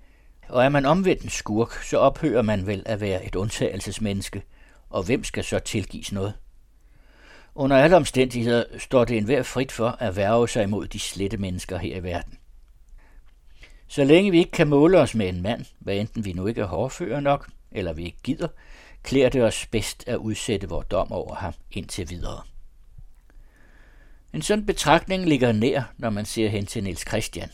og 0.50 0.64
er 0.64 0.68
man 0.68 0.86
omvendt 0.86 1.22
en 1.22 1.28
skurk, 1.28 1.72
så 1.72 1.98
ophører 1.98 2.42
man 2.42 2.66
vel 2.66 2.82
at 2.86 3.00
være 3.00 3.26
et 3.26 3.34
undtagelsesmenneske, 3.34 4.42
og 4.90 5.02
hvem 5.02 5.24
skal 5.24 5.44
så 5.44 5.58
tilgives 5.58 6.12
noget? 6.12 6.34
Under 7.54 7.76
alle 7.76 7.96
omstændigheder 7.96 8.64
står 8.78 9.04
det 9.04 9.16
enhver 9.16 9.42
frit 9.42 9.72
for 9.72 9.88
at 9.88 10.16
værve 10.16 10.48
sig 10.48 10.62
imod 10.62 10.86
de 10.86 10.98
slette 10.98 11.36
mennesker 11.36 11.78
her 11.78 11.96
i 11.96 12.02
verden. 12.02 12.38
Så 13.88 14.04
længe 14.04 14.30
vi 14.30 14.38
ikke 14.38 14.50
kan 14.50 14.68
måle 14.68 14.98
os 14.98 15.14
med 15.14 15.28
en 15.28 15.42
mand, 15.42 15.64
hvad 15.78 15.96
enten 15.96 16.24
vi 16.24 16.32
nu 16.32 16.46
ikke 16.46 16.60
er 16.60 16.66
hårdfører 16.66 17.20
nok, 17.20 17.48
eller 17.72 17.92
vi 17.92 18.04
ikke 18.04 18.22
gider, 18.22 18.48
klæder 19.02 19.28
det 19.28 19.42
os 19.42 19.66
bedst 19.66 20.04
at 20.06 20.16
udsætte 20.16 20.68
vores 20.68 20.86
dom 20.86 21.12
over 21.12 21.34
ham 21.34 21.52
indtil 21.72 22.10
videre. 22.10 22.42
En 24.32 24.42
sådan 24.42 24.66
betragtning 24.66 25.26
ligger 25.26 25.52
nær, 25.52 25.82
når 25.98 26.10
man 26.10 26.24
ser 26.24 26.48
hen 26.48 26.66
til 26.66 26.84
Niels 26.84 27.08
Christian, 27.08 27.50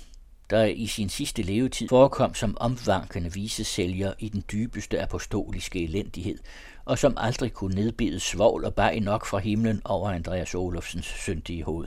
der 0.50 0.64
i 0.64 0.86
sin 0.86 1.08
sidste 1.08 1.42
levetid 1.42 1.88
forekom 1.88 2.34
som 2.34 2.56
omvankende 2.60 3.32
visesælger 3.32 4.12
i 4.18 4.28
den 4.28 4.44
dybeste 4.52 5.02
apostoliske 5.02 5.84
elendighed, 5.84 6.38
og 6.84 6.98
som 6.98 7.14
aldrig 7.16 7.52
kunne 7.52 7.74
nedbide 7.74 8.20
svovl 8.20 8.64
og 8.64 8.74
bag 8.74 9.00
nok 9.00 9.26
fra 9.26 9.38
himlen 9.38 9.82
over 9.84 10.10
Andreas 10.10 10.54
Olofsens 10.54 11.06
syndige 11.06 11.64
hoved. 11.64 11.86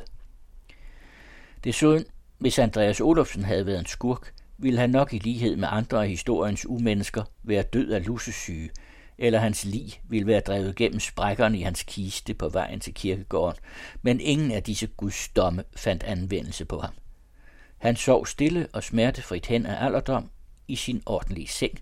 Desuden, 1.64 2.06
hvis 2.38 2.60
Andreas 2.60 3.02
Olofsen 3.02 3.44
havde 3.44 3.66
været 3.66 3.80
en 3.80 3.86
skurk, 3.86 4.34
ville 4.58 4.80
han 4.80 4.90
nok 4.90 5.14
i 5.14 5.18
lighed 5.18 5.56
med 5.56 5.68
andre 5.72 6.04
af 6.04 6.10
historiens 6.10 6.66
umennesker 6.66 7.24
være 7.44 7.64
død 7.64 7.92
af 7.92 8.06
lussesyge, 8.06 8.70
eller 9.18 9.40
hans 9.40 9.66
lig 9.66 10.02
ville 10.10 10.28
være 10.28 10.40
drevet 10.40 10.76
gennem 10.76 11.00
sprækkerne 11.00 11.60
i 11.60 11.62
hans 11.62 11.84
kiste 11.84 12.34
på 12.34 12.50
vejen 12.50 12.80
til 12.80 12.94
kirkegården, 12.94 13.60
men 14.02 14.20
ingen 14.20 14.52
af 14.52 14.64
disse 14.64 14.88
gudsdomme 14.88 15.64
fandt 15.76 16.04
anvendelse 16.04 16.66
på 16.66 16.80
ham. 16.80 16.94
Han 17.80 17.96
sov 17.96 18.26
stille 18.26 18.68
og 18.74 18.84
smertefrit 18.84 19.46
hen 19.46 19.66
af 19.66 19.86
alderdom 19.86 20.30
i 20.68 20.76
sin 20.76 21.04
ordentlige 21.06 21.48
seng 21.48 21.80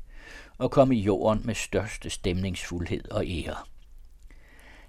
og 0.58 0.72
kom 0.72 0.92
i 0.92 1.00
jorden 1.00 1.42
med 1.46 1.56
største 1.56 2.10
stemningsfuldhed 2.10 3.12
og 3.12 3.24
ære. 3.28 3.56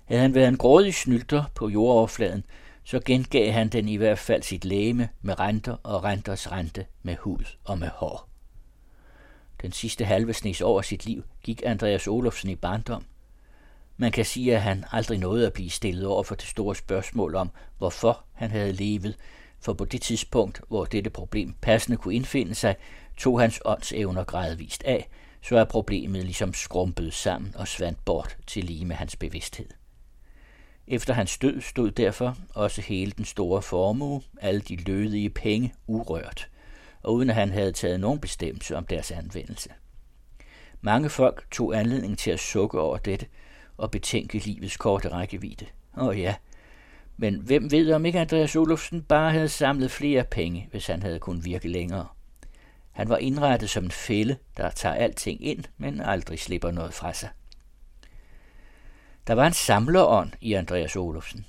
Havde 0.04 0.22
han 0.22 0.34
været 0.34 0.48
en 0.48 0.56
grådig 0.56 0.94
snylter 0.94 1.44
på 1.54 1.68
jordoverfladen, 1.68 2.44
så 2.84 3.00
gengav 3.04 3.52
han 3.52 3.68
den 3.68 3.88
i 3.88 3.96
hvert 3.96 4.18
fald 4.18 4.42
sit 4.42 4.64
læme 4.64 5.08
med 5.22 5.38
renter 5.38 5.76
og 5.82 6.04
renters 6.04 6.52
rente 6.52 6.86
med 7.02 7.16
hud 7.16 7.44
og 7.64 7.78
med 7.78 7.88
hår. 7.88 8.28
Den 9.62 9.72
sidste 9.72 10.04
halve 10.04 10.34
snes 10.34 10.60
over 10.60 10.82
sit 10.82 11.06
liv 11.06 11.24
gik 11.42 11.62
Andreas 11.66 12.06
Olofsen 12.06 12.50
i 12.50 12.54
barndom. 12.54 13.04
Man 13.96 14.12
kan 14.12 14.24
sige, 14.24 14.54
at 14.54 14.62
han 14.62 14.84
aldrig 14.92 15.18
nåede 15.18 15.46
at 15.46 15.52
blive 15.52 15.70
stillet 15.70 16.06
over 16.06 16.22
for 16.22 16.34
det 16.34 16.46
store 16.46 16.74
spørgsmål 16.74 17.34
om, 17.34 17.50
hvorfor 17.78 18.24
han 18.32 18.50
havde 18.50 18.72
levet, 18.72 19.16
for 19.60 19.72
på 19.72 19.84
det 19.84 20.02
tidspunkt, 20.02 20.60
hvor 20.68 20.84
dette 20.84 21.10
problem 21.10 21.54
passende 21.60 21.96
kunne 21.96 22.14
indfinde 22.14 22.54
sig, 22.54 22.76
tog 23.16 23.40
hans 23.40 23.60
åndsevner 23.64 24.24
gradvist 24.24 24.82
af, 24.82 25.08
så 25.42 25.56
er 25.56 25.64
problemet 25.64 26.24
ligesom 26.24 26.54
skrumpet 26.54 27.14
sammen 27.14 27.56
og 27.56 27.68
svandt 27.68 28.04
bort 28.04 28.36
til 28.46 28.64
lige 28.64 28.84
med 28.84 28.96
hans 28.96 29.16
bevidsthed. 29.16 29.68
Efter 30.86 31.14
hans 31.14 31.38
død 31.38 31.60
stod 31.60 31.90
derfor 31.90 32.36
også 32.54 32.80
hele 32.80 33.12
den 33.12 33.24
store 33.24 33.62
formue, 33.62 34.22
alle 34.40 34.60
de 34.60 34.76
lødige 34.76 35.30
penge, 35.30 35.74
urørt, 35.86 36.48
og 37.02 37.14
uden 37.14 37.30
at 37.30 37.36
han 37.36 37.50
havde 37.50 37.72
taget 37.72 38.00
nogen 38.00 38.20
bestemmelse 38.20 38.76
om 38.76 38.86
deres 38.86 39.10
anvendelse. 39.10 39.70
Mange 40.80 41.10
folk 41.10 41.46
tog 41.50 41.78
anledning 41.78 42.18
til 42.18 42.30
at 42.30 42.40
sukke 42.40 42.80
over 42.80 42.98
dette 42.98 43.26
og 43.76 43.90
betænke 43.90 44.38
livets 44.38 44.76
korte 44.76 45.08
rækkevidde. 45.08 45.66
Og 45.92 46.18
ja, 46.18 46.34
men 47.20 47.40
hvem 47.40 47.70
ved, 47.70 47.92
om 47.92 48.06
ikke 48.06 48.20
Andreas 48.20 48.56
Olufsen 48.56 49.02
bare 49.02 49.32
havde 49.32 49.48
samlet 49.48 49.90
flere 49.90 50.24
penge, 50.24 50.68
hvis 50.70 50.86
han 50.86 51.02
havde 51.02 51.18
kunnet 51.18 51.44
virke 51.44 51.68
længere. 51.68 52.06
Han 52.92 53.08
var 53.08 53.16
indrettet 53.16 53.70
som 53.70 53.84
en 53.84 53.90
fælde, 53.90 54.36
der 54.56 54.70
tager 54.70 54.94
alting 54.94 55.44
ind, 55.44 55.64
men 55.76 56.00
aldrig 56.00 56.38
slipper 56.38 56.70
noget 56.70 56.94
fra 56.94 57.12
sig. 57.12 57.28
Der 59.26 59.34
var 59.34 59.46
en 59.46 59.52
samlerånd 59.52 60.32
i 60.40 60.52
Andreas 60.52 60.96
Olufsen. 60.96 61.46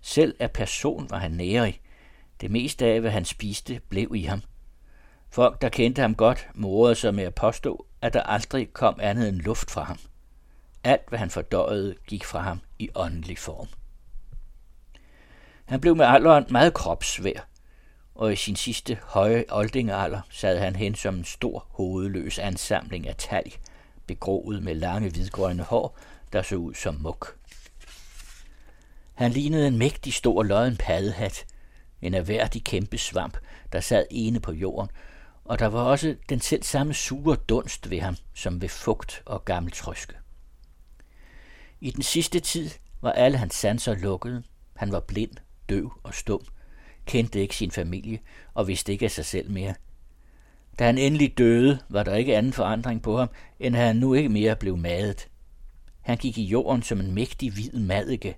Selv 0.00 0.36
af 0.38 0.50
person 0.50 1.10
var 1.10 1.18
han 1.18 1.30
nærig. 1.30 1.80
Det 2.40 2.50
meste 2.50 2.86
af, 2.86 3.00
hvad 3.00 3.10
han 3.10 3.24
spiste, 3.24 3.80
blev 3.88 4.14
i 4.14 4.22
ham. 4.22 4.42
Folk, 5.30 5.62
der 5.62 5.68
kendte 5.68 6.02
ham 6.02 6.14
godt, 6.14 6.48
morede 6.54 6.94
sig 6.94 7.14
med 7.14 7.24
at 7.24 7.34
påstå, 7.34 7.86
at 8.02 8.12
der 8.12 8.22
aldrig 8.22 8.72
kom 8.72 8.98
andet 9.02 9.28
end 9.28 9.40
luft 9.40 9.70
fra 9.70 9.82
ham. 9.82 9.98
Alt, 10.84 11.08
hvad 11.08 11.18
han 11.18 11.30
fordøjede, 11.30 11.94
gik 12.06 12.24
fra 12.24 12.40
ham 12.40 12.60
i 12.78 12.90
åndelig 12.94 13.38
form. 13.38 13.68
Han 15.66 15.80
blev 15.80 15.96
med 15.96 16.06
alderen 16.06 16.44
meget 16.50 16.74
kropsvær, 16.74 17.48
og 18.14 18.32
i 18.32 18.36
sin 18.36 18.56
sidste 18.56 18.98
høje 19.02 19.44
oldingalder 19.50 20.20
sad 20.30 20.58
han 20.58 20.76
hen 20.76 20.94
som 20.94 21.14
en 21.14 21.24
stor 21.24 21.66
hovedløs 21.70 22.38
ansamling 22.38 23.08
af 23.08 23.16
talg, 23.16 23.52
begroet 24.06 24.62
med 24.62 24.74
lange 24.74 25.10
hvidgrønne 25.10 25.62
hår, 25.62 25.98
der 26.32 26.42
så 26.42 26.56
ud 26.56 26.74
som 26.74 26.94
muk. 26.94 27.38
Han 29.14 29.30
lignede 29.30 29.66
en 29.66 29.78
mægtig 29.78 30.14
stor 30.14 30.42
lodden 30.42 30.76
paddehat, 30.76 31.46
en 32.02 32.14
erhverdig 32.14 32.64
kæmpe 32.64 32.98
svamp, 32.98 33.36
der 33.72 33.80
sad 33.80 34.06
ene 34.10 34.40
på 34.40 34.52
jorden, 34.52 34.90
og 35.44 35.58
der 35.58 35.66
var 35.66 35.82
også 35.82 36.16
den 36.28 36.40
selv 36.40 36.62
samme 36.62 36.94
sure 36.94 37.36
dunst 37.36 37.90
ved 37.90 38.00
ham, 38.00 38.16
som 38.34 38.62
ved 38.62 38.68
fugt 38.68 39.22
og 39.24 39.44
gammel 39.44 39.72
trøske. 39.72 40.14
I 41.80 41.90
den 41.90 42.02
sidste 42.02 42.40
tid 42.40 42.70
var 43.02 43.12
alle 43.12 43.38
hans 43.38 43.54
sanser 43.54 43.94
lukkede. 43.94 44.42
Han 44.76 44.92
var 44.92 45.00
blind, 45.00 45.36
døv 45.68 45.92
og 46.02 46.14
stum, 46.14 46.40
kendte 47.06 47.40
ikke 47.40 47.56
sin 47.56 47.70
familie 47.70 48.18
og 48.54 48.68
vidste 48.68 48.92
ikke 48.92 49.04
af 49.04 49.10
sig 49.10 49.24
selv 49.24 49.50
mere. 49.50 49.74
Da 50.78 50.84
han 50.84 50.98
endelig 50.98 51.38
døde, 51.38 51.78
var 51.88 52.02
der 52.02 52.14
ikke 52.14 52.36
anden 52.36 52.52
forandring 52.52 53.02
på 53.02 53.18
ham, 53.18 53.28
end 53.60 53.76
at 53.76 53.82
han 53.82 53.96
nu 53.96 54.14
ikke 54.14 54.28
mere 54.28 54.56
blev 54.56 54.76
madet. 54.76 55.28
Han 56.00 56.16
gik 56.16 56.38
i 56.38 56.44
jorden 56.44 56.82
som 56.82 57.00
en 57.00 57.14
mægtig 57.14 57.52
hvid 57.52 57.72
madike, 57.72 58.36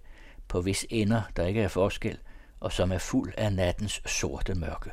på 0.48 0.62
hvis 0.62 0.86
ender 0.90 1.22
der 1.36 1.46
ikke 1.46 1.60
er 1.60 1.68
forskel, 1.68 2.18
og 2.60 2.72
som 2.72 2.92
er 2.92 2.98
fuld 2.98 3.32
af 3.36 3.52
nattens 3.52 4.02
sorte 4.06 4.54
mørke. 4.54 4.90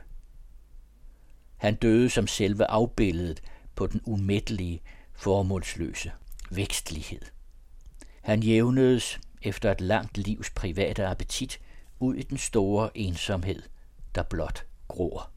Han 1.57 1.75
døde 1.75 2.09
som 2.09 2.27
selve 2.27 2.65
afbilledet 2.65 3.41
på 3.75 3.88
den 3.88 4.01
umættelige, 4.05 4.81
formålsløse 5.13 6.11
vækstlighed. 6.51 7.21
Han 8.21 8.43
jævnedes 8.43 9.19
efter 9.41 9.71
et 9.71 9.81
langt 9.81 10.17
livs 10.17 10.49
private 10.49 11.05
appetit 11.05 11.59
ud 12.00 12.16
i 12.16 12.24
den 12.24 12.38
store 12.38 12.98
ensomhed, 12.98 13.62
der 14.16 14.24
blot 14.24 14.66
gror. 14.88 15.30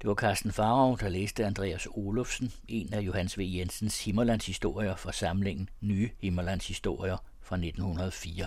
Det 0.00 0.08
var 0.08 0.14
Carsten 0.14 0.52
Farov, 0.52 0.98
der 0.98 1.08
læste 1.08 1.46
Andreas 1.46 1.86
Olofsen, 1.90 2.52
en 2.68 2.94
af 2.94 3.00
Johannes 3.00 3.38
V. 3.38 3.42
Jensens 3.44 4.04
Himmerlandshistorier 4.04 4.96
fra 4.96 5.12
samlingen 5.12 5.68
Nye 5.80 6.10
Himmerlandshistorier 6.18 7.16
fra 7.40 7.56
1904. 7.56 8.46